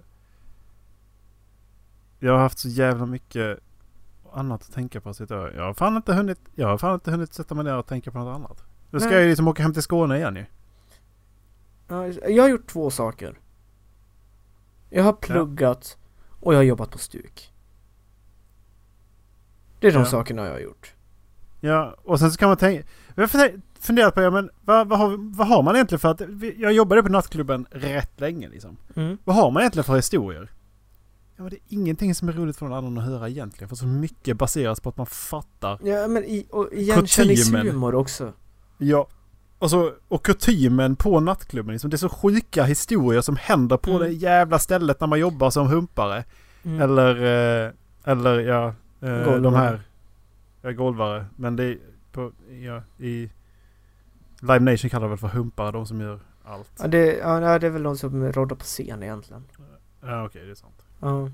jag 2.20 2.32
har 2.34 2.40
haft 2.40 2.58
så 2.60 2.70
jävla 2.70 3.06
mycket 3.06 3.60
annat 4.34 4.62
att 4.62 4.74
tänka 4.74 5.02
på. 5.02 5.14
Så 5.14 5.26
jag, 5.30 5.54
jag, 5.56 5.64
har 5.64 5.74
fan 5.74 5.96
inte 5.96 6.14
hunnit, 6.14 6.40
jag 6.56 6.68
har 6.68 6.78
fan 6.78 6.94
inte 6.94 7.12
hunnit 7.12 7.34
sätta 7.34 7.56
mig 7.56 7.64
ner 7.66 7.78
och 7.78 7.86
tänka 7.88 8.12
på 8.12 8.18
något 8.20 8.36
annat. 8.36 8.64
Nu 8.92 9.00
ska 9.00 9.08
Nej. 9.10 9.16
jag 9.16 9.24
ju 9.24 9.30
liksom 9.30 9.48
åka 9.48 9.64
hem 9.64 9.74
till 9.74 9.84
Skåne 9.84 10.18
igen 10.18 10.36
ju. 10.36 10.46
Ja, 11.88 12.08
Jag 12.08 12.44
har 12.44 12.50
gjort 12.50 12.68
två 12.68 12.90
saker. 12.92 13.40
Jag 14.90 15.04
har 15.04 15.14
pluggat 15.14 15.98
och 16.30 16.54
jag 16.54 16.58
har 16.60 16.64
jobbat 16.64 16.92
på 16.92 16.98
stuk. 16.98 17.53
Det 19.84 19.88
är 19.90 19.94
de 19.94 20.00
Ja. 20.00 20.06
sakerna 20.06 20.46
jag 20.46 20.52
har 20.52 20.60
gjort. 20.60 20.94
Ja, 21.60 21.96
och 22.04 22.20
sen 22.20 22.32
så 22.32 22.38
kan 22.38 22.48
man 22.48 22.58
tänka... 22.58 22.84
Jag 23.16 23.28
har 23.28 23.52
funderat 23.80 24.16
på, 24.16 24.22
ja, 24.22 24.30
men 24.30 24.50
vad, 24.62 24.88
vad, 24.88 25.00
har, 25.00 25.36
vad 25.38 25.48
har 25.48 25.64
man 25.64 25.76
egentligen 25.76 26.00
för 26.00 26.10
att... 26.10 26.22
Jag 26.58 26.74
jobbade 26.74 27.04
på 27.04 27.10
nattklubben 27.10 27.66
rätt 27.72 28.20
länge 28.20 28.50
liksom. 28.50 28.78
Mm. 28.96 29.18
Vad 29.24 29.36
har 29.36 29.52
man 29.52 29.62
egentligen 29.62 29.84
för 29.84 29.96
historier? 29.96 30.52
Ja, 31.38 31.44
det 31.44 31.56
är 31.56 31.60
ingenting 31.70 32.16
som 32.16 32.30
är 32.30 32.34
roligt 32.34 32.58
för 32.58 32.66
någon 32.66 32.78
annan 32.78 32.98
att 32.98 33.06
höra 33.06 33.30
egentligen. 33.30 33.70
För 33.70 33.76
så 33.76 33.86
mycket 33.86 34.38
baseras 34.38 34.80
på 34.80 34.90
att 34.90 34.98
man 34.98 35.06
fattar. 35.06 35.80
Ja 35.84 36.08
men 36.08 36.24
i, 36.24 36.48
och 36.50 36.70
igenkänningshumor 36.74 37.96
också. 37.96 38.34
Ja. 38.78 39.08
Och, 39.60 39.70
så, 39.70 39.92
och 40.08 40.26
kutymen 40.26 40.96
på 40.96 41.20
nattklubben. 41.20 41.72
Liksom, 41.74 41.90
det 41.90 41.96
är 41.96 41.98
så 41.98 42.10
sjuka 42.10 42.64
historier 42.64 43.22
som 43.22 43.36
händer 43.36 43.78
på 43.78 43.90
Mm. 43.92 44.02
det 44.02 44.10
jävla 44.10 44.60
stället 44.60 45.00
när 45.00 45.08
man 45.08 45.20
jobbar 45.20 45.50
som 45.50 45.68
humpare. 45.68 46.24
Mm. 46.64 46.82
Eller... 46.82 47.16
Eh, 47.66 47.72
eller 48.06 48.40
ja... 48.40 48.74
Eh, 49.04 49.10
de 49.10 49.24
Golvare. 49.42 49.56
här... 49.56 49.82
Jag 50.62 50.70
är 50.70 50.74
golvare. 50.76 51.26
Men 51.36 51.56
det 51.56 51.64
är 51.64 51.78
på, 52.12 52.32
ja, 52.62 52.82
i 52.98 53.30
Live 54.42 54.60
Nation 54.60 54.90
kallar 54.90 55.06
det 55.06 55.10
väl 55.10 55.18
för 55.18 55.28
humpare, 55.28 55.72
de 55.72 55.86
som 55.88 56.02
gör 56.02 56.20
allt. 56.46 56.72
Ja, 56.80 56.88
det, 56.88 57.18
ja, 57.18 57.60
det 57.60 57.68
är 57.68 57.72
väl 57.72 57.84
de 57.84 57.98
som 57.98 58.32
roddar 58.32 58.56
på 58.56 58.64
scen 58.64 59.04
egentligen. 59.04 59.44
Ja 60.02 60.26
okej, 60.26 60.46
det 60.46 60.52
är 60.52 60.56
sant. 60.56 60.86
Ja. 61.00 61.30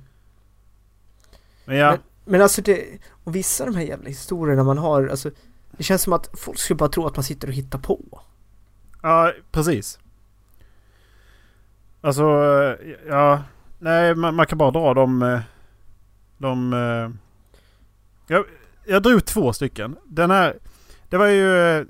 Men 1.66 1.78
ja, 1.78 1.90
Men, 1.92 2.00
men 2.26 2.42
alltså 2.42 2.62
det, 2.62 2.86
och 3.24 3.36
vissa 3.36 3.64
av 3.64 3.70
de 3.72 3.76
här 3.78 3.86
jävla 3.86 4.10
historierna 4.10 4.64
man 4.64 4.78
har, 4.78 5.08
alltså 5.08 5.32
det 5.72 5.84
känns 5.84 6.02
som 6.02 6.14
att 6.14 6.30
folk 6.40 6.58
skulle 6.60 6.78
bara 6.78 6.90
tro 6.90 7.06
att 7.06 7.16
man 7.16 7.24
sitter 7.24 7.48
och 7.48 7.54
hittar 7.54 7.80
på. 7.80 8.22
ja 9.02 9.32
precis. 9.52 10.00
Alltså, 12.02 12.24
eh, 12.24 12.90
ja. 13.08 13.44
Nej, 13.80 14.16
man, 14.16 14.36
man 14.36 14.46
kan 14.46 14.58
bara 14.58 14.72
dra 14.72 14.94
de... 14.94 15.22
eh, 15.22 15.40
De... 16.38 16.74
Jag, 18.30 18.46
jag 18.86 19.04
drog 19.04 19.26
två 19.26 19.54
stycken. 19.54 19.96
Den 20.06 20.32
här... 20.32 20.58
Det 21.10 21.18
var 21.18 21.28
ju 21.28 21.58
eh, 21.78 21.86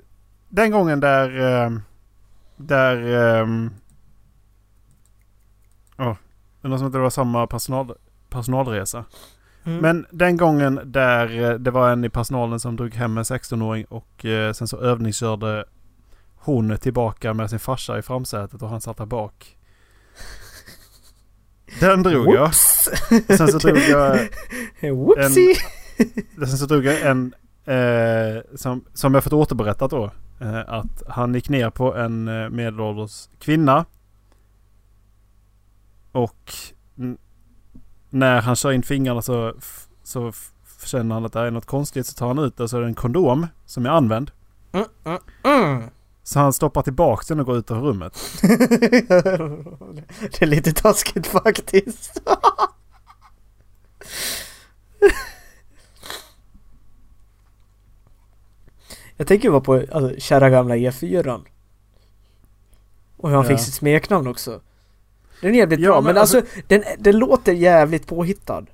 den 0.48 0.70
gången 0.70 1.00
där... 1.00 1.40
eh, 1.64 1.70
Där... 2.56 2.96
Åh, 5.98 6.16
är 6.62 6.68
någon 6.68 6.78
som 6.78 6.86
inte 6.86 6.98
det 6.98 7.02
var 7.02 7.10
samma 7.10 7.46
personal, 7.46 7.94
personalresa. 8.28 9.04
Mm. 9.64 9.78
Men 9.78 10.06
den 10.10 10.36
gången 10.36 10.80
där 10.84 11.42
eh, 11.50 11.54
det 11.58 11.70
var 11.70 11.90
en 11.92 12.04
i 12.04 12.08
personalen 12.08 12.60
som 12.60 12.76
drog 12.76 12.94
hem 12.94 13.18
en 13.18 13.24
16-åring 13.24 13.84
och 13.84 14.24
sen 14.54 14.68
så 14.68 14.80
övningskörde 14.80 15.64
hon 16.36 16.78
tillbaka 16.78 17.34
med 17.34 17.50
sin 17.50 17.58
farsa 17.58 17.98
i 17.98 18.02
framsätet 18.02 18.62
och 18.62 18.68
han 18.68 18.80
satt 18.80 18.96
där 18.96 19.06
bak. 19.06 19.56
Den 21.80 22.02
drog 22.02 22.26
jag. 22.34 22.40
Whoops! 22.40 22.88
Sen 23.28 23.48
så 23.48 23.58
drog 23.58 23.78
jag, 23.78 24.18
Whoopsie! 24.80 25.54
Sen 26.36 26.58
så 26.58 26.66
drog 26.66 26.84
jag 26.84 27.00
en 27.00 27.34
eh, 27.64 28.42
som, 28.54 28.84
som 28.94 29.14
jag 29.14 29.24
fått 29.24 29.32
återberättat 29.32 29.90
då. 29.90 30.10
Eh, 30.40 30.60
att 30.66 31.02
han 31.08 31.34
gick 31.34 31.48
ner 31.48 31.70
på 31.70 31.94
en 31.96 32.28
eh, 32.28 32.50
medelålders 32.50 33.28
kvinna. 33.38 33.84
Och 36.12 36.52
när 38.10 38.40
han 38.40 38.56
kör 38.56 38.72
in 38.72 38.82
fingrarna 38.82 39.22
så, 39.22 39.54
så 40.02 40.32
känner 40.84 41.14
han 41.14 41.24
att 41.24 41.32
det 41.32 41.40
är 41.40 41.50
något 41.50 41.66
konstigt. 41.66 42.06
Så 42.06 42.14
tar 42.14 42.26
han 42.26 42.38
ut 42.38 42.56
det 42.56 42.68
så 42.68 42.76
är 42.76 42.80
det 42.80 42.86
en 42.86 42.94
kondom 42.94 43.46
som 43.66 43.86
är 43.86 43.90
använd. 43.90 44.30
Mm, 44.72 44.86
mm, 45.04 45.18
mm. 45.44 45.82
Så 46.22 46.38
han 46.38 46.52
stoppar 46.52 46.82
tillbaka 46.82 47.24
den 47.28 47.40
och 47.40 47.46
går 47.46 47.56
ut 47.56 47.70
ur 47.70 47.74
rummet. 47.74 48.18
det 50.20 50.42
är 50.42 50.46
lite 50.46 50.72
taskigt 50.72 51.26
faktiskt. 51.26 52.22
Jag 59.20 59.26
tänker 59.26 59.50
bara 59.50 59.60
på 59.60 59.72
alltså, 59.92 60.20
kära 60.20 60.50
gamla 60.50 60.76
E4. 60.76 61.40
Och 63.16 63.28
hur 63.28 63.36
han 63.36 63.44
Ja. 63.44 63.48
fick 63.50 63.60
sitt 63.60 63.74
smeknamn 63.74 64.26
också. 64.26 64.60
Den 65.40 65.54
är 65.54 65.58
jävligt 65.58 65.80
Ja, 65.80 65.88
bra, 65.90 66.00
men 66.00 66.04
men 66.14 66.20
alltså, 66.20 66.42
den, 66.66 66.82
den 66.98 67.18
låter 67.18 67.52
jävligt 67.52 68.06
påhittad. 68.06 68.66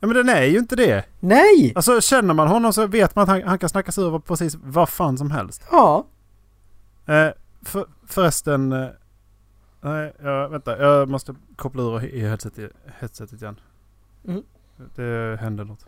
Ja 0.00 0.06
men 0.06 0.16
den 0.16 0.28
är 0.28 0.42
ju 0.42 0.58
inte 0.58 0.76
det. 0.76 1.04
Nej! 1.20 1.72
Alltså 1.76 2.00
känner 2.00 2.34
man 2.34 2.48
honom 2.48 2.72
så 2.72 2.86
vet 2.86 3.14
man 3.16 3.22
att 3.22 3.28
han, 3.28 3.42
han 3.42 3.58
kan 3.58 3.68
snacka 3.68 3.92
sig 3.92 4.04
över 4.04 4.18
precis 4.18 4.56
vad 4.64 4.88
fan 4.88 5.18
som 5.18 5.30
helst. 5.30 5.62
Ja. 5.70 6.06
Eh, 7.06 7.28
för, 7.62 7.86
förresten... 8.06 8.72
Eh, 8.72 8.88
nej, 9.80 10.12
ja, 10.22 10.48
vänta. 10.48 10.78
Jag 10.82 11.08
måste 11.08 11.34
koppla 11.56 11.82
ur 11.82 12.04
i 12.04 12.20
headsetet, 12.20 12.72
headsetet 12.98 13.42
igen. 13.42 13.60
Mm. 14.28 14.42
Det 14.94 15.38
händer 15.40 15.64
något. 15.64 15.86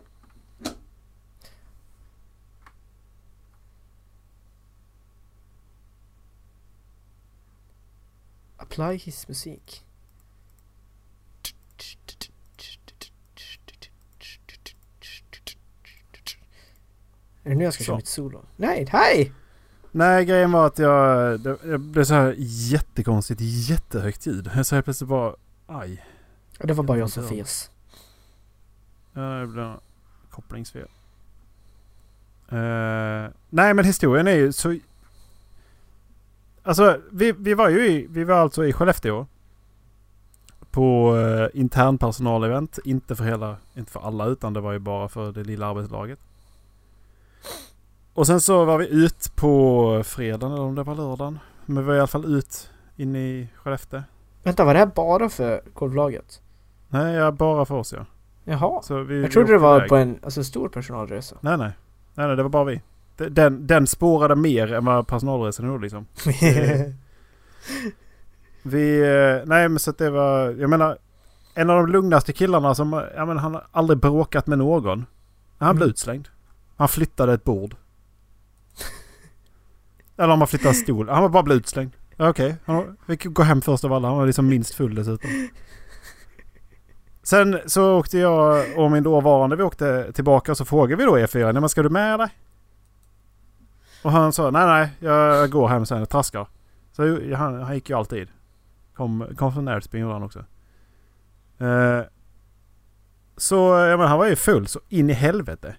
Apply 8.69 8.97
his 8.97 9.27
musik. 9.27 9.83
Är 17.43 17.49
det 17.49 17.55
nu 17.55 17.63
jag 17.63 17.73
ska 17.73 17.83
Så. 17.83 17.85
köra 17.85 17.95
mitt 17.95 18.07
solo? 18.07 18.45
Nej, 18.55 18.87
hej! 18.89 19.33
Nej, 19.91 20.25
grejen 20.25 20.51
var 20.51 20.67
att 20.67 20.79
jag... 20.79 21.39
Det, 21.39 21.57
det 21.63 21.77
blev 21.77 22.03
så 22.03 22.13
här 22.13 22.35
jättekonstigt, 22.37 23.41
jättehögt 23.41 24.25
ljud. 24.25 24.51
Jag 24.55 24.65
sa 24.65 24.75
helt 24.75 24.85
plötsligt 24.85 25.09
bara... 25.09 25.35
Aj. 25.67 26.05
Det 26.59 26.73
var 26.73 26.83
bara 26.83 26.97
jag 26.97 27.09
som 27.09 27.27
fes. 27.27 27.71
Ja, 29.13 29.21
det 29.21 29.47
blev 29.47 29.73
kopplingsfel. 30.29 30.87
Eh, 32.49 33.31
nej, 33.49 33.73
men 33.73 33.85
historien 33.85 34.27
är 34.27 34.35
ju 34.35 34.53
så... 34.53 34.77
Alltså, 36.67 36.97
vi, 37.11 37.31
vi 37.31 37.53
var 37.53 37.69
ju 37.69 37.87
i, 37.87 38.07
vi 38.09 38.23
var 38.23 38.35
alltså 38.35 38.65
i 38.65 38.73
Skellefteå. 38.73 39.25
På 40.71 41.15
uh, 41.15 41.47
internpersonalevent. 41.53 42.79
Inte 42.85 43.15
för 43.15 43.23
hela, 43.23 43.55
inte 43.75 43.91
för 43.91 43.99
alla 43.99 44.25
utan 44.25 44.53
det 44.53 44.59
var 44.61 44.71
ju 44.71 44.79
bara 44.79 45.09
för 45.09 45.31
det 45.31 45.43
lilla 45.43 45.67
arbetslaget. 45.67 46.19
Och 48.13 48.27
sen 48.27 48.41
så 48.41 48.65
var 48.65 48.77
vi 48.77 48.87
ut 48.87 49.31
på 49.35 50.01
fredagen 50.05 50.51
eller 50.51 50.63
om 50.63 50.75
det 50.75 50.83
var 50.83 50.95
lördagen. 50.95 51.39
Men 51.65 51.83
vi 51.83 51.87
var 51.87 51.95
i 51.95 51.99
alla 51.99 52.07
fall 52.07 52.37
ut 52.37 52.69
inne 52.95 53.19
i 53.19 53.47
Skellefteå. 53.55 54.03
Vänta, 54.43 54.65
var 54.65 54.73
det 54.73 54.79
här 54.79 54.91
bara 54.95 55.29
för 55.29 55.61
golvlaget? 55.73 56.41
Nej, 56.89 57.15
ja, 57.15 57.31
bara 57.31 57.65
för 57.65 57.75
oss 57.75 57.93
ja. 57.93 58.05
Jaha. 58.43 58.81
Så 58.81 59.03
vi, 59.03 59.21
Jag 59.21 59.31
trodde 59.31 59.51
det 59.51 59.57
var 59.57 59.77
iväg. 59.77 59.89
på 59.89 59.95
en 59.95 60.19
alltså, 60.23 60.43
stor 60.43 60.69
personalresa. 60.69 61.35
Nej, 61.41 61.57
nej. 61.57 61.71
Nej, 62.13 62.27
nej, 62.27 62.35
det 62.35 62.43
var 62.43 62.49
bara 62.49 62.63
vi. 62.63 62.81
De- 63.17 63.29
Den, 63.29 63.67
den 63.67 63.87
spårade 63.87 64.35
mer 64.35 64.73
än 64.73 64.85
vad 64.85 65.07
personalresan 65.07 65.65
gjorde 65.67 65.81
liksom. 65.81 66.05
Vi, 68.63 68.99
eh, 69.01 69.41
nej 69.45 69.69
men 69.69 69.79
så 69.79 69.89
att 69.89 69.97
det 69.97 70.09
var, 70.09 70.49
jag 70.59 70.69
menar, 70.69 70.97
en 71.53 71.69
av 71.69 71.75
de 71.77 71.91
lugnaste 71.91 72.33
killarna 72.33 72.75
som, 72.75 73.03
ja 73.15 73.25
men 73.25 73.37
han 73.37 73.53
har 73.53 73.67
aldrig 73.71 73.99
bråkat 73.99 74.47
med 74.47 74.57
någon. 74.57 75.05
Han 75.57 75.75
blev 75.75 75.83
Mm. 75.85 75.89
utslängd. 75.91 76.27
Han 76.77 76.87
flyttade 76.87 77.33
ett 77.33 77.43
bord. 77.43 77.75
Eller 80.17 80.33
om 80.33 80.39
han 80.41 80.47
flyttade 80.47 80.69
en 80.69 80.75
stol. 80.75 81.09
Han 81.09 81.21
var 81.21 81.29
bara 81.29 81.43
blev 81.43 81.57
utslängd. 81.57 81.91
Okej, 82.17 82.55
han 82.65 82.97
fick 83.07 83.25
gå 83.25 83.43
hem 83.43 83.61
först 83.61 83.83
av 83.85 83.93
alla. 83.93 84.07
Han 84.07 84.17
var 84.17 84.25
liksom 84.25 84.47
minst 84.47 84.73
full 84.73 84.95
dessutom. 84.95 85.29
Sen 87.23 87.59
så 87.65 87.97
åkte 87.99 88.17
jag 88.17 88.65
och 88.77 88.91
min 88.91 89.03
dåvarande, 89.03 89.55
vi 89.55 89.63
åkte 89.63 90.11
tillbaka 90.13 90.51
och 90.51 90.57
så 90.57 90.65
frågade 90.65 90.95
vi 90.95 91.03
då 91.05 91.17
E4, 91.17 91.43
nej 91.53 91.59
men 91.61 91.69
ska 91.69 91.83
du 91.83 91.89
med 91.89 92.13
eller? 92.13 92.29
Och 94.03 94.11
han 94.11 94.33
sa, 94.33 94.51
nej 94.51 94.65
nej, 94.65 94.89
jag 94.99 95.49
går 95.49 95.67
hem 95.67 95.85
sen 95.85 96.01
och 96.01 96.09
traskar. 96.09 96.47
Så 96.91 97.33
han, 97.35 97.61
han 97.61 97.75
gick 97.75 97.89
ju 97.89 97.97
alltid. 97.97 98.27
Kom, 98.93 99.27
kom 99.37 99.53
från 99.53 99.65
Närdsbyn 99.65 100.01
gjorde 100.01 100.13
han 100.13 100.23
också. 100.23 100.39
Eh, 101.57 102.01
så 103.37 103.55
jag 103.55 103.99
menar 103.99 104.07
han 104.07 104.19
var 104.19 104.27
ju 104.27 104.35
full 104.35 104.67
så 104.67 104.79
in 104.89 105.09
i 105.09 105.13
helvete. 105.13 105.75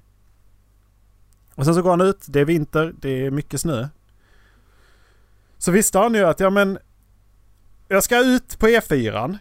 Och 1.55 1.65
sen 1.65 1.75
så 1.75 1.83
går 1.83 1.91
han 1.91 2.01
ut, 2.01 2.25
det 2.29 2.41
är 2.41 2.45
vinter, 2.45 2.95
det 3.01 3.27
är 3.27 3.31
mycket 3.31 3.61
snö. 3.61 3.89
Så 5.59 5.73
visste 5.73 5.99
han 5.99 6.15
ju 6.15 6.25
att 6.25 6.41
ja 6.41 6.51
men 6.51 6.79
jag 7.89 8.05
ska 8.05 8.19
ut 8.19 8.59
på 8.59 8.67
E4 8.67 9.39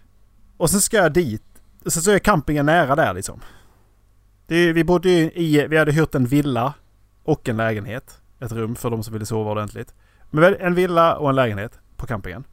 och 0.58 0.70
sen 0.70 0.82
ska 0.82 0.98
jag 0.98 1.14
dit. 1.14 1.44
Sen 1.86 2.02
så 2.02 2.12
är 2.12 2.20
campingen 2.20 2.66
nära 2.66 2.96
där 2.96 3.14
liksom. 3.14 3.42
Det, 4.48 4.74
vi 4.74 4.84
bodde 4.84 5.10
ju 5.10 5.32
i, 5.32 5.68
vi 5.68 5.78
hade 5.78 5.92
hyrt 5.92 6.16
en 6.16 6.26
villa 6.26 6.74
och 7.24 7.50
en 7.50 7.58
lägenhet. 7.58 8.22
Ett 8.40 8.52
rum 8.52 8.76
för 8.76 8.90
de 8.90 9.04
som 9.04 9.14
ville 9.14 9.26
sova 9.26 9.52
ordentligt. 9.52 9.94
Men 10.30 10.56
en 10.56 10.76
villa 10.76 11.18
och 11.18 11.30
en 11.30 11.36
lägenhet 11.36 11.80
på 11.96 12.08
campingen. 12.08 12.44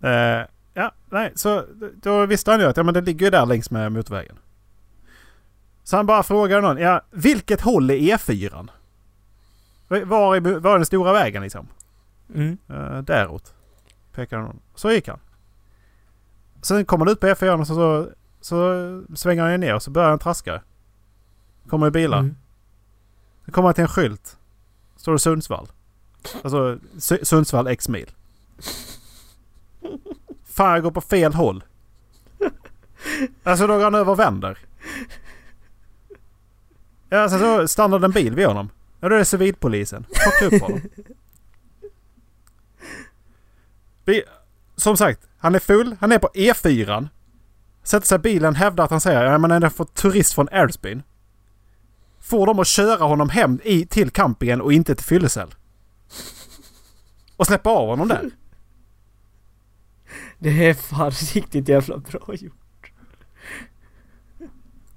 Eh, 0.00 0.46
ja, 0.74 0.92
nej, 1.10 1.32
så 1.34 1.64
då 2.02 2.26
visste 2.26 2.50
han 2.50 2.60
ju 2.60 2.66
att 2.66 2.76
ja, 2.76 2.82
men 2.82 2.94
det 2.94 3.00
ligger 3.00 3.26
ju 3.26 3.30
där 3.30 3.46
längs 3.46 3.70
med 3.70 3.92
motorvägen. 3.92 4.38
Så 5.84 5.96
han 5.96 6.06
bara 6.06 6.22
frågade 6.22 6.62
någon, 6.62 6.78
ja, 6.78 7.00
vilket 7.10 7.60
håll 7.60 7.90
är 7.90 7.94
E4? 7.94 8.68
Var 9.88 10.36
är, 10.36 10.40
var 10.40 10.70
är 10.70 10.76
den 10.76 10.86
stora 10.86 11.12
vägen 11.12 11.42
liksom? 11.42 11.68
Mm. 12.34 12.58
Uh, 12.70 12.98
däråt. 12.98 13.54
Pekade 14.12 14.42
någon. 14.42 14.60
Så 14.74 14.90
gick 14.90 15.08
han. 15.08 15.18
Sen 16.62 16.84
kom 16.84 17.00
han 17.00 17.08
ut 17.08 17.20
på 17.20 17.26
E4 17.26 17.60
och 17.60 17.66
så, 17.66 17.74
så, 17.74 18.08
så 18.40 19.16
svänger 19.16 19.42
han 19.42 19.60
ner 19.60 19.74
och 19.74 19.82
så 19.82 19.90
börjar 19.90 20.08
han 20.08 20.18
traska. 20.18 20.62
Kommer 21.68 21.90
bilar. 21.90 22.18
Mm. 22.18 22.36
Sen 23.48 23.52
kommer 23.52 23.68
han 23.68 23.74
till 23.74 23.82
en 23.82 23.88
skylt. 23.88 24.36
Står 24.96 25.12
det 25.12 25.18
Sundsvall. 25.18 25.68
Alltså 26.42 26.78
Sundsvall 27.22 27.66
X 27.66 27.88
mil. 27.88 28.10
Fan 30.44 30.72
jag 30.72 30.82
går 30.82 30.90
på 30.90 31.00
fel 31.00 31.34
håll. 31.34 31.64
Alltså 33.42 33.66
då 33.66 33.76
går 33.76 33.84
han 33.84 33.94
över 33.94 34.12
och 34.12 34.18
vänder. 34.18 34.58
Ja 37.08 37.28
sen 37.28 37.38
så 37.38 37.68
stannar 37.68 38.04
en 38.04 38.10
bil 38.10 38.34
vid 38.34 38.46
honom. 38.46 38.70
Ja 39.00 39.08
då 39.08 39.14
är 39.14 39.18
det 39.18 39.24
civilpolisen. 39.24 40.04
Plocka 40.04 40.56
upp 40.56 40.62
honom. 40.62 40.80
Vi, 44.04 44.22
som 44.76 44.96
sagt, 44.96 45.28
han 45.38 45.54
är 45.54 45.58
full. 45.58 45.96
Han 46.00 46.12
är 46.12 46.18
på 46.18 46.28
E4. 46.34 47.08
Sätter 47.82 48.06
sig 48.06 48.16
i 48.16 48.18
bilen, 48.18 48.54
hävdar 48.54 48.84
att 48.84 48.90
han 48.90 49.00
säger 49.00 49.24
ja 49.24 49.38
men 49.38 49.50
är 49.50 49.60
det 49.60 49.70
för 49.70 49.84
turist 49.84 50.34
från 50.34 50.48
Airsbyn 50.52 51.02
får 52.28 52.46
dem 52.46 52.58
att 52.58 52.66
köra 52.66 53.04
honom 53.04 53.30
hem 53.30 53.60
i, 53.64 53.86
till 53.86 54.10
campingen 54.10 54.60
och 54.60 54.72
inte 54.72 54.94
till 54.94 55.04
fyllecell. 55.04 55.54
Och 57.36 57.46
släppa 57.46 57.70
av 57.70 57.88
honom 57.88 58.08
där. 58.08 58.30
Det 60.38 60.68
är 60.68 60.74
fan 60.74 61.10
riktigt 61.10 61.68
jävla 61.68 61.98
bra 61.98 62.34
gjort. 62.34 62.92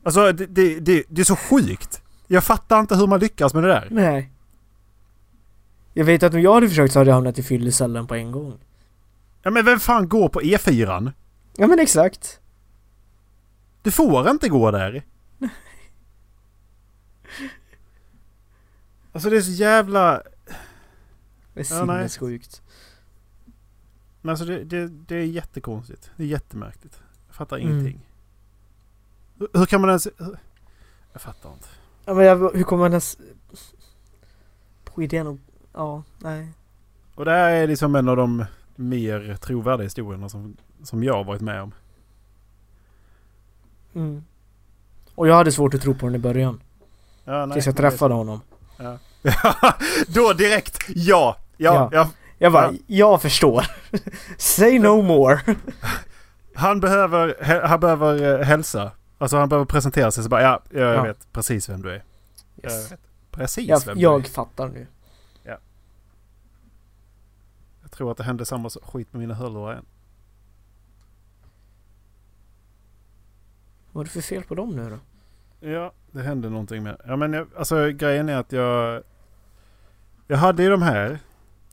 Alltså 0.03 0.31
det, 0.31 0.45
det, 0.45 0.79
det, 0.79 1.03
det 1.09 1.21
är 1.21 1.25
så 1.25 1.35
sjukt. 1.35 2.01
Jag 2.27 2.43
fattar 2.43 2.79
inte 2.79 2.95
hur 2.95 3.07
man 3.07 3.19
lyckas 3.19 3.53
med 3.53 3.63
det 3.63 3.69
där. 3.69 3.87
Nej. 3.91 4.31
Jag 5.93 6.05
vet 6.05 6.23
att 6.23 6.33
om 6.33 6.41
jag 6.41 6.53
hade 6.53 6.69
försökt 6.69 6.93
så 6.93 6.99
hade 6.99 7.09
jag 7.09 7.15
hamnat 7.15 7.39
i 7.39 7.43
fyllecellen 7.43 8.07
på 8.07 8.15
en 8.15 8.31
gång. 8.31 8.59
Ja 9.41 9.51
men 9.51 9.65
vem 9.65 9.79
fan 9.79 10.09
går 10.09 10.29
på 10.29 10.41
E4? 10.41 11.11
Ja 11.55 11.67
men 11.67 11.79
exakt. 11.79 12.39
Du 13.81 13.91
får 13.91 14.29
inte 14.29 14.49
gå 14.49 14.71
där. 14.71 15.03
Alltså 19.11 19.29
det 19.29 19.37
är 19.37 19.41
så 19.41 19.51
jävla... 19.51 20.21
Det 21.53 21.59
är 21.59 21.73
Ja, 21.75 21.79
sinnessjukt. 21.79 22.61
Men 24.21 24.29
alltså 24.29 24.45
det, 24.45 24.63
det, 24.63 24.87
det 24.87 25.15
är 25.15 25.23
jättekonstigt. 25.25 26.11
Det 26.17 26.23
är 26.23 26.27
jättemärkligt. 26.27 27.01
Jag 27.27 27.35
fattar 27.35 27.57
Mm. 27.57 27.69
ingenting. 27.71 28.05
Hur, 29.37 29.47
hur 29.53 29.65
kan 29.65 29.81
man 29.81 29.89
ens... 29.89 30.07
hur- 30.17 30.37
Jag 31.13 31.21
fattar 31.21 31.53
inte. 31.53 31.67
Ja 32.05 32.13
men 32.13 32.25
jag, 32.25 32.37
hur 32.53 32.63
kommer 32.63 32.83
man 32.83 32.91
ens... 32.91 33.17
På 34.83 35.03
idén 35.03 35.27
att... 35.27 35.37
Ja, 35.73 36.03
nej. 36.19 36.47
Och 37.15 37.25
det 37.25 37.31
här 37.31 37.51
är 37.51 37.67
liksom 37.67 37.95
en 37.95 38.09
av 38.09 38.17
de 38.17 38.45
mer 38.75 39.37
trovärdiga 39.41 39.83
historierna 39.83 40.29
som, 40.29 40.57
som 40.83 41.03
jag 41.03 41.13
har 41.13 41.23
varit 41.23 41.41
med 41.41 41.61
om. 41.61 41.71
Mm. 43.93 44.23
Och 45.15 45.27
jag 45.27 45.35
hade 45.35 45.51
svårt 45.51 45.73
att 45.73 45.81
tro 45.81 45.93
på 45.95 46.05
den 46.05 46.15
i 46.15 46.19
början. 46.19 46.61
Ja, 47.25 47.45
nej, 47.45 47.53
tills 47.55 47.65
jag 47.65 47.77
träffade 47.77 48.13
honom. 48.13 48.41
Ja. 48.81 48.97
Då 50.07 50.33
direkt, 50.33 50.77
ja! 50.87 51.37
Ja, 51.57 51.73
Ja. 51.73 51.89
ja. 51.91 52.09
Jag 52.37 52.51
bara, 52.53 52.71
Ja. 52.71 52.77
jag 52.87 53.21
förstår. 53.21 53.65
Say 54.37 54.79
no 54.79 55.01
more. 55.01 55.39
Han 56.55 56.79
behöver, 56.79 57.35
han 57.67 57.79
behöver 57.79 58.39
eh, 58.39 58.45
hälsa. 58.45 58.91
Alltså 59.17 59.37
han 59.37 59.49
behöver 59.49 59.65
presentera 59.65 60.11
sig 60.11 60.23
så 60.23 60.29
bara 60.29 60.41
ja, 60.41 60.61
jag 60.69 60.95
Ja. 60.95 61.03
vet 61.03 61.31
precis 61.33 61.69
vem 61.69 61.81
du 61.81 61.89
är. 61.91 62.03
Jag 62.55 62.71
Yes. 62.71 62.91
vet 62.91 62.99
precis 63.31 63.67
Jag, 63.69 63.85
vem 63.85 63.95
du 63.95 64.01
jag 64.01 64.19
är. 64.19 64.29
fattar 64.29 64.67
nu. 64.67 64.87
Jag 67.81 67.91
tror 67.91 68.11
att 68.11 68.17
det 68.17 68.23
hände 68.23 68.45
samma 68.45 68.69
skit 68.69 69.13
med 69.13 69.19
mina 69.19 69.33
hörlurar 69.33 69.71
igen. 69.71 69.85
Vad 73.91 74.01
är 74.01 74.05
det 74.05 74.11
för 74.11 74.21
fel 74.21 74.43
på 74.43 74.55
dem 74.55 74.75
nu 74.75 74.89
då? 74.89 74.97
Ja, 75.63 75.91
det 76.11 76.21
hände 76.21 76.49
någonting 76.49 76.83
med. 76.83 76.97
Ja 77.07 77.15
men 77.15 77.33
jag, 77.33 77.47
alltså 77.57 77.89
grejen 77.91 78.29
är 78.29 78.37
att 78.37 78.51
jag... 78.51 79.03
Jag 80.27 80.37
hade 80.37 80.63
ju 80.63 80.69
de 80.69 80.81
här. 80.81 81.19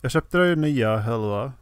Jag 0.01 0.11
köpte 0.11 0.39
ju 0.39 0.57
nya 0.57 0.97
hörlurar. 0.97 1.53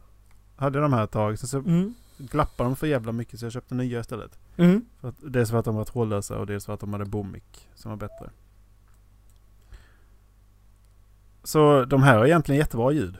Hade 0.55 0.79
de 0.79 0.93
här 0.93 1.03
ett 1.03 1.11
tag. 1.11 1.39
Så, 1.39 1.47
så 1.47 1.57
Mm. 1.57 1.93
glappade 2.17 2.69
de 2.69 2.75
för 2.75 2.87
jävla 2.87 3.11
mycket 3.11 3.39
så 3.39 3.45
jag 3.45 3.53
köpte 3.53 3.75
nya 3.75 3.99
istället. 3.99 4.39
Mm. 4.57 4.85
För 5.01 5.09
att, 5.09 5.15
dels 5.21 5.49
för 5.49 5.57
att 5.57 5.65
de 5.65 5.75
var 5.75 5.85
trådlösa 5.85 6.37
och 6.37 6.45
dels 6.47 6.65
för 6.65 6.73
att 6.73 6.79
de 6.79 6.93
hade 6.93 7.05
bommick 7.05 7.69
som 7.75 7.89
var 7.91 7.97
bättre. 7.97 8.29
Så 11.43 11.85
de 11.85 12.03
här 12.03 12.17
har 12.17 12.25
egentligen 12.25 12.59
jättebra 12.59 12.91
ljud. 12.91 13.17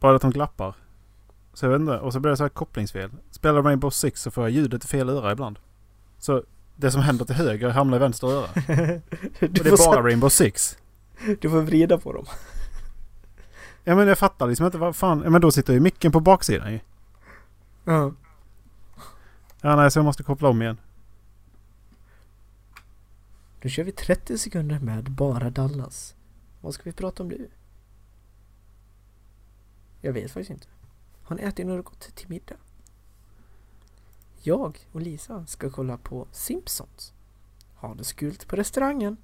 Bara 0.00 0.16
att 0.16 0.22
de 0.22 0.30
glappar. 0.30 0.74
Så 1.52 1.66
jag 1.66 1.70
vet 1.70 1.80
inte. 1.80 1.98
Och 1.98 2.12
så 2.12 2.20
blir 2.20 2.30
det 2.30 2.36
så 2.36 2.44
här 2.44 2.48
kopplingsfel. 2.48 3.10
Spelar 3.30 3.62
Rainbow 3.62 3.90
Six 3.90 4.22
så 4.22 4.30
får 4.30 4.44
jag 4.44 4.50
ljudet 4.50 4.84
i 4.84 4.88
fel 4.88 5.08
öra 5.08 5.32
ibland. 5.32 5.58
Så 6.18 6.42
det 6.76 6.90
som 6.90 7.02
händer 7.02 7.24
till 7.24 7.34
höger 7.34 7.68
hamnar 7.68 7.96
i 7.96 8.00
vänster 8.00 8.26
öra. 8.26 8.48
Och 9.40 9.50
det 9.50 9.66
är 9.66 9.90
bara 9.90 10.02
Rainbow 10.02 10.28
Six. 10.28 10.78
du 11.40 11.50
får 11.50 11.60
vrida 11.60 11.98
på 11.98 12.12
dem. 12.12 12.26
Ja 13.84 13.94
men 13.94 14.08
jag 14.08 14.18
fattar 14.18 14.46
liksom 14.46 14.66
inte 14.66 14.78
vad 14.78 14.96
fan. 14.96 15.20
Ja 15.24 15.30
men 15.30 15.40
då 15.40 15.50
sitter 15.50 15.72
ju 15.72 15.80
micken 15.80 16.12
på 16.12 16.20
baksidan 16.20 16.72
ju. 16.72 16.80
Ja. 17.84 18.12
Ja 19.60 19.76
nej 19.76 19.90
så 19.90 19.98
jag 19.98 20.04
måste 20.04 20.22
koppla 20.22 20.48
om 20.48 20.62
igen. 20.62 20.78
Nu 23.62 23.70
kör 23.70 23.84
vi 23.84 23.92
30 23.92 24.38
sekunder 24.38 24.78
med 24.78 25.10
bara 25.10 25.50
Dallas. 25.50 26.14
Vad 26.60 26.74
ska 26.74 26.82
vi 26.84 26.92
prata 26.92 27.22
om 27.22 27.28
nu? 27.28 27.48
Jag 30.00 30.12
vet 30.12 30.30
faktiskt 30.30 30.50
inte. 30.50 30.66
Har 31.22 31.36
ni 31.36 31.42
ätit 31.42 31.66
något 31.66 32.00
till 32.14 32.28
middag? 32.28 32.56
Jag 34.46 34.78
och 34.92 35.00
Lisa 35.00 35.46
ska 35.46 35.70
kolla 35.70 35.96
på 35.96 36.26
Simpsons. 36.30 37.12
Ha 37.74 37.94
det 37.94 38.04
så 38.04 38.16
kul 38.16 38.36
på 38.46 38.56
restaurangen. 38.56 39.16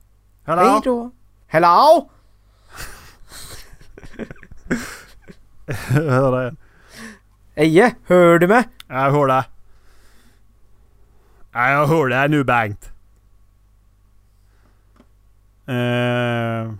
Hallå? 0.45 0.63
Hej 0.63 0.81
då! 0.85 1.11
Hello! 1.47 2.11
hör 5.89 6.33
det 6.33 6.43
igen. 6.43 6.57
Eje, 7.55 7.95
hör 8.07 8.39
du 8.39 8.49
mig? 8.49 8.69
Ja, 8.89 9.05
jag 9.05 9.13
hör 9.13 9.27
det. 9.27 9.45
Ja, 11.53 11.71
jag 11.71 11.87
hör 11.87 12.09
det 12.09 12.29
nu 12.29 12.45
Bengt. 12.45 12.93
Eh, 15.67 16.73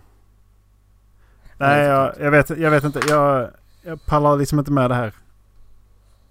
nej, 1.57 1.85
jag, 1.85 2.13
jag, 2.19 2.31
vet, 2.31 2.49
jag 2.49 2.71
vet 2.71 2.83
inte. 2.83 2.99
Jag, 3.07 3.49
jag 3.81 4.05
pallar 4.05 4.37
liksom 4.37 4.59
inte 4.59 4.71
med 4.71 4.89
det 4.89 4.95
här. 4.95 5.13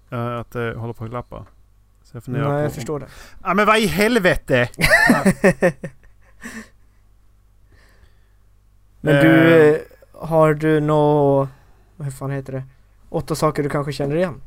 Eh, 0.09 0.39
att 0.39 0.51
det 0.51 0.75
håller 0.75 0.93
på 0.93 1.03
att 1.03 1.09
glappa. 1.09 1.45
Så 2.13 2.17
jag 2.17 2.23
funderar 2.23 2.49
Nej, 2.49 2.57
på... 2.57 2.63
jag 2.63 2.73
förstår 2.73 2.99
det. 2.99 3.07
Ja, 3.43 3.53
men 3.53 3.65
vad 3.65 3.77
i 3.77 3.85
helvete! 3.85 4.69
Men 9.01 9.23
du, 9.25 9.75
eh, 9.75 9.81
har 10.13 10.53
du 10.53 10.79
nå... 10.79 11.47
Vad 11.95 12.13
fan 12.13 12.31
heter 12.31 12.53
det? 12.53 12.63
Åtta 13.09 13.35
saker 13.35 13.63
du 13.63 13.69
kanske 13.69 13.93
känner 13.93 14.15
igen? 14.15 14.41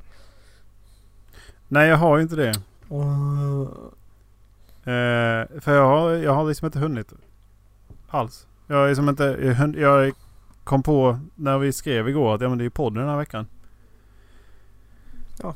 Nej, 1.68 1.88
jag 1.88 1.96
har 1.96 2.16
ju 2.16 2.22
inte 2.22 2.36
det. 2.36 2.54
Och, 2.88 3.92
Eh, 4.86 5.46
för 5.60 5.74
jag 5.74 5.86
har, 5.86 6.10
jag 6.10 6.34
har 6.34 6.44
liksom 6.48 6.66
inte 6.66 6.78
hunnit. 6.78 7.12
Alls. 8.08 8.46
Jag 8.66 8.84
är 8.84 8.88
liksom 8.88 9.08
inte... 9.08 9.24
Jag, 9.58 9.76
jag 9.76 10.12
kom 10.64 10.82
på 10.82 11.18
när 11.34 11.58
vi 11.58 11.72
skrev 11.72 12.08
igår 12.08 12.34
att 12.34 12.40
ja, 12.40 12.48
men 12.48 12.58
det 12.58 12.62
är 12.62 12.66
ju 12.66 12.70
podden 12.70 13.00
den 13.00 13.08
här 13.10 13.16
veckan. 13.16 13.46
Ja. 15.42 15.54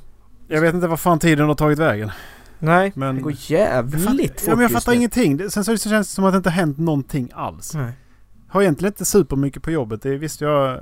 Jag 0.50 0.60
vet 0.60 0.74
inte 0.74 0.86
vad 0.88 1.00
fan 1.00 1.18
tiden 1.18 1.46
har 1.48 1.54
tagit 1.54 1.78
vägen. 1.78 2.10
nej, 2.58 2.92
Men- 2.96 3.16
det 3.16 3.22
går 3.22 3.32
Jag 3.32 3.38
jävligt 3.40 4.04
fattar, 4.04 4.16
fort 4.16 4.42
ja, 4.46 4.50
men 4.54 4.62
jag 4.62 4.70
fattar 4.72 4.92
ingenting. 4.92 5.36
Det- 5.36 5.50
Sen 5.50 5.64
så 5.64 5.76
känns 5.76 6.08
det 6.08 6.14
som 6.14 6.24
att 6.24 6.32
det 6.32 6.36
inte 6.36 6.50
hänt 6.50 6.78
någonting 6.78 7.30
alls. 7.34 7.74
Nej. 7.74 7.92
Har 8.48 8.62
egentligen 8.62 8.92
inte 8.92 9.04
supermycket 9.04 9.62
på 9.62 9.70
jobbet. 9.70 10.02
Det 10.02 10.16
visste 10.16 10.44
jag... 10.44 10.80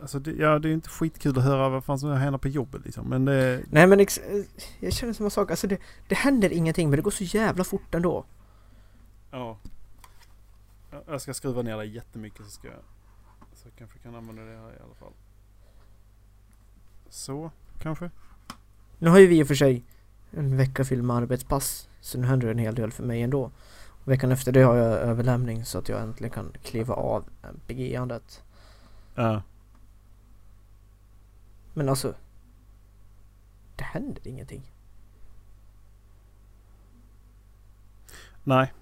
Alltså 0.00 0.18
det, 0.18 0.32
ja, 0.32 0.58
det 0.58 0.68
är 0.68 0.72
inte 0.72 0.88
skitkul 0.88 1.38
att 1.38 1.44
höra 1.44 1.68
vad 1.68 1.84
fan 1.84 1.98
som 1.98 2.10
händer 2.12 2.38
på 2.38 2.48
jobbet 2.48 2.84
liksom. 2.84 3.08
Men 3.08 3.24
det... 3.24 3.60
Nej 3.70 3.86
men 3.86 4.00
ex- 4.00 4.18
eh, 4.18 4.42
jag 4.80 4.92
känner 4.92 5.12
samma 5.12 5.30
sak. 5.30 5.50
Alltså 5.50 5.66
det, 5.66 5.78
det 6.08 6.14
händer 6.14 6.52
ingenting 6.52 6.90
men 6.90 6.96
det 6.96 7.02
går 7.02 7.10
så 7.10 7.24
jävla 7.24 7.64
fort 7.64 7.94
ändå. 7.94 8.24
Ja. 9.30 9.58
Ja, 10.90 11.02
Jag 11.06 11.20
ska 11.20 11.34
skruva 11.34 11.62
ner 11.62 11.76
det 11.76 11.84
jättemycket 11.84 12.44
så 12.44 12.50
ska 12.50 12.68
jag... 12.68 12.76
Så 13.54 13.68
jag 13.68 13.72
kanske 13.78 13.98
kan 13.98 14.14
använda 14.14 14.42
det 14.42 14.50
här 14.56 14.68
i 14.70 14.82
alla 14.84 14.94
fall. 14.94 15.12
Så, 17.08 17.50
kanske. 17.82 18.10
Nu 19.04 19.10
har 19.10 19.18
ju 19.18 19.26
vi 19.26 19.38
i 19.38 19.42
och 19.42 19.46
för 19.46 19.54
sig 19.54 19.84
en 20.30 20.56
vecka 20.56 20.84
fylld 20.84 21.04
med 21.04 21.16
arbetspass. 21.16 21.88
Så 22.00 22.18
nu 22.18 22.26
händer 22.26 22.46
det 22.46 22.52
en 22.52 22.58
hel 22.58 22.74
del 22.74 22.92
för 22.92 23.02
mig 23.02 23.22
ändå. 23.22 23.50
Och 23.86 24.08
veckan 24.08 24.32
efter 24.32 24.52
det 24.52 24.62
har 24.62 24.74
jag 24.74 24.86
överlämning 24.86 25.64
så 25.64 25.78
att 25.78 25.88
jag 25.88 26.02
äntligen 26.02 26.30
kan 26.30 26.52
kliva 26.62 26.94
av 26.94 27.24
MPG-andet. 27.42 28.42
Ja. 29.14 29.42
Men 31.74 31.88
alltså. 31.88 32.14
Det 33.76 33.84
händer 33.84 34.28
ingenting. 34.28 34.72
Nej. 38.44 38.72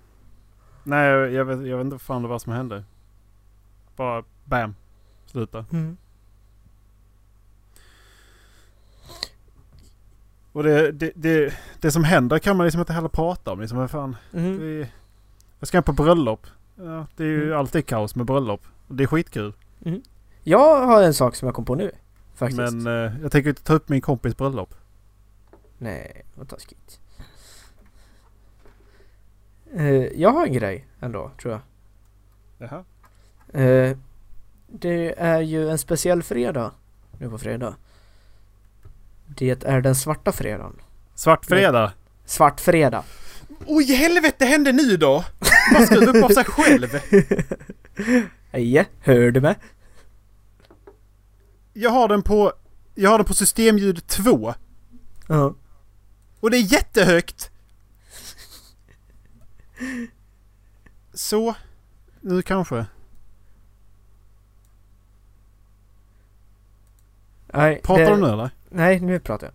Nej, 0.85 1.09
jag, 1.09 1.33
jag, 1.33 1.45
vet, 1.45 1.67
jag 1.67 1.77
vet 1.77 1.85
inte 1.85 1.95
vad 1.95 2.03
fan 2.03 2.23
det 2.23 2.29
var 2.29 2.39
som 2.39 2.53
hände. 2.53 2.85
Bara 3.97 4.25
bam. 4.45 4.75
Sluta. 5.27 5.65
Mm. 5.73 5.97
Och 10.53 10.63
det, 10.63 10.93
det, 10.93 11.13
det, 11.15 11.55
det 11.81 11.91
som 11.91 12.05
händer 12.05 12.39
kan 12.39 12.57
man 12.57 12.67
liksom 12.67 12.81
inte 12.81 12.93
heller 12.93 13.09
prata 13.09 13.53
om. 13.53 13.61
Liksom, 13.61 13.79
vad 13.79 13.91
fan. 13.91 14.17
Mm. 14.33 14.59
Det, 14.59 14.89
jag 15.59 15.69
ska 15.69 15.83
på 15.83 15.93
bröllop. 15.93 16.47
Ja, 16.77 17.07
det 17.17 17.25
är 17.25 17.29
ju 17.29 17.43
Mm. 17.47 17.59
alltid 17.59 17.87
kaos 17.87 18.15
med 18.17 18.27
bröllop. 18.27 18.63
Det 18.89 19.03
är 19.03 19.07
skitkul. 19.07 19.53
Jag 20.43 20.87
har 20.87 21.03
en 21.03 21.15
sak 21.15 21.35
som 21.37 21.47
jag 21.47 21.55
kom 21.55 21.65
på 21.65 21.75
nu. 21.75 21.91
Faktiskt. 22.35 22.59
Men 22.75 22.87
eh, 22.87 23.13
jag 23.23 23.33
tänker 23.33 23.49
inte 23.51 23.63
ta 23.63 23.73
upp 23.75 23.89
min 23.89 24.01
kompis 24.01 24.37
bröllop. 24.37 24.75
Nej, 25.79 26.23
vad 26.35 26.49
taskigt. 26.49 27.01
Eh, 29.75 29.93
jag 30.21 30.31
har 30.31 30.47
en 30.47 30.53
grej 30.53 30.87
ändå, 31.01 31.31
tror 31.43 31.53
jag. 31.53 31.61
Jaha. 32.59 32.85
Eh, 33.65 33.97
det 34.67 35.15
är 35.21 35.41
ju 35.41 35.71
en 35.71 35.79
speciell 35.79 36.23
fredag 36.23 36.73
nu 37.19 37.31
på 37.31 37.39
fredag. 37.39 37.75
Det 39.37 39.65
är 39.65 39.81
den 39.81 39.95
svarta 39.95 40.33
fredagen. 40.33 40.77
Svart 41.15 41.47
fredag. 41.47 41.93
Svart 42.25 42.61
fredag. 42.61 43.05
Oj 43.67 43.85
helvete 43.85 44.45
hände 44.45 44.73
nu 44.73 44.97
då? 44.97 45.25
Bara 45.73 45.87
skruva 45.87 46.19
upp 46.19 46.25
av 46.25 46.29
sig 46.29 46.45
själv. 46.45 46.89
Hej, 48.51 48.89
hör 49.01 49.31
du 49.31 49.41
mig? 49.41 49.55
Jag 51.73 51.91
har 51.91 52.09
den 52.09 52.23
på... 52.23 52.53
Jag 52.95 53.11
har 53.11 53.19
den 53.19 53.25
på 53.25 53.35
systemljud 53.35 54.07
2. 54.07 54.55
Ja. 55.29 55.55
Och 56.41 56.51
det 56.51 56.57
är 56.57 56.73
jättehögt! 56.73 57.51
Så. 61.15 61.55
Nu 62.21 62.43
kanske. 62.43 62.87
Nej, 67.55 67.81
Pratar 67.85 68.05
det, 68.05 68.11
du 68.11 68.17
nu 68.17 68.29
eller? 68.29 68.51
Nej, 68.75 69.01
nu 69.01 69.21
pratar 69.21 69.47
jag. 69.47 69.55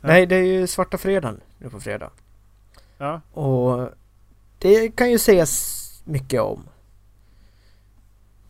Ja. 0.00 0.08
Nej, 0.08 0.26
det 0.26 0.36
är 0.36 0.42
ju 0.44 0.66
svarta 0.66 0.98
fredagen 0.98 1.40
nu 1.58 1.70
på 1.70 1.80
fredag. 1.80 2.10
Ja. 2.98 3.20
Och 3.32 3.88
det 4.58 4.96
kan 4.96 5.10
ju 5.10 5.18
sägas 5.18 5.84
mycket 6.04 6.40
om. 6.40 6.62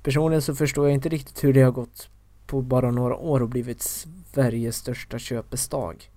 Personligen 0.03 0.43
så 0.43 0.55
förstår 0.55 0.87
jag 0.87 0.95
inte 0.95 1.09
riktigt 1.09 1.45
hur 1.45 1.53
det 1.53 1.63
har 1.63 1.71
gått 1.71 2.09
på 2.47 2.63
bara 2.63 2.91
några 2.91 3.17
år 3.17 3.43
och 3.43 3.49
blivit 3.49 3.83
Sveriges 4.33 4.77
största 4.77 5.19
köpesdag. 5.19 6.11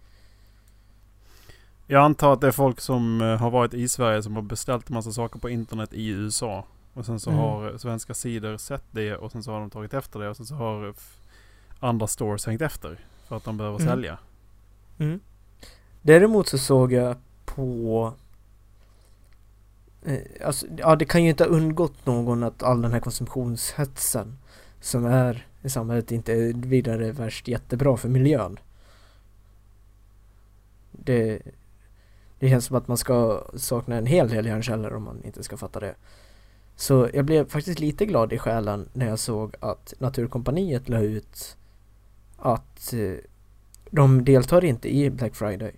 Jag 1.88 2.04
antar 2.04 2.34
att 2.34 2.42
det 2.42 2.48
är 2.48 2.52
folk 2.52 2.82
som 2.82 3.22
eh, 3.22 3.38
har 3.38 3.52
varit 3.52 3.74
i 3.74 3.90
Sverige 3.90 4.24
som 4.24 4.36
har 4.36 4.42
beställt 4.42 4.90
en 4.90 4.94
massa 4.94 5.12
saker 5.12 5.40
på 5.40 5.50
internet 5.50 5.94
i 5.94 6.08
USA. 6.08 6.66
Och 6.94 7.06
sen 7.06 7.20
så 7.20 7.30
Mm. 7.30 7.42
har 7.42 7.78
svenska 7.78 8.14
sidor 8.14 8.58
sett 8.58 8.84
det 8.92 9.16
och 9.16 9.32
sen 9.32 9.44
så 9.44 9.52
har 9.52 9.60
de 9.60 9.70
tagit 9.70 9.94
efter 9.94 10.20
det 10.20 10.30
och 10.30 10.38
sen 10.38 10.46
så 10.46 10.56
har 10.56 10.94
andra 11.80 12.08
stores 12.08 12.46
hängt 12.46 12.62
efter. 12.62 13.00
För 13.32 13.38
att 13.38 13.44
de 13.44 13.58
behöver 13.58 13.80
Mm. 13.80 13.90
sälja. 13.90 14.18
Mm. 14.98 15.20
Däremot 16.02 16.48
så 16.48 16.58
såg 16.58 16.94
jag 16.94 17.16
på 17.46 18.14
eh, 20.06 20.20
alltså, 20.46 20.66
ja 20.78 20.96
det 20.96 21.06
kan 21.06 21.24
ju 21.24 21.30
inte 21.30 21.44
ha 21.44 21.50
undgått 21.50 22.06
någon 22.06 22.44
att 22.44 22.64
all 22.64 22.82
den 22.82 22.92
här 22.92 23.00
konsumtionshetsen 23.00 24.38
som 24.82 25.06
är 25.06 25.48
i 25.62 25.70
samhället 25.70 26.12
inte 26.12 26.34
är 26.34 26.54
vidare 26.54 27.12
värst 27.12 27.48
jättebra 27.48 27.98
för 27.98 28.10
miljön. 28.10 28.60
Det, 30.92 31.42
det 32.40 32.50
känns 32.50 32.66
som 32.66 32.76
att 32.76 32.88
man 32.88 32.98
ska 32.98 33.44
sakna 33.56 33.96
en 33.96 34.06
hel 34.06 34.30
del 34.30 34.46
hjärnceller 34.46 34.94
om 34.94 35.04
man 35.04 35.24
inte 35.24 35.44
ska 35.44 35.58
fatta 35.58 35.80
det. 35.80 35.96
Så 36.76 37.10
jag 37.14 37.26
blev 37.26 37.50
faktiskt 37.50 37.80
lite 37.80 38.06
glad 38.06 38.34
i 38.34 38.38
själen 38.38 38.90
när 38.94 39.08
jag 39.08 39.20
såg 39.20 39.56
att 39.60 39.94
Naturkompaniet 40.00 40.90
la 40.90 41.00
ut 41.00 41.58
att 42.42 42.94
eh, 42.94 43.16
de 43.90 44.26
deltar 44.26 44.66
inte 44.66 44.96
i 44.96 45.10
Black 45.10 45.36
Friday. 45.36 45.72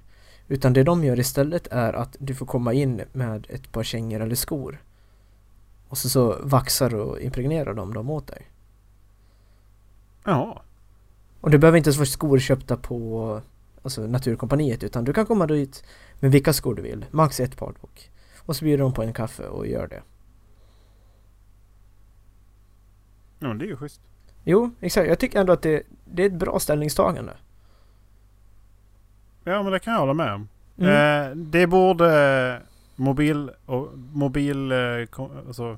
Utan 0.48 0.74
det 0.74 0.84
de 0.84 1.04
gör 1.04 1.20
istället 1.20 1.68
är 1.68 1.94
att 1.94 2.16
du 2.20 2.36
får 2.36 2.46
komma 2.46 2.74
in 2.74 3.02
med 3.12 3.48
ett 3.50 3.72
par 3.72 3.84
kängor 3.84 4.20
eller 4.20 4.36
skor. 4.36 4.84
Och 5.88 5.98
så, 5.98 6.10
så 6.10 6.40
vaxar 6.44 6.96
och 6.96 7.20
impregnerar 7.20 7.74
de 7.74 7.94
dem 7.94 8.10
åt 8.10 8.28
dig. 8.28 8.52
Ja. 10.24 10.64
Och 11.42 11.52
det 11.52 11.58
behöver 11.58 11.78
inte 11.78 11.88
ens 11.88 11.98
vara 11.98 12.06
skor 12.06 12.40
köpta 12.40 12.78
på 12.78 13.42
alltså 13.82 14.08
Naturkompaniet 14.08 14.84
utan 14.84 15.04
du 15.04 15.14
kan 15.14 15.26
komma 15.26 15.48
dit 15.48 15.84
med 16.20 16.32
vilka 16.32 16.54
skor 16.54 16.76
du 16.76 16.82
vill. 16.82 17.06
Max 17.12 17.40
ett 17.40 17.58
par 17.58 17.74
dock. 17.82 18.12
Och 18.40 18.56
så 18.56 18.66
bjuder 18.66 18.84
de 18.84 18.94
på 18.94 19.04
en 19.04 19.14
kaffe 19.14 19.48
och 19.48 19.68
gör 19.68 19.88
det. 19.88 20.04
Ja 23.40 23.48
men 23.48 23.58
det 23.58 23.66
är 23.66 23.68
ju 23.68 23.78
schysst. 23.78 24.02
Jo, 24.44 24.72
exakt. 24.80 25.08
Jag 25.08 25.20
tycker 25.20 25.40
ändå 25.40 25.54
att 25.54 25.62
det, 25.62 25.84
det 26.06 26.24
är 26.24 26.28
ett 26.28 26.34
bra 26.34 26.60
ställningstagande. 26.60 27.34
Ja 29.44 29.64
men 29.64 29.72
det 29.72 29.80
kan 29.80 29.94
jag 29.94 30.00
hålla 30.00 30.14
med 30.14 30.34
om. 30.34 30.48
Mm. 30.78 31.32
Eh, 31.32 31.36
det 31.36 31.68
borde 31.68 32.62
mobil 32.96 33.52
och 33.66 33.90
mobil, 33.96 34.72
eh, 34.72 35.06
kom, 35.10 35.32
alltså 35.48 35.78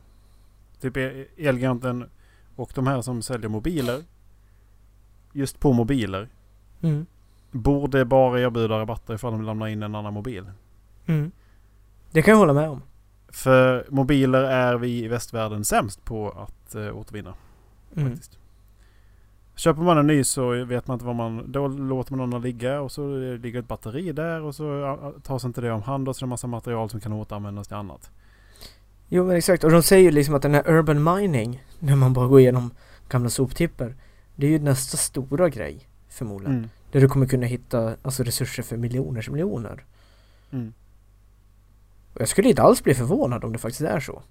typ 0.80 0.98
Elgiganten 1.38 2.10
och 2.56 2.72
de 2.76 2.88
här 2.88 3.02
som 3.02 3.22
säljer 3.22 3.50
mobiler. 3.50 4.04
Just 5.34 5.60
på 5.60 5.74
mobiler. 5.74 6.30
Mm. 6.82 7.06
Borde 7.52 8.06
bara 8.06 8.40
erbjuda 8.40 8.80
rabatter 8.80 9.14
ifall 9.14 9.32
de 9.32 9.42
lämnar 9.42 9.68
in 9.68 9.84
en 9.84 9.96
annan 9.96 10.14
mobil. 10.14 10.52
Mm. 11.06 11.32
Det 12.12 12.22
kan 12.22 12.32
jag 12.32 12.40
hålla 12.40 12.54
med 12.54 12.70
om. 12.70 12.82
För 13.30 13.86
mobiler 13.90 14.44
är 14.44 14.76
vi 14.76 15.04
i 15.04 15.08
västvärlden 15.08 15.66
sämst 15.66 16.06
på 16.06 16.30
att 16.30 16.76
eh, 16.76 16.98
återvinna. 16.98 17.34
Mm. 17.96 18.10
Faktiskt. 18.10 18.40
Köper 19.56 19.82
man 19.82 19.98
en 19.98 20.08
ny 20.08 20.24
så 20.24 20.66
vet 20.66 20.88
man 20.88 20.96
inte 20.96 21.06
vad 21.06 21.16
man... 21.16 21.52
Då 21.52 21.68
låter 21.68 22.16
man 22.16 22.30
den 22.30 22.42
ligga 22.42 22.82
och 22.82 22.92
så 22.92 23.18
ligger 23.18 23.60
ett 23.60 23.68
batteri 23.68 24.12
där 24.12 24.42
och 24.42 24.56
så 24.56 25.14
tas 25.24 25.46
inte 25.46 25.62
det 25.62 25.72
om 25.72 25.82
hand 25.82 26.10
och 26.10 26.16
så 26.16 26.20
är 26.20 26.22
det 26.22 26.26
en 26.26 26.30
massa 26.30 26.48
material 26.48 26.90
som 26.90 27.00
kan 27.00 27.14
återanvändas 27.14 27.68
till 27.68 27.78
annat. 27.78 28.12
Jo 29.08 29.26
men 29.26 29.36
exakt, 29.36 29.64
och 29.64 29.72
de 29.72 29.84
säger 29.84 30.04
ju 30.04 30.12
liksom 30.12 30.36
att 30.36 30.42
den 30.42 30.54
här 30.54 30.70
urban 30.70 31.04
mining, 31.04 31.64
när 31.80 31.96
man 31.96 32.14
bara 32.14 32.28
går 32.28 32.40
igenom 32.40 32.72
gamla 33.10 33.30
soptippar, 33.30 33.96
det 34.36 34.48
är 34.48 34.52
ju 34.52 34.60
nästa 34.60 34.98
stora 34.98 35.50
grej 35.50 35.88
förmodligen. 36.10 36.58
Mm. 36.58 36.70
Där 36.92 37.02
du 37.02 37.08
kommer 37.08 37.28
kunna 37.28 37.46
hitta 37.46 37.96
alltså, 38.02 38.24
resurser 38.24 38.64
för 38.64 38.78
miljoners 38.78 39.30
miljoner. 39.30 39.86
Mm. 40.52 40.74
Och 42.14 42.22
jag 42.22 42.28
skulle 42.28 42.50
inte 42.50 42.62
alls 42.62 42.84
bli 42.84 42.94
förvånad 42.94 43.44
om 43.44 43.52
det 43.54 43.60
faktiskt 43.60 43.82
är 43.82 44.00
så. 44.00 44.22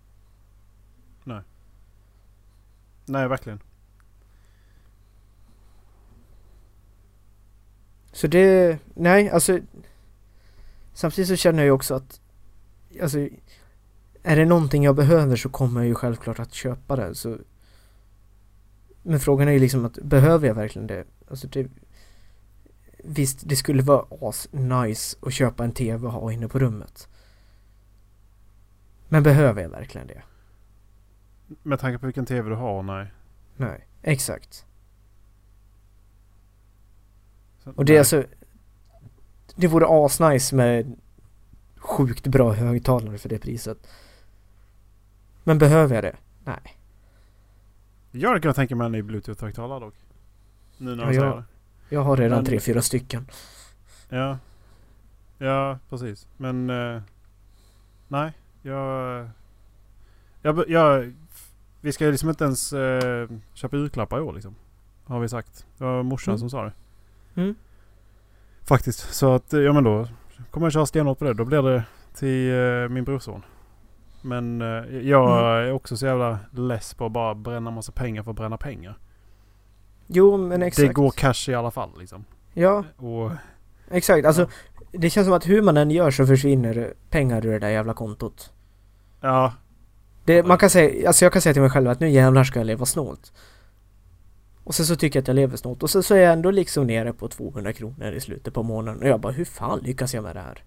Nej, 3.07 3.29
verkligen. 3.29 3.61
Så 8.15 8.27
det, 8.27 8.79
nej 8.95 9.31
alltså 9.31 9.59
Samtidigt 10.93 11.29
så 11.29 11.37
känner 11.37 11.59
jag 11.59 11.65
ju 11.65 11.71
också 11.71 11.95
att 11.95 12.21
Alltså 13.03 13.19
Är 14.23 14.37
det 14.37 14.45
någonting 14.45 14.85
jag 14.85 14.97
behöver 14.97 15.37
så 15.37 15.49
kommer 15.49 15.81
jag 15.81 15.89
ju 15.89 15.95
självklart 15.95 16.39
att 16.39 16.55
köpa 16.55 16.97
det 16.97 17.15
så 17.15 17.39
Men 19.03 19.21
frågan 19.21 19.49
är 19.49 19.53
ju 19.53 19.59
liksom 19.59 19.85
att 19.85 19.99
behöver 20.03 20.49
jag 20.49 20.55
verkligen 20.55 20.87
det? 20.87 21.05
Alltså 21.29 21.49
det 21.49 21.71
Visst, 23.07 23.49
det 23.49 23.57
skulle 23.57 23.83
vara 23.83 24.07
as 24.21 24.49
nice 24.53 25.17
att 25.23 25.33
köpa 25.33 25.65
en 25.65 25.73
TV 25.73 26.07
och 26.07 26.13
ha 26.13 26.33
inne 26.33 26.49
på 26.49 26.59
rummet. 26.59 27.09
Men 29.09 29.23
behöver 29.23 29.63
jag 29.63 29.69
verkligen 29.69 30.07
det? 30.07 30.23
Med 31.63 31.81
tanke 31.81 31.99
på 31.99 32.07
vilken 32.07 32.27
tv 32.27 32.49
du 32.49 32.55
har, 32.55 32.83
nej. 32.83 33.07
Nej, 33.57 33.87
exakt. 34.03 34.67
Och 37.65 37.85
det 37.85 37.95
är 37.95 37.99
alltså 37.99 38.25
Det 39.57 39.67
vore 39.69 39.87
asnice 40.07 40.55
med 40.57 40.97
Sjukt 41.77 42.27
bra 42.27 42.53
högtalare 42.53 43.19
för 43.19 43.29
det 43.29 43.39
priset 43.39 43.87
Men 45.45 45.59
behöver 45.59 45.95
jag 45.95 46.05
det? 46.05 46.17
Nej 46.45 46.79
Jag 48.13 48.43
kunnat 48.43 48.57
tänka 48.57 48.77
mig 48.77 48.85
en 48.87 48.93
ny 48.93 49.03
bluetooth-högtalare 49.03 49.81
dock. 49.81 49.95
Nu 50.79 50.95
när 50.97 51.05
Ja, 51.05 51.13
jag- 51.13 51.37
det. 51.37 51.45
Jag 51.89 52.01
har 52.03 52.17
redan 52.17 52.39
Men- 52.39 52.45
tre, 52.45 52.61
fyra 52.61 52.83
stycken 52.83 53.27
Ja. 54.09 54.39
Ja, 55.39 55.79
precis. 55.91 56.29
Men... 56.37 56.71
Eh, 56.71 57.03
nej, 58.09 58.33
jag... 58.63 59.29
Jag, 60.43 60.65
jag... 60.69 61.13
Vi 61.81 61.93
ska 61.93 62.05
ju 62.05 62.11
liksom 62.11 62.29
inte 62.29 62.45
ens 62.45 62.73
eh, 62.73 63.29
köpa 63.55 63.77
julklappar 63.77 64.19
i 64.19 64.21
år 64.21 64.33
liksom. 64.33 64.55
Har 65.05 65.21
vi 65.21 65.29
sagt. 65.29 65.67
Det 65.79 65.85
var 65.85 66.03
morsan 66.03 66.33
Mm. 66.33 66.39
som 66.39 66.51
sa 66.51 66.65
det. 66.65 66.73
Mm. 67.37 67.55
Faktiskt. 68.65 69.15
Så 69.15 69.35
att, 69.35 69.53
ja 69.53 69.73
men 69.73 69.85
då 69.85 70.09
kommer 70.51 70.67
jag 70.67 70.73
köra 70.73 70.87
stenhårt 70.87 71.19
på 71.19 71.25
det. 71.25 71.35
Då 71.35 71.45
blir 71.45 71.63
det 71.63 71.85
till 72.15 72.53
eh, 72.83 72.89
min 72.89 73.05
brorson. 73.05 73.43
Men 74.23 74.63
eh, 74.63 74.99
jag 74.99 75.41
Mm. 75.41 75.69
är 75.69 75.73
också 75.73 75.97
så 75.97 76.07
jävla 76.07 76.39
less 76.51 76.95
på 76.95 77.07
att 77.07 77.13
bara 77.13 77.35
bränna 77.35 77.71
massa 77.71 77.93
pengar 77.93 78.23
för 78.23 78.31
att 78.31 78.37
bränna 78.37 78.57
pengar. 78.57 78.99
Jo 80.07 80.37
men 80.37 80.63
exakt 80.63 80.89
Det 80.89 80.95
går 80.95 81.11
cash 81.11 81.49
i 81.49 81.55
alla 81.55 81.71
fall 81.71 81.91
liksom. 81.99 82.25
Ja, 82.53 82.85
Och 82.97 83.31
exakt 83.91 84.27
alltså 84.27 84.49
Det 84.93 85.11
känns 85.11 85.27
som 85.27 85.35
att 85.37 85.49
hur 85.49 85.63
man 85.63 85.77
än 85.77 85.91
gör 85.91 86.11
så 86.11 86.27
försvinner 86.27 86.95
pengar 87.11 87.47
ur 87.47 87.53
det 87.53 87.59
där 87.59 87.69
jävla 87.69 87.95
kontot 87.95 88.53
ja, 89.21 89.53
det, 90.25 90.43
Man 90.43 90.59
kan 90.59 90.71
säga, 90.71 91.09
alltså 91.09 91.25
jag 91.25 91.33
kan 91.33 91.43
säga 91.43 91.53
till 91.53 91.63
mig 91.63 91.71
själv 91.71 91.89
att 91.91 92.01
nu 92.01 92.09
jävlar 92.09 92.45
ska 92.45 92.61
jag 92.61 92.67
leva 92.67 92.87
snålt 92.87 93.33
Och 94.65 94.75
sen 94.75 94.87
så 94.87 94.97
tycker 94.97 95.19
jag 95.19 95.23
att 95.23 95.29
jag 95.29 95.35
lever 95.35 95.57
snålt 95.57 95.83
och 95.83 95.91
sen 95.91 96.03
så 96.03 96.15
är 96.15 96.19
jag 96.19 96.33
ändå 96.33 96.51
liksom 96.51 96.87
nere 96.87 97.13
på 97.13 97.29
200 97.29 97.73
kronor 97.73 98.13
i 98.13 98.21
slutet 98.21 98.55
på 98.55 98.63
månaden 98.63 99.03
och 99.03 99.09
jag 99.09 99.21
bara 99.21 99.33
hur 99.33 99.45
fan 99.45 99.79
lyckas 99.79 100.15
jag 100.15 100.23
med 100.23 100.37
det 100.37 100.41
här? 100.41 100.63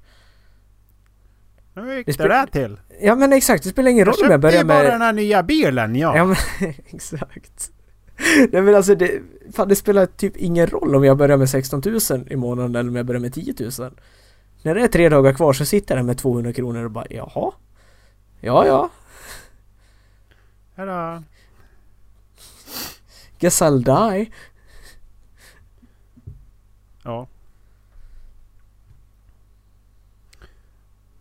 vad 1.74 1.98
gick 1.98 2.06
Det 2.06 2.18
det, 2.18 2.28
där 2.28 2.46
till? 2.46 2.80
Ja 3.02 3.16
men 3.16 3.34
exakt, 3.34 3.64
det 3.64 3.70
spelar 3.70 3.92
ingen 3.92 4.06
roll 4.06 4.16
om 4.26 4.32
jag 4.32 4.40
börjar 4.40 4.64
bara 4.64 4.84
med... 4.84 4.92
den 4.92 5.02
här 5.02 5.14
nya 5.14 5.44
bilen 5.44 5.96
ja. 5.96 6.18
Ja 6.18 6.26
men 6.26 6.36
exakt. 6.90 7.72
Nej 8.52 8.62
men 8.62 8.76
alltså 8.76 8.96
det, 8.96 9.22
fan 9.54 9.68
det 9.68 9.76
spelar 9.76 10.06
typ 10.06 10.38
ingen 10.38 10.68
roll 10.68 10.96
om 10.96 11.04
jag 11.04 11.18
börjar 11.18 11.38
med 11.38 11.50
16 11.50 11.82
000 11.86 12.28
i 12.30 12.36
månaden 12.36 12.76
eller 12.76 12.90
om 12.90 12.96
jag 12.96 13.06
börjar 13.06 13.22
med 13.22 13.34
10 13.34 13.54
000. 13.60 13.72
När 14.62 14.76
det 14.76 14.82
är 14.82 14.88
tre 14.88 15.10
dagar 15.10 15.34
kvar 15.34 15.54
så 15.54 15.66
sitter 15.66 15.96
jag 15.96 16.04
där 16.04 16.08
med 16.08 16.18
200 16.18 16.54
kronor 16.54 16.86
och 16.86 16.92
bara 16.92 17.06
jaha? 17.10 17.52
Ja 18.40 18.66
ja, 18.68 18.90
Hejdå. 20.76 21.24
Guess 23.40 23.62
I'll 23.62 23.84
die. 23.84 24.32
Ja. 27.04 27.28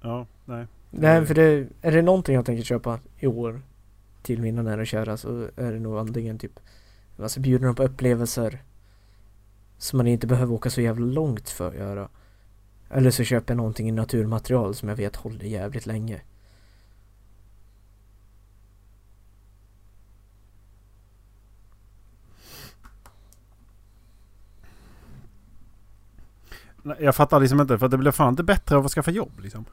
Ja, 0.00 0.26
nej. 0.44 0.66
Nej, 0.90 1.26
för 1.26 1.34
det, 1.34 1.66
är 1.82 1.92
det 1.92 2.02
någonting 2.02 2.34
jag 2.34 2.46
tänker 2.46 2.64
köpa 2.64 3.00
i 3.18 3.26
år 3.26 3.62
till 4.22 4.40
mina 4.40 4.62
nära 4.62 4.80
och 4.80 4.86
kära 4.86 5.16
så 5.16 5.48
är 5.56 5.72
det 5.72 5.78
nog 5.78 5.98
antingen 5.98 6.38
typ 6.38 6.60
Alltså 7.18 7.40
bjuder 7.40 7.66
de 7.66 7.74
på 7.74 7.82
upplevelser 7.82 8.62
som 9.78 9.96
man 9.96 10.06
inte 10.06 10.26
behöver 10.26 10.54
åka 10.54 10.70
så 10.70 10.80
jävla 10.80 11.06
långt 11.06 11.50
för 11.50 11.68
att 11.68 11.74
göra. 11.74 12.08
Eller 12.90 13.10
så 13.10 13.24
köper 13.24 13.54
jag 13.54 13.56
någonting 13.56 13.88
i 13.88 13.92
naturmaterial 13.92 14.74
som 14.74 14.88
jag 14.88 14.96
vet 14.96 15.16
håller 15.16 15.44
jävligt 15.44 15.86
länge. 15.86 16.20
Jag 27.00 27.14
fattar 27.16 27.40
liksom 27.40 27.60
inte, 27.60 27.78
för 27.78 27.88
det 27.88 27.98
blir 27.98 28.10
fan 28.10 28.28
inte 28.28 28.42
bättre 28.42 28.76
av 28.76 28.84
att 28.86 28.92
skaffa 28.92 29.10
jobb 29.10 29.40
liksom. 29.40 29.64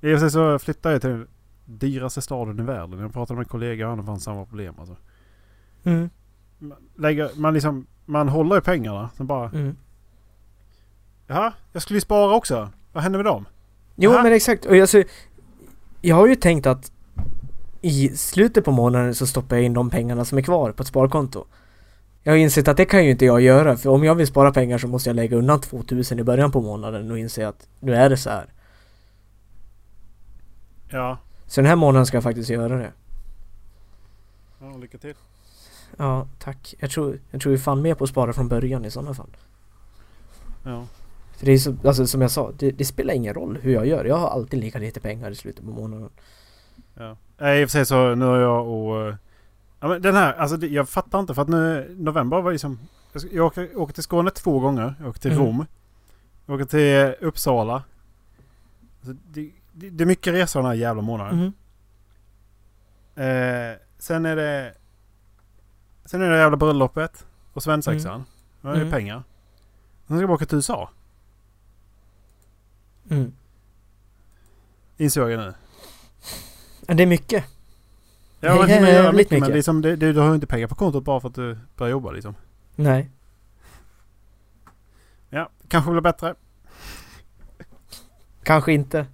I 0.00 0.14
och 0.14 0.18
för 0.18 0.18
sig 0.18 0.30
så 0.30 0.58
flyttade 0.58 0.94
jag 0.94 1.00
till 1.02 1.10
den 1.10 1.26
dyraste 1.64 2.22
staden 2.22 2.58
i 2.60 2.62
världen. 2.62 2.98
Jag 3.00 3.12
pratade 3.12 3.36
med 3.36 3.44
en 3.44 3.48
kollega 3.48 3.84
och 3.84 3.90
han 3.90 3.98
har 3.98 4.06
fan 4.06 4.20
samma 4.20 4.44
problem 4.44 4.74
alltså. 4.78 4.96
Mm. 5.84 6.10
Man, 6.58 6.78
lägger, 6.96 7.30
man 7.36 7.54
liksom, 7.54 7.86
man 8.06 8.28
håller 8.28 8.58
i 8.58 8.60
pengarna. 8.60 9.10
Sen 9.16 9.26
bara, 9.26 9.48
Mm. 9.50 9.76
jaha, 11.26 11.52
jag 11.72 11.82
skulle 11.82 11.96
ju 11.96 12.00
spara 12.00 12.34
också. 12.34 12.70
Vad 12.92 13.02
händer 13.02 13.18
med 13.18 13.26
dem? 13.26 13.46
Jo 13.96 14.10
Aha. 14.12 14.22
men 14.22 14.32
exakt, 14.32 14.64
och 14.66 14.76
alltså, 14.76 15.02
jag 16.00 16.16
har 16.16 16.26
ju 16.26 16.34
tänkt 16.34 16.66
att 16.66 16.92
i 17.82 18.08
slutet 18.08 18.64
på 18.64 18.70
månaden 18.72 19.14
så 19.14 19.26
stoppar 19.26 19.56
jag 19.56 19.64
in 19.64 19.74
de 19.74 19.90
pengarna 19.90 20.24
som 20.24 20.38
är 20.38 20.42
kvar 20.42 20.72
på 20.72 20.82
ett 20.82 20.88
sparkonto. 20.88 21.44
Jag 22.22 22.32
har 22.32 22.38
insett 22.38 22.68
att 22.68 22.76
det 22.76 22.84
kan 22.84 23.04
ju 23.04 23.10
inte 23.10 23.24
jag 23.24 23.40
göra 23.40 23.76
för 23.76 23.90
om 23.90 24.04
jag 24.04 24.14
vill 24.14 24.26
spara 24.26 24.52
pengar 24.52 24.78
så 24.78 24.88
måste 24.88 25.08
jag 25.08 25.16
lägga 25.16 25.36
undan 25.36 25.60
2000 25.60 26.18
i 26.18 26.22
början 26.22 26.52
på 26.52 26.60
månaden 26.60 27.10
och 27.10 27.18
inse 27.18 27.48
att 27.48 27.68
nu 27.80 27.94
är 27.94 28.10
det 28.10 28.16
så 28.16 28.30
här. 28.30 28.46
Ja. 30.88 31.18
Så 31.46 31.60
den 31.60 31.68
här 31.68 31.76
månaden 31.76 32.06
ska 32.06 32.16
jag 32.16 32.24
faktiskt 32.24 32.50
göra 32.50 32.76
det. 32.76 32.92
ja 34.60 34.76
lycka 34.76 34.98
till. 34.98 35.14
Ja, 35.96 36.26
tack. 36.38 36.74
Jag 36.78 36.90
tror, 36.90 37.18
jag 37.30 37.40
tror 37.40 37.52
ju 37.52 37.58
fan 37.58 37.82
mer 37.82 37.94
på 37.94 38.04
att 38.04 38.10
spara 38.10 38.32
från 38.32 38.48
början 38.48 38.84
i 38.84 38.90
sådana 38.90 39.14
fall. 39.14 39.36
Ja. 40.64 40.86
För 41.36 41.46
det 41.46 41.52
är 41.52 41.58
så, 41.58 41.76
alltså 41.84 42.06
som 42.06 42.20
jag 42.20 42.30
sa, 42.30 42.52
det, 42.58 42.70
det 42.70 42.84
spelar 42.84 43.14
ingen 43.14 43.34
roll 43.34 43.58
hur 43.62 43.72
jag 43.72 43.86
gör. 43.86 44.04
Jag 44.04 44.16
har 44.16 44.28
alltid 44.28 44.60
lika 44.60 44.78
lite 44.78 45.00
pengar 45.00 45.30
i 45.30 45.34
slutet 45.34 45.64
på 45.64 45.70
månaden. 45.70 46.10
Ja. 46.94 47.16
Nej, 47.38 47.62
i 47.62 47.64
och 47.64 47.68
för 47.68 47.72
sig 47.72 47.86
så 47.86 48.14
nu 48.14 48.24
har 48.24 48.38
jag 48.38 48.66
och... 48.66 49.14
Ja, 49.80 49.88
men 49.88 50.02
den 50.02 50.14
här, 50.14 50.32
alltså 50.34 50.56
det, 50.56 50.66
jag 50.68 50.88
fattar 50.88 51.20
inte 51.20 51.34
för 51.34 51.42
att 51.42 51.48
nu 51.48 51.94
november 51.98 52.40
var 52.40 52.52
liksom... 52.52 52.78
Jag, 53.12 53.22
ska- 53.22 53.30
jag 53.34 53.46
åker, 53.46 53.76
åker 53.78 53.94
till 53.94 54.02
Skåne 54.02 54.30
två 54.30 54.58
gånger. 54.60 54.94
Jag 55.00 55.08
åker 55.08 55.20
till 55.20 55.32
Mm. 55.32 55.44
Rom. 55.44 55.66
Jag 56.46 56.54
åker 56.54 56.64
till 56.64 57.26
Uppsala. 57.26 57.84
Alltså 59.00 59.22
det, 59.32 59.50
det, 59.72 59.90
det 59.90 60.04
är 60.04 60.06
mycket 60.06 60.34
resor 60.34 60.60
den 60.60 60.66
här 60.68 60.74
jävla 60.76 61.02
månaden. 61.02 61.52
Mm. 63.16 63.72
Eh, 63.72 63.78
sen 63.98 64.26
är 64.26 64.36
det... 64.36 64.74
Sen 66.04 66.22
är 66.22 66.30
det 66.30 66.38
jävla 66.38 66.56
bröllopet. 66.56 67.26
Och 67.52 67.62
svensexan. 67.62 68.24
Det 68.62 68.68
är 68.68 68.74
Mm. 68.74 68.90
pengar. 68.90 69.22
Sen 70.08 70.16
ska 70.16 70.22
jag 70.22 70.30
åka 70.30 70.46
till 70.46 70.56
USA. 70.56 70.90
Mm. 73.10 73.32
Insåg 74.96 75.30
jag 75.30 75.38
nu. 75.40 75.54
Det 76.94 77.02
är 77.02 77.06
mycket. 77.06 77.44
Ja, 78.40 78.54
man 78.56 78.68
hinner 78.68 78.88
göra 78.88 79.02
jävligt 79.04 79.14
mycket, 79.18 79.30
men 79.30 79.40
mycket. 79.40 79.54
liksom, 79.54 79.82
det, 79.82 79.96
det, 79.96 80.12
du 80.12 80.20
har 80.20 80.28
ju 80.28 80.34
inte 80.34 80.46
pengar 80.46 80.66
på 80.66 80.74
kontot 80.74 81.04
bara 81.04 81.20
för 81.20 81.28
att 81.28 81.34
du 81.34 81.58
börjar 81.76 81.90
jobba 81.90 82.10
liksom. 82.10 82.34
Nej. 82.76 83.10
Ja, 85.30 85.48
kanske 85.68 85.90
blir 85.90 86.00
bättre. 86.00 86.34
Kanske 88.42 88.72
inte. 88.72 89.06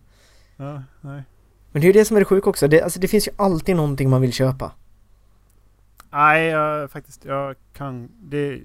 Ja, 0.57 0.83
nej. 1.01 1.23
Men 1.73 1.81
det 1.81 1.85
är 1.85 1.87
ju 1.87 1.93
det 1.93 2.05
som 2.05 2.17
är 2.17 2.21
det 2.21 2.25
sjuka 2.25 2.51
också. 2.51 2.69
Det, 2.69 2.83
alltså 2.83 3.01
det 3.01 3.09
finns 3.09 3.29
ju 3.29 3.33
alltid 3.37 3.77
någonting 3.77 4.11
man 4.11 4.21
vill 4.21 4.33
köpa. 4.33 4.73
Nej, 6.11 6.47
jag, 6.47 6.91
faktiskt. 6.91 7.25
Jag 7.25 7.57
kan... 7.73 8.09
Det, 8.21 8.61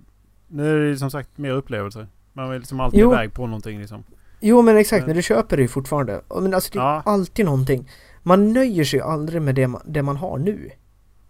nu 0.48 0.76
är 0.76 0.80
det 0.80 0.88
ju 0.88 0.98
som 0.98 1.12
sagt 1.12 1.38
mer 1.38 1.52
upplevelser. 1.52 2.08
Man 2.34 2.50
vill 2.50 2.60
liksom 2.60 2.80
alltid 2.80 3.00
Jo. 3.00 3.14
iväg 3.14 3.34
på 3.34 3.46
någonting 3.48 3.80
liksom. 3.80 4.04
Jo 4.40 4.62
men 4.62 4.78
exakt, 4.78 5.02
Men- 5.02 5.08
när 5.08 5.16
du 5.16 5.22
köper 5.22 5.58
det 5.58 5.62
ju 5.62 5.68
fortfarande. 5.68 6.22
Men 6.42 6.54
alltså 6.54 6.72
det 6.74 6.80
är 6.80 6.84
Ja. 6.84 7.02
alltid 7.06 7.46
någonting. 7.46 7.90
Man 8.24 8.54
nöjer 8.54 8.84
sig 8.84 9.02
aldrig 9.02 9.42
med 9.42 9.56
det 9.56 9.68
man, 9.68 9.82
det 9.86 10.02
man 10.04 10.18
har 10.18 10.38
nu. 10.38 10.70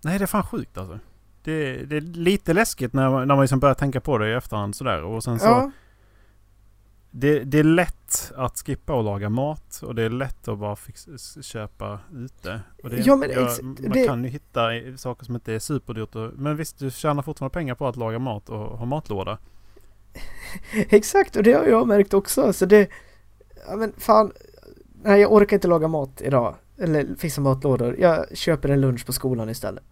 Nej, 0.04 0.18
det 0.18 0.24
är 0.26 0.28
fan 0.28 0.44
sjukt 0.44 0.78
alltså. 0.78 1.00
Det, 1.44 1.76
det 1.86 1.98
är 1.98 2.02
lite 2.02 2.54
läskigt 2.54 2.94
när 2.94 3.10
man, 3.10 3.28
när 3.28 3.36
man 3.36 3.42
liksom 3.44 3.60
börjar 3.60 3.76
tänka 3.76 4.02
på 4.02 4.18
det 4.18 4.30
i 4.30 4.34
efterhand 4.34 4.76
sådär. 4.76 5.04
Och 5.04 5.24
sen 5.24 5.40
så... 5.40 5.46
Ja. 5.46 5.72
Det, 7.14 7.40
det 7.44 7.60
är 7.60 7.64
lätt 7.64 8.32
att 8.36 8.58
skippa 8.58 8.94
och 8.94 9.04
laga 9.04 9.30
mat. 9.30 9.82
Och 9.84 9.96
det 9.96 10.04
är 10.04 10.10
lätt 10.10 10.48
att 10.48 10.58
bara 10.60 10.76
fix, 10.76 11.08
s- 11.08 11.38
köpa 11.46 12.00
ute. 12.14 12.62
Det, 12.84 12.98
Ja, 12.98 13.16
men 13.16 13.30
jag- 13.32 13.64
Man 13.64 13.76
det- 13.92 14.08
kan 14.08 14.24
ju 14.24 14.30
hitta 14.30 14.62
saker 14.98 15.26
som 15.26 15.36
inte 15.36 15.54
är 15.54 15.60
superdyrt. 15.60 16.16
Och, 16.16 16.32
men 16.36 16.56
visst, 16.56 16.80
du 16.80 16.92
tjänar 16.92 17.22
fortfarande 17.24 17.54
pengar 17.54 17.76
på 17.76 17.88
att 17.88 17.96
laga 17.96 18.20
mat 18.20 18.50
och 18.50 18.78
ha 18.78 18.86
matlåda. 18.86 19.38
Exakt, 20.74 21.36
och 21.36 21.44
det 21.44 21.54
har 21.54 21.66
jag 21.66 21.88
märkt 21.88 22.14
också. 22.14 22.54
Så 22.54 22.66
det... 22.66 22.90
Ja 23.68 23.76
men 23.76 23.94
fan. 23.98 24.32
Nej 25.04 25.22
jag 25.22 25.32
orkar 25.34 25.58
inte 25.58 25.68
laga 25.68 25.88
mat 25.88 26.22
idag. 26.22 26.56
Eller 26.82 27.16
fixa 27.16 27.42
matlådor. 27.42 27.96
Jag 28.00 28.38
köper 28.38 28.70
en 28.70 28.82
lunch 28.82 29.06
på 29.06 29.14
skolan 29.14 29.50
istället. 29.50 29.84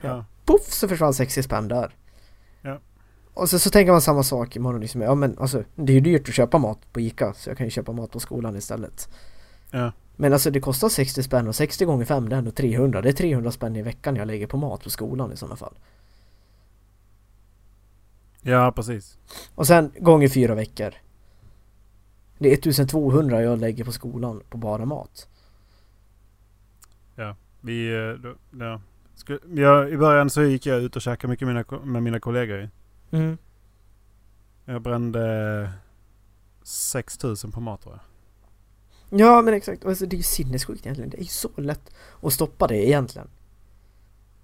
Ja. 0.00 0.24
Poff 0.44 0.72
så 0.72 0.88
försvann 0.88 1.14
60 1.14 1.42
spänn 1.42 1.68
där. 1.68 1.94
Ja. 2.62 2.80
Och 3.34 3.48
så, 3.48 3.58
så 3.58 3.70
tänker 3.70 3.92
man 3.92 4.02
samma 4.02 4.22
sak 4.22 4.56
imorgon 4.56 4.80
liksom. 4.80 5.00
Ja 5.00 5.14
men 5.14 5.38
alltså 5.38 5.64
det 5.74 5.92
är 5.92 5.94
ju 5.94 6.00
dyrt 6.00 6.28
att 6.28 6.34
köpa 6.34 6.58
mat 6.58 6.92
på 6.92 7.00
Ica. 7.00 7.34
Så 7.34 7.50
jag 7.50 7.56
kan 7.56 7.66
ju 7.66 7.70
köpa 7.70 7.92
mat 7.92 8.10
på 8.10 8.20
skolan 8.20 8.56
istället. 8.56 9.08
Ja. 9.70 9.92
Men 10.16 10.32
alltså 10.32 10.50
det 10.50 10.60
kostar 10.60 10.88
60 10.88 11.22
spänn 11.22 11.48
och 11.48 11.54
60 11.54 11.84
gånger 11.84 12.04
5 12.04 12.28
det 12.28 12.36
är 12.36 12.38
ändå 12.38 12.50
300. 12.50 13.02
Det 13.02 13.08
är 13.08 13.12
300 13.12 13.50
spänn 13.50 13.76
i 13.76 13.82
veckan 13.82 14.16
jag 14.16 14.26
lägger 14.26 14.46
på 14.46 14.56
mat 14.56 14.84
på 14.84 14.90
skolan 14.90 15.32
i 15.32 15.36
sådana 15.36 15.56
fall. 15.56 15.74
ja, 18.42 18.72
precis. 18.76 19.18
Och 19.54 19.66
sen 19.66 19.92
gånger 19.98 20.28
fyra 20.28 20.54
veckor. 20.54 20.94
Det 22.38 22.48
är 22.48 22.54
1200 22.54 23.42
jag 23.42 23.60
lägger 23.60 23.84
på 23.84 23.92
skolan 23.92 24.42
på 24.50 24.58
bara 24.58 24.84
mat. 24.84 25.28
Vi, 27.60 27.94
eh, 27.94 28.12
då, 28.22 28.34
ja. 28.64 28.80
Skulle, 29.14 29.38
jag, 29.62 29.90
I 29.90 29.96
början 29.96 30.30
så 30.30 30.42
gick 30.42 30.66
jag 30.66 30.82
ut 30.82 30.96
och 30.96 31.02
käkade 31.02 31.30
mycket 31.30 31.48
med 31.48 31.66
mina, 31.70 31.84
med 31.84 32.02
mina 32.02 32.20
kollegor. 32.20 32.70
Mm. 33.10 33.38
Jag 34.64 34.82
brände 34.82 35.70
6000 36.62 37.52
på 37.52 37.60
mat 37.60 37.82
tror 37.82 37.94
jag. 37.94 39.20
Ja 39.20 39.42
men 39.42 39.54
exakt, 39.54 39.84
alltså, 39.84 40.06
det 40.06 40.14
är 40.16 40.18
ju 40.18 40.22
sinnessjukt 40.22 40.86
egentligen. 40.86 41.10
Det 41.10 41.16
är 41.16 41.22
ju 41.22 41.26
så 41.26 41.50
lätt 41.56 41.94
att 42.22 42.32
stoppa 42.32 42.66
det 42.66 42.86
egentligen. 42.88 43.28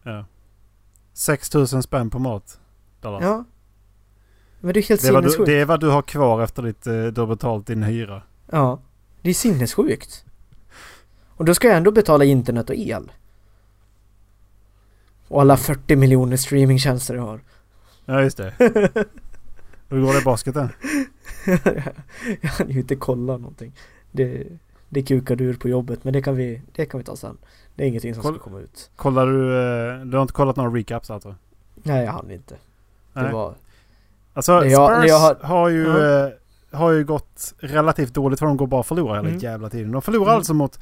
Ja. 0.02 0.24
6000 1.12 1.82
spänn 1.82 2.10
på 2.10 2.18
mat. 2.18 2.60
Dallas. 3.00 3.22
Ja. 3.22 3.44
Men 4.60 4.74
det 4.74 4.80
är 4.80 4.88
helt 4.88 5.02
Det 5.02 5.08
är, 5.08 5.12
vad 5.12 5.24
du, 5.24 5.30
sinnessjukt. 5.30 5.46
det 5.46 5.60
är 5.60 5.64
vad 5.64 5.80
du 5.80 5.88
har 5.88 6.02
kvar 6.02 6.42
efter 6.42 6.62
ditt, 6.62 6.86
eh, 6.86 7.06
du 7.06 7.20
har 7.20 7.26
betalt 7.26 7.66
din 7.66 7.82
hyra. 7.82 8.22
Ja. 8.50 8.80
Det 9.22 9.30
är 9.30 9.34
sinnessjukt. 9.34 10.25
Och 11.36 11.44
då 11.44 11.54
ska 11.54 11.68
jag 11.68 11.76
ändå 11.76 11.90
betala 11.92 12.24
internet 12.24 12.70
och 12.70 12.76
el. 12.76 13.12
Och 15.28 15.40
alla 15.40 15.56
40 15.56 15.96
miljoner 15.96 16.36
streamingtjänster 16.36 17.14
jag 17.14 17.22
har. 17.22 17.40
Ja, 18.04 18.22
just 18.22 18.36
det. 18.36 18.52
Hur 19.88 20.00
går 20.02 20.12
det 20.12 20.18
i 20.20 20.24
basketen? 20.24 20.68
jag 22.40 22.50
hann 22.50 22.70
ju 22.70 22.80
inte 22.80 22.96
kolla 22.96 23.36
någonting. 23.36 23.72
Det, 24.12 24.46
det 24.88 25.02
kukade 25.02 25.44
ur 25.44 25.54
på 25.54 25.68
jobbet 25.68 26.04
men 26.04 26.12
det 26.12 26.22
kan 26.22 26.36
vi, 26.36 26.62
det 26.74 26.86
kan 26.86 26.98
vi 26.98 27.04
ta 27.04 27.16
sen. 27.16 27.36
Det 27.74 27.84
är 27.84 27.88
ingenting 27.88 28.14
som 28.14 28.22
Koll- 28.22 28.34
ska 28.34 28.44
komma 28.44 28.58
ut. 28.60 28.90
Kollar 28.96 29.26
du... 29.26 29.56
eh, 30.00 30.00
Du 30.06 30.16
har 30.16 30.22
inte 30.22 30.34
kollat 30.34 30.56
några 30.56 30.70
recaps 30.70 31.10
alltså? 31.10 31.34
Nej 31.74 32.04
jag 32.04 32.12
hann 32.12 32.30
inte. 32.30 32.54
Det 33.12 33.22
Nej. 33.22 33.32
var... 33.32 33.54
Alltså 34.34 34.60
Det 34.60 34.68
jag- 34.68 34.96
Spurs 34.98 35.08
jag 35.10 35.18
har- 35.18 35.34
har, 35.42 35.68
ju, 35.68 35.86
eh, 36.24 36.28
har 36.70 36.90
ju 36.92 37.04
gått 37.04 37.54
relativt 37.58 38.14
dåligt 38.14 38.38
för 38.38 38.46
de 38.46 38.56
går 38.56 38.66
bara 38.66 38.80
och 38.80 38.86
förlorar 38.86 39.14
hela 39.16 39.28
Mm. 39.28 39.40
jävla 39.40 39.70
tiden. 39.70 39.92
De 39.92 40.02
förlorade 40.02 40.30
Mm. 40.30 40.36
alltså 40.38 40.54
mot... 40.54 40.78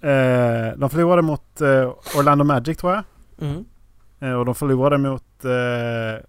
Eh, 0.00 0.78
de 0.78 0.90
förlorade 0.90 1.22
mot 1.22 1.60
eh, 1.60 1.92
Orlando 2.18 2.44
Magic 2.44 2.76
tror 2.76 2.92
jag. 2.92 3.04
Mm. 3.40 3.64
Eh, 4.20 4.32
och 4.32 4.44
de 4.44 4.54
förlorade 4.54 4.98
mot... 4.98 5.44
Eh, 5.44 6.24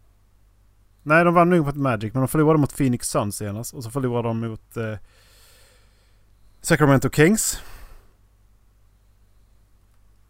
nej, 1.04 1.24
de 1.24 1.34
vann 1.34 1.50
nog 1.50 1.66
mot 1.66 1.76
Magic, 1.76 2.14
men 2.14 2.22
de 2.22 2.28
förlorade 2.28 2.60
mot 2.60 2.78
Phoenix 2.78 3.08
Suns 3.08 3.36
senast. 3.36 3.74
Och 3.74 3.84
så 3.84 3.92
förlorade 3.92 4.28
de 4.28 4.40
mot 4.40 4.78
eh, 4.78 4.96
Sacramento 6.62 7.10
Kings. 7.10 7.62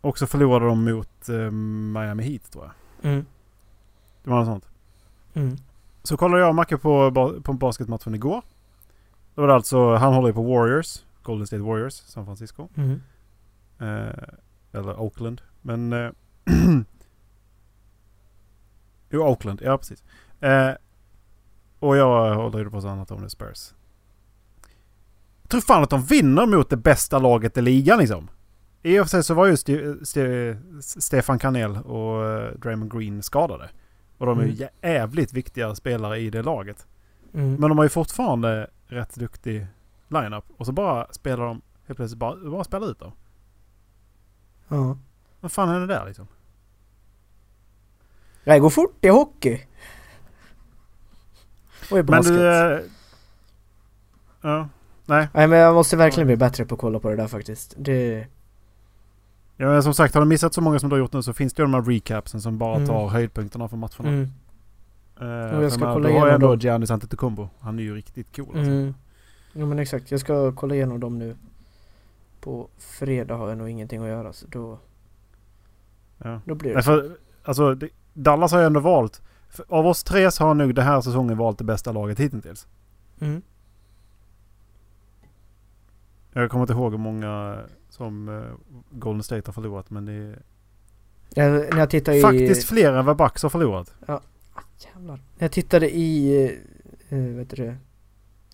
Och 0.01 0.17
så 0.17 0.27
förlorade 0.27 0.65
de 0.65 0.83
mot 0.83 1.29
eh, 1.29 1.51
Miami 1.51 2.23
Heat 2.23 2.51
tror 2.51 2.63
jag. 2.63 3.11
Mm. 3.11 3.25
Det 4.23 4.29
var 4.29 4.37
något 4.37 4.47
sånt. 4.47 4.65
Mm. 5.33 5.57
Så 6.03 6.17
kollade 6.17 6.41
jag 6.41 6.49
och 6.49 6.55
Macke 6.55 6.77
på, 6.77 7.11
på 7.43 7.53
basketmatchen 7.53 8.15
igår. 8.15 8.41
Då 9.35 9.41
var 9.41 9.47
det 9.47 9.55
alltså, 9.55 9.95
han 9.95 10.13
håller 10.13 10.27
ju 10.27 10.33
på 10.33 10.43
Warriors. 10.43 11.03
Golden 11.23 11.47
State 11.47 11.63
Warriors, 11.63 11.93
San 11.93 12.25
Francisco. 12.25 12.67
Mm. 12.75 13.01
Eh, 13.81 14.23
eller 14.71 14.99
Oakland. 14.99 15.41
Men... 15.61 15.93
Eh, 15.93 16.09
jo, 19.09 19.21
Oakland. 19.23 19.61
Ja, 19.63 19.77
precis. 19.77 20.03
Eh, 20.39 20.71
och 21.79 21.97
jag 21.97 22.35
håller 22.35 22.59
ju 22.59 22.69
på 22.69 22.81
San 22.81 22.99
Antonio 22.99 23.29
Spurs. 23.29 23.73
tror 25.47 25.61
fan 25.61 25.83
att 25.83 25.89
de 25.89 26.01
vinner 26.03 26.45
mot 26.45 26.69
det 26.69 26.77
bästa 26.77 27.19
laget 27.19 27.57
i 27.57 27.61
ligan 27.61 27.99
liksom. 27.99 28.29
I 28.83 28.99
och 28.99 29.05
för 29.05 29.09
sig 29.09 29.23
så 29.23 29.33
var 29.33 29.45
ju 29.47 29.57
Ste 29.57 29.95
Ste 30.05 30.57
Stefan 30.81 31.39
Kanel 31.39 31.77
och 31.77 32.23
uh, 32.25 32.59
Draymond 32.59 32.91
Green 32.93 33.23
skadade. 33.23 33.69
Och 34.17 34.25
de 34.25 34.39
är 34.39 34.43
ju 34.45 34.51
Mm. 34.51 34.67
jävligt 34.81 35.33
viktiga 35.33 35.75
spelare 35.75 36.19
i 36.19 36.29
det 36.29 36.41
laget. 36.41 36.87
Mm. 37.33 37.55
Men 37.55 37.69
de 37.69 37.77
har 37.77 37.85
ju 37.85 37.89
fortfarande 37.89 38.69
rätt 38.87 39.15
duktig 39.15 39.67
lineup. 40.07 40.43
Och 40.57 40.65
så 40.65 40.71
bara 40.71 41.07
spelar 41.11 41.45
de 41.45 41.61
helt 41.87 41.97
plötsligt 41.97 42.19
bara, 42.19 42.49
bara 42.51 42.63
spelar 42.63 42.91
ut 42.91 42.99
dem. 42.99 43.11
Ja. 44.71 44.97
Vad 45.39 45.51
fan 45.51 45.69
händer 45.69 45.87
där 45.87 46.05
liksom? 46.05 46.27
Det 48.43 48.59
går 48.59 48.69
fort 48.69 49.05
i 49.05 49.07
hockey. 49.09 49.61
Och 51.91 51.97
i 51.97 52.03
Men 52.03 52.05
basket. 52.05 52.35
du... 52.35 52.47
eh, 52.75 52.79
ja. 54.41 54.69
Nej. 55.05 55.27
Nej 55.33 55.47
men 55.47 55.59
jag 55.59 55.73
måste 55.73 55.97
verkligen 55.97 56.27
bli 56.27 56.37
bättre 56.37 56.65
på 56.65 56.75
att 56.75 56.81
kolla 56.81 56.99
på 56.99 57.09
det 57.09 57.15
där 57.15 57.27
faktiskt. 57.27 57.73
Det... 57.77 58.27
Ja, 59.57 59.67
men 59.67 59.83
som 59.83 59.93
sagt, 59.93 60.13
har 60.13 60.21
du 60.21 60.27
missat 60.27 60.53
så 60.53 60.61
många 60.61 60.79
som 60.79 60.89
du 60.89 60.93
har 60.95 60.99
gjort 60.99 61.13
nu 61.13 61.23
så 61.23 61.33
finns 61.33 61.53
det 61.53 61.61
ju 61.61 61.65
de 61.65 61.73
här 61.73 61.81
recapsen 61.81 62.41
som 62.41 62.57
bara 62.57 62.75
Mm. 62.75 62.87
tar 62.87 63.07
höjdpunkterna 63.07 63.67
från 63.67 63.79
matcherna. 63.79 64.09
Mm. 64.09 64.29
Eh, 65.21 65.61
jag 65.61 65.71
ska 65.71 65.79
för 65.79 65.93
kolla 65.93 66.09
då 66.09 66.19
har 66.19 66.27
jag 66.27 66.35
ändå. 66.35 66.55
Giannis 66.55 66.91
Antetokounmpo. 66.91 67.49
Han 67.59 67.79
är 67.79 67.83
ju 67.83 67.95
riktigt 67.95 68.35
cool 68.35 68.45
alltså. 68.45 68.71
Mm. 68.71 68.93
Jo 69.53 69.65
men 69.65 69.79
exakt, 69.79 70.11
jag 70.11 70.19
ska 70.19 70.51
kolla 70.51 70.75
igenom 70.75 70.99
dem 70.99 71.17
nu. 71.19 71.35
På 72.41 72.69
fredag 72.77 73.35
har 73.35 73.49
jag 73.49 73.57
nog 73.57 73.69
ingenting 73.69 74.01
att 74.01 74.07
göra 74.07 74.33
så 74.33 74.47
då, 74.47 74.79
Ja. 76.17 76.41
då 76.45 76.55
blir 76.55 76.69
det 76.69 76.75
Nej, 76.75 76.83
för, 76.83 77.17
alltså, 77.43 77.75
det, 77.75 77.89
Dallas 78.13 78.51
har 78.51 78.59
ju 78.59 78.65
ändå 78.65 78.79
valt. 78.79 79.21
För, 79.49 79.65
av 79.69 79.87
oss 79.87 80.03
tre 80.03 80.31
så 80.31 80.43
har 80.43 80.53
nog 80.53 80.75
den 80.75 80.85
här 80.85 81.01
säsongen 81.01 81.37
valt 81.37 81.57
det 81.57 81.63
bästa 81.63 81.91
laget 81.91 82.19
hittills. 82.19 82.67
mm. 83.19 83.41
Jag 86.33 86.51
kommer 86.51 86.63
inte 86.63 86.73
ihåg 86.73 86.91
hur 86.91 86.97
många 86.99 87.59
som 87.89 88.29
eh, 88.29 88.43
Golden 88.91 89.23
State 89.23 89.47
har 89.47 89.53
förlorat 89.53 89.89
men 89.89 90.05
det 90.05 90.13
är 90.13 90.39
jag, 91.33 91.51
När 91.73 91.79
jag 91.79 91.89
tittar 91.89 92.13
i... 92.13 92.21
faktiskt 92.21 92.67
fler 92.69 92.93
än 92.93 93.05
vad 93.05 93.17
Bucks 93.17 93.43
har 93.43 93.49
förlorat. 93.49 93.93
Jävlar. 94.77 95.15
När 95.15 95.21
jag 95.45 95.51
tittade 95.51 95.95
i, 95.95 96.43
eh, 97.09 97.17
eh, 97.19 97.25
vet 97.25 97.49
du 97.49 97.55
det, 97.55 97.77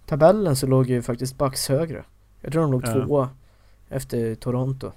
tabellen 0.06 0.56
så 0.56 0.68
låg 0.68 0.86
ju 0.90 1.02
faktiskt 1.02 1.38
Bucks 1.38 1.70
högre. 1.70 2.04
Jag 2.42 2.52
tror 2.52 2.62
de 2.62 2.72
låg 2.72 2.84
Ja. 2.88 2.94
tvåa 3.06 3.30
efter 3.90 4.36
Toronto. 4.36 4.92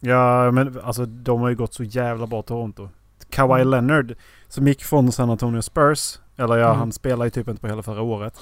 Ja 0.00 0.50
men 0.50 0.80
alltså 0.80 1.06
de 1.06 1.40
har 1.40 1.48
ju 1.48 1.54
gått 1.56 1.74
så 1.74 1.84
jävla 1.84 2.26
bra 2.26 2.42
Toronto. 2.42 2.88
Kawhi 3.30 3.60
Mm. 3.62 3.70
Leonard 3.70 4.14
som 4.48 4.66
gick 4.68 4.84
från 4.84 5.12
San 5.12 5.30
Antonio 5.30 5.60
Spurs. 5.62 6.18
Eller 6.36 6.56
ja 6.56 6.66
Mm. 6.66 6.78
han 6.78 6.92
spelar 6.92 7.24
ju 7.24 7.30
typ 7.30 7.48
inte 7.48 7.60
på 7.60 7.68
hela 7.68 7.82
förra 7.82 8.02
året. 8.02 8.38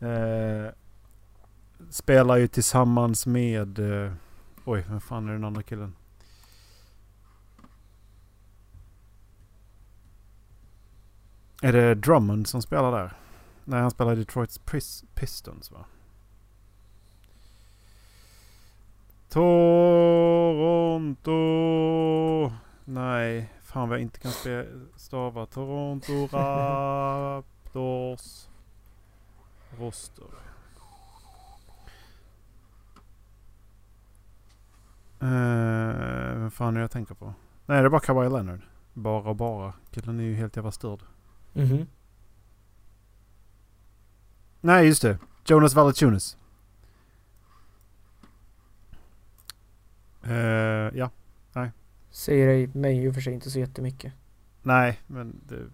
Eh, 0.00 0.72
spelar 1.90 2.36
ju 2.36 2.46
tillsammans 2.46 3.26
med... 3.26 3.78
Eh, 4.04 4.12
oj 4.64 4.84
vem 4.88 5.00
fan 5.00 5.28
är 5.28 5.32
den 5.32 5.44
andra 5.44 5.62
killen? 5.62 5.94
Är 11.62 11.72
det 11.72 11.94
Drummond 11.94 12.46
som 12.46 12.62
spelar 12.62 12.92
där? 12.92 13.12
Nej 13.64 13.80
han 13.80 13.90
spelar 13.90 14.12
i 14.12 14.16
Detroit 14.16 14.60
Pis- 14.66 15.04
Pistons 15.14 15.70
va? 15.70 15.84
Toronto. 19.34 21.32
Nej, 22.84 23.52
fan 23.62 23.88
vad 23.88 23.98
jag 23.98 24.02
inte 24.02 24.20
kan 24.20 24.32
stava. 24.96 25.46
Toronto 25.46 26.12
Raptors. 26.32 28.48
Roster. 29.78 30.24
Eh, 35.20 36.38
vem 36.38 36.50
fan 36.50 36.76
är 36.76 36.80
jag 36.80 36.90
tänker 36.90 37.14
på? 37.14 37.34
Nej, 37.66 37.80
det 37.80 37.86
är 37.86 37.90
bara 37.90 38.00
Kawhi 38.00 38.28
Leonard. 38.28 38.60
Bara 38.92 39.28
och 39.28 39.36
bara. 39.36 39.72
Killen 39.90 40.20
är 40.20 40.24
ju 40.24 40.34
helt 40.34 40.56
jävla 40.56 40.72
störd. 40.72 41.00
Mhm. 41.52 41.86
Nej, 44.60 44.86
just 44.86 45.02
det. 45.02 45.18
Jonas 45.46 45.74
Valanciunas. 45.74 46.36
Eh, 50.26 50.98
ja. 50.98 51.10
Säger 52.10 52.46
dig 52.46 52.66
mig 52.66 53.04
i 53.04 53.08
och 53.08 53.14
för 53.14 53.20
sig 53.20 53.32
inte 53.32 53.50
så 53.50 53.58
jättemycket. 53.58 54.12
Nej, 54.62 55.00
men 55.06 55.40
det... 55.48 55.66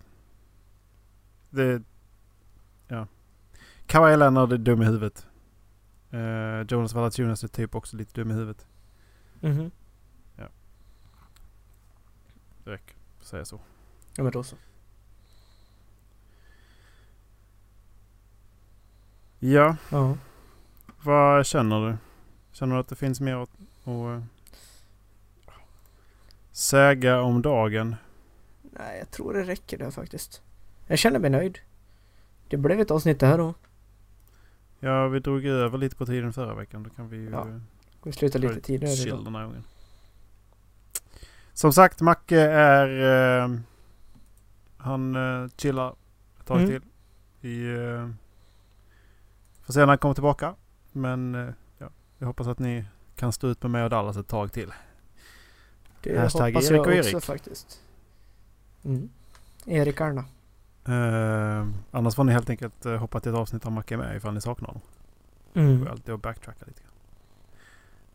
Det... 1.50 1.82
Ja. 2.88 3.06
Kawhi 3.86 4.16
Leonard 4.16 4.52
är 4.52 4.58
dum 4.58 4.82
i 4.82 4.84
huvudet. 4.84 5.26
Eh, 6.10 6.60
Jonas 6.68 6.94
Valanciunas 6.94 7.44
är 7.44 7.48
typ 7.48 7.74
också 7.74 7.96
lite 7.96 8.20
dum 8.20 8.30
i 8.30 8.34
huvudet. 8.34 8.66
Mhm. 9.40 9.70
Det 12.64 12.70
räcker 12.70 12.96
säga 13.20 13.44
så. 13.44 13.60
Ja 14.16 14.22
men 14.22 14.32
då 14.32 14.42
så. 14.42 14.56
Ja, 19.38 19.76
Ja. 19.90 20.16
vad 21.02 21.46
känner 21.46 21.88
du? 21.88 21.96
Känner 22.52 22.74
du 22.74 22.80
att 22.80 22.88
det 22.88 22.96
finns 22.96 23.20
mer 23.20 23.36
att, 23.36 23.50
att 23.82 23.86
eh, 23.88 24.22
säga 26.60 27.20
om 27.22 27.42
dagen? 27.42 27.96
Nej 28.62 28.98
jag 28.98 29.10
tror 29.10 29.34
det 29.34 29.42
räcker 29.42 29.78
där 29.78 29.90
faktiskt. 29.90 30.42
Jag 30.86 30.98
känner 30.98 31.18
mig 31.18 31.30
nöjd. 31.30 31.58
Det 32.48 32.56
blev 32.56 32.80
ett 32.80 32.90
avsnitt 32.90 33.20
det 33.20 33.26
här 33.26 33.38
då. 33.38 33.54
Ja, 34.80 35.08
vi 35.08 35.20
drog 35.20 35.46
över 35.46 35.78
lite 35.78 35.96
på 35.96 36.06
tiden 36.06 36.32
förra 36.32 36.54
veckan. 36.54 36.82
Då 36.82 36.90
kan 36.90 37.08
vi 37.08 37.16
ju... 37.16 37.30
Ja, 37.30 37.46
Vi 38.02 38.12
slutar 38.12 38.38
ta 38.40 38.48
lite 38.48 38.60
tidigare 38.60 38.94
chill 38.96 39.06
idag. 39.08 39.24
den 39.24 39.34
här 39.34 39.44
gången. 39.44 39.64
Som 41.52 41.72
sagt, 41.72 42.00
Macke 42.00 42.40
är... 42.40 42.88
Eh, 43.44 43.56
han 44.76 45.16
eh, 45.16 45.48
chillar 45.56 45.94
ett 46.40 46.46
tag 46.46 46.58
Mm. 46.62 46.68
till. 46.70 46.82
I, 47.50 47.68
eh, 47.76 48.10
får 49.62 49.72
se 49.72 49.80
när 49.80 49.86
han 49.86 49.98
kommer 49.98 50.14
tillbaka. 50.14 50.54
Men 50.92 51.34
eh, 51.34 51.48
ja, 51.78 51.88
jag 52.18 52.26
hoppas 52.26 52.46
att 52.46 52.58
ni 52.58 52.84
kan 53.16 53.32
stå 53.32 53.48
ut 53.48 53.62
med 53.62 53.70
mig 53.70 53.84
och 53.84 53.90
Dallas 53.90 54.16
ett 54.16 54.28
tag 54.28 54.52
till. 54.52 54.72
Det 56.02 56.18
Hashtag 56.18 56.52
hoppas 56.54 56.70
Erik 56.70 56.86
jag 56.86 56.98
också 56.98 57.10
Erik. 57.16 57.24
faktiskt. 57.24 57.80
Mm. 58.84 59.08
Erik 59.66 60.00
Arna. 60.00 60.24
Eh, 60.84 61.66
annars 61.90 62.14
får 62.14 62.24
ni 62.24 62.32
helt 62.32 62.50
enkelt 62.50 62.86
eh, 62.86 62.96
hoppa 62.96 63.20
till 63.20 63.30
ett 63.32 63.38
avsnitt 63.38 63.66
av 63.66 63.72
Macke 63.72 63.94
är 63.94 63.98
med 63.98 64.16
ifall 64.16 64.34
ni 64.34 64.40
saknar 64.40 64.66
honom. 64.68 64.82
Det 65.52 65.60
går 65.60 65.68
Mm. 65.70 65.86
alltid 65.88 66.14
att 66.14 66.22
backtracka 66.22 66.64
lite 66.66 66.80
grann. 66.82 66.90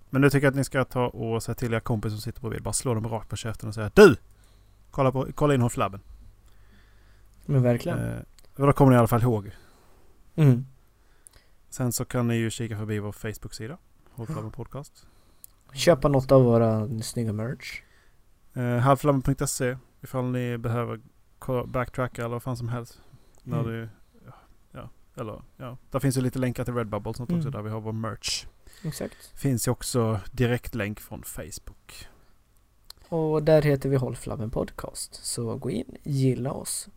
Men 0.10 0.22
nu 0.22 0.30
tycker 0.30 0.46
jag 0.48 0.52
att 0.52 0.56
ni 0.58 0.64
ska 0.64 0.86
ta 0.86 1.08
och 1.08 1.44
säga 1.44 1.56
till 1.56 1.74
er 1.74 1.80
kompis 1.80 2.12
som 2.12 2.22
sitter 2.22 2.42
bredvid. 2.42 2.64
Bara 2.64 2.74
slå 2.74 2.94
dem 2.94 3.08
rakt 3.08 3.30
på 3.30 3.36
käften 3.36 3.70
och 3.70 3.76
säga 3.76 3.92
Du! 3.94 4.16
Kolla, 4.92 5.12
på, 5.12 5.28
kolla 5.36 5.54
in 5.54 5.62
Håll 5.62 5.70
Flabben. 5.70 6.02
Men 7.46 7.64
verkligen. 7.64 8.00
Eh, 8.00 8.20
då 8.56 8.74
kommer 8.74 8.92
ni 8.92 8.96
i 8.96 9.00
alla 9.00 9.08
fall 9.08 9.22
ihåg. 9.22 9.52
Mm. 10.36 10.66
Sen 11.70 11.92
så 11.94 12.06
kan 12.06 12.28
ni 12.28 12.36
ju 12.36 12.50
kika 12.50 12.78
förbi 12.78 13.00
vår 13.00 13.12
Facebook-sida. 13.12 13.78
Håll 14.12 14.28
Flabben 14.28 14.52
Podcast. 14.52 15.08
Köpa 15.74 16.08
något 16.08 16.32
av 16.32 16.44
våra 16.44 16.90
snygga 17.02 17.34
merch. 17.34 17.82
Eh, 18.54 18.78
halvflabben.se 18.78 19.78
ifall 20.04 20.26
ni 20.26 20.58
behöver 20.58 21.00
backtracka 21.68 22.22
eller 22.22 22.30
vad 22.36 22.44
fan 22.44 22.58
som 22.58 22.70
helst. 22.70 23.00
När 23.44 23.60
Mm. 23.60 23.72
du, 23.72 23.90
ja, 24.74 24.90
eller 25.16 25.42
ja. 25.58 25.78
Där 25.92 26.00
finns 26.00 26.18
ju 26.18 26.22
lite 26.22 26.40
länkar 26.40 26.64
till 26.66 26.74
Redbubble 26.76 27.10
och 27.10 27.16
sånt 27.16 27.30
också 27.30 27.40
Mm. 27.48 27.52
där 27.52 27.62
vi 27.62 27.70
har 27.70 27.82
vår 27.82 27.92
merch. 27.92 28.46
Exakt. 28.84 29.32
Finns 29.40 29.68
ju 29.68 29.72
också 29.72 30.20
direktlänk 30.32 31.00
från 31.00 31.24
Facebook. 31.24 32.08
Och 33.10 33.44
där 33.44 33.62
heter 33.62 33.90
vi 33.90 33.96
Håll 33.96 34.16
Flabben 34.16 34.50
Podcast. 34.50 35.26
Så 35.26 35.56
gå 35.58 35.70
in, 35.70 35.98
gilla 36.04 36.52
oss. 36.52 36.88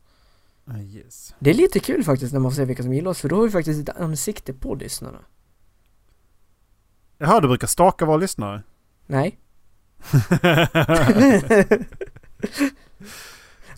Uh, 0.69 0.97
yes. 0.97 1.35
Det 1.39 1.51
är 1.51 1.55
lite 1.55 1.81
kul 1.81 2.05
faktiskt 2.05 2.33
när 2.33 2.41
man 2.41 2.51
får 2.51 2.57
se 2.57 2.65
vilka 2.65 2.83
som 2.83 2.93
gillar 2.93 3.11
oss 3.11 3.21
för 3.21 3.29
då 3.29 3.37
har 3.37 3.43
vi 3.45 3.51
faktiskt 3.51 3.89
ett 3.89 3.97
ansikte 3.97 4.53
på 4.55 4.75
lyssnarna. 4.75 5.19
Jaha, 7.19 7.41
du 7.41 7.49
brukar 7.49 7.67
staka 7.67 8.05
våra 8.05 8.17
lyssnare? 8.17 8.63
Nej. 9.07 9.39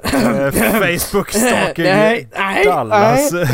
Eh, 0.03 0.51
Facebook-stalking 0.53 1.84
nej, 1.84 2.28
nej, 2.32 2.64
Dallas. 2.66 3.32
nej. 3.32 3.47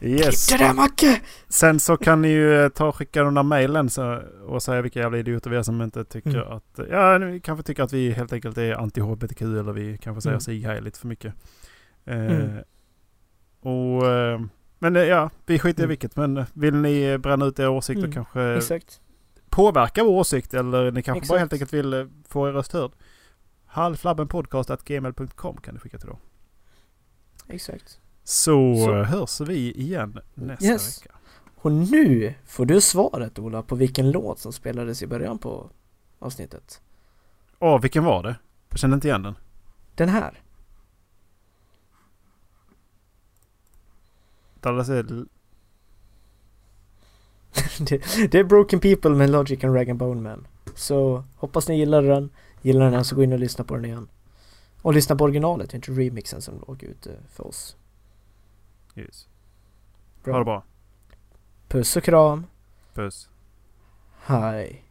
yes. 0.00 0.46
Där 0.46 0.74
Macke! 0.74 1.20
Sen 1.48 1.80
så 1.80 1.96
kan 1.96 2.22
ni 2.22 2.28
ju 2.28 2.62
eh, 2.64 2.68
ta 2.68 2.86
och 2.88 2.96
skicka 2.96 3.22
de 3.22 3.34
där 3.34 3.42
mejlen 3.42 3.88
och 4.46 4.62
säga 4.62 4.82
vilka 4.82 5.00
jävla 5.00 5.18
idioter 5.18 5.50
vi 5.50 5.56
är 5.56 5.62
som 5.62 5.82
inte 5.82 6.04
tycker 6.04 6.30
Mm. 6.42 6.52
att... 6.52 6.80
Ja, 6.90 7.18
ni 7.18 7.40
kanske 7.40 7.62
tycker 7.62 7.82
att 7.82 7.92
vi 7.92 8.12
helt 8.12 8.32
enkelt 8.32 8.58
är 8.58 8.74
anti-HBTQ 8.74 9.60
eller 9.60 9.72
vi 9.72 9.98
kanske 9.98 10.20
säger 10.20 10.54
Mm. 10.54 10.74
sig 10.76 10.80
lite 10.82 10.98
för 10.98 11.06
mycket. 11.08 11.34
Eh, 12.06 12.16
Mm. 12.16 12.58
Och... 13.60 14.06
Eh, 14.10 14.40
men 14.78 14.96
eh, 14.96 15.02
ja, 15.02 15.30
vi 15.46 15.58
skiter 15.58 15.80
i 15.82 15.84
Mm. 15.84 15.88
vilket. 15.88 16.16
Men 16.16 16.44
vill 16.52 16.74
ni 16.74 17.02
eh, 17.02 17.18
bränna 17.18 17.44
ut 17.46 17.58
era 17.58 17.70
åsikter 17.70 18.04
Mm, 18.04 18.12
kanske 18.12 18.42
Exakt. 18.56 19.00
påverka 19.50 20.04
vår 20.04 20.10
åsikt 20.12 20.54
eller 20.54 20.90
ni 20.90 21.02
kanske 21.02 21.20
bara 21.20 21.22
Exakt. 21.24 21.38
helt 21.40 21.52
enkelt 21.52 21.72
vill 21.72 21.92
eh, 21.94 22.06
få 22.28 22.48
er 22.48 22.52
röst 22.52 22.72
hörd. 22.72 22.90
Halvflabbenpodcast.gmail.com 23.66 25.56
kan 25.56 25.74
ni 25.74 25.80
skicka 25.80 25.98
till 25.98 26.08
då. 26.08 26.18
Exakt. 27.48 28.00
Så, 28.24 28.74
Så. 28.84 29.02
hörs 29.02 29.40
vi 29.40 29.72
igen 29.72 30.18
nästa 30.34 30.64
Yes. 30.66 31.02
vecka. 31.02 31.14
Och 31.56 31.72
nu 31.72 32.34
får 32.46 32.66
du 32.66 32.80
svaret 32.80 33.38
Ola 33.38 33.62
på 33.62 33.74
vilken 33.74 34.10
låt 34.10 34.38
som 34.38 34.52
spelades 34.52 35.02
i 35.02 35.06
början 35.06 35.38
på 35.38 35.70
avsnittet. 36.18 36.80
Åh, 37.58 37.80
vilken 37.80 38.04
var 38.04 38.22
det? 38.22 38.36
Jag 38.68 38.78
kände 38.78 38.94
inte 38.94 39.08
igen 39.08 39.22
den. 39.22 39.34
Den 39.94 40.08
här. 40.08 40.40
Är... 44.66 45.02
det, 47.84 48.30
det 48.30 48.38
är 48.38 48.44
Broken 48.44 48.80
People 48.80 49.10
med 49.10 49.30
Logic 49.30 49.64
and 49.64 49.74
Rag 49.74 49.90
and 49.90 49.98
Bone 49.98 50.20
Man. 50.20 50.46
Så 50.74 51.24
hoppas 51.36 51.68
ni 51.68 51.78
gillar 51.78 52.02
den. 52.02 52.30
Gillar 52.62 52.90
den 52.90 53.04
så 53.04 53.16
gå 53.16 53.22
in 53.22 53.32
och 53.32 53.38
lyssna 53.38 53.64
på 53.64 53.74
den 53.74 53.84
igen. 53.84 54.08
Och 54.82 54.94
lyssna 54.94 55.16
på 55.16 55.24
originalet, 55.24 55.74
inte 55.74 55.92
remixen 55.92 56.42
som 56.42 56.64
låg 56.66 56.82
ute 56.82 57.16
för 57.28 57.46
oss. 57.46 57.76
Yes. 58.94 59.28
Bra. 60.24 60.32
Ha 60.32 60.38
det 60.38 60.44
bra. 60.44 60.64
Puss 61.68 61.96
och 61.96 62.02
kram. 62.02 62.46
Puss. 62.94 63.28
Hej. 64.24 64.85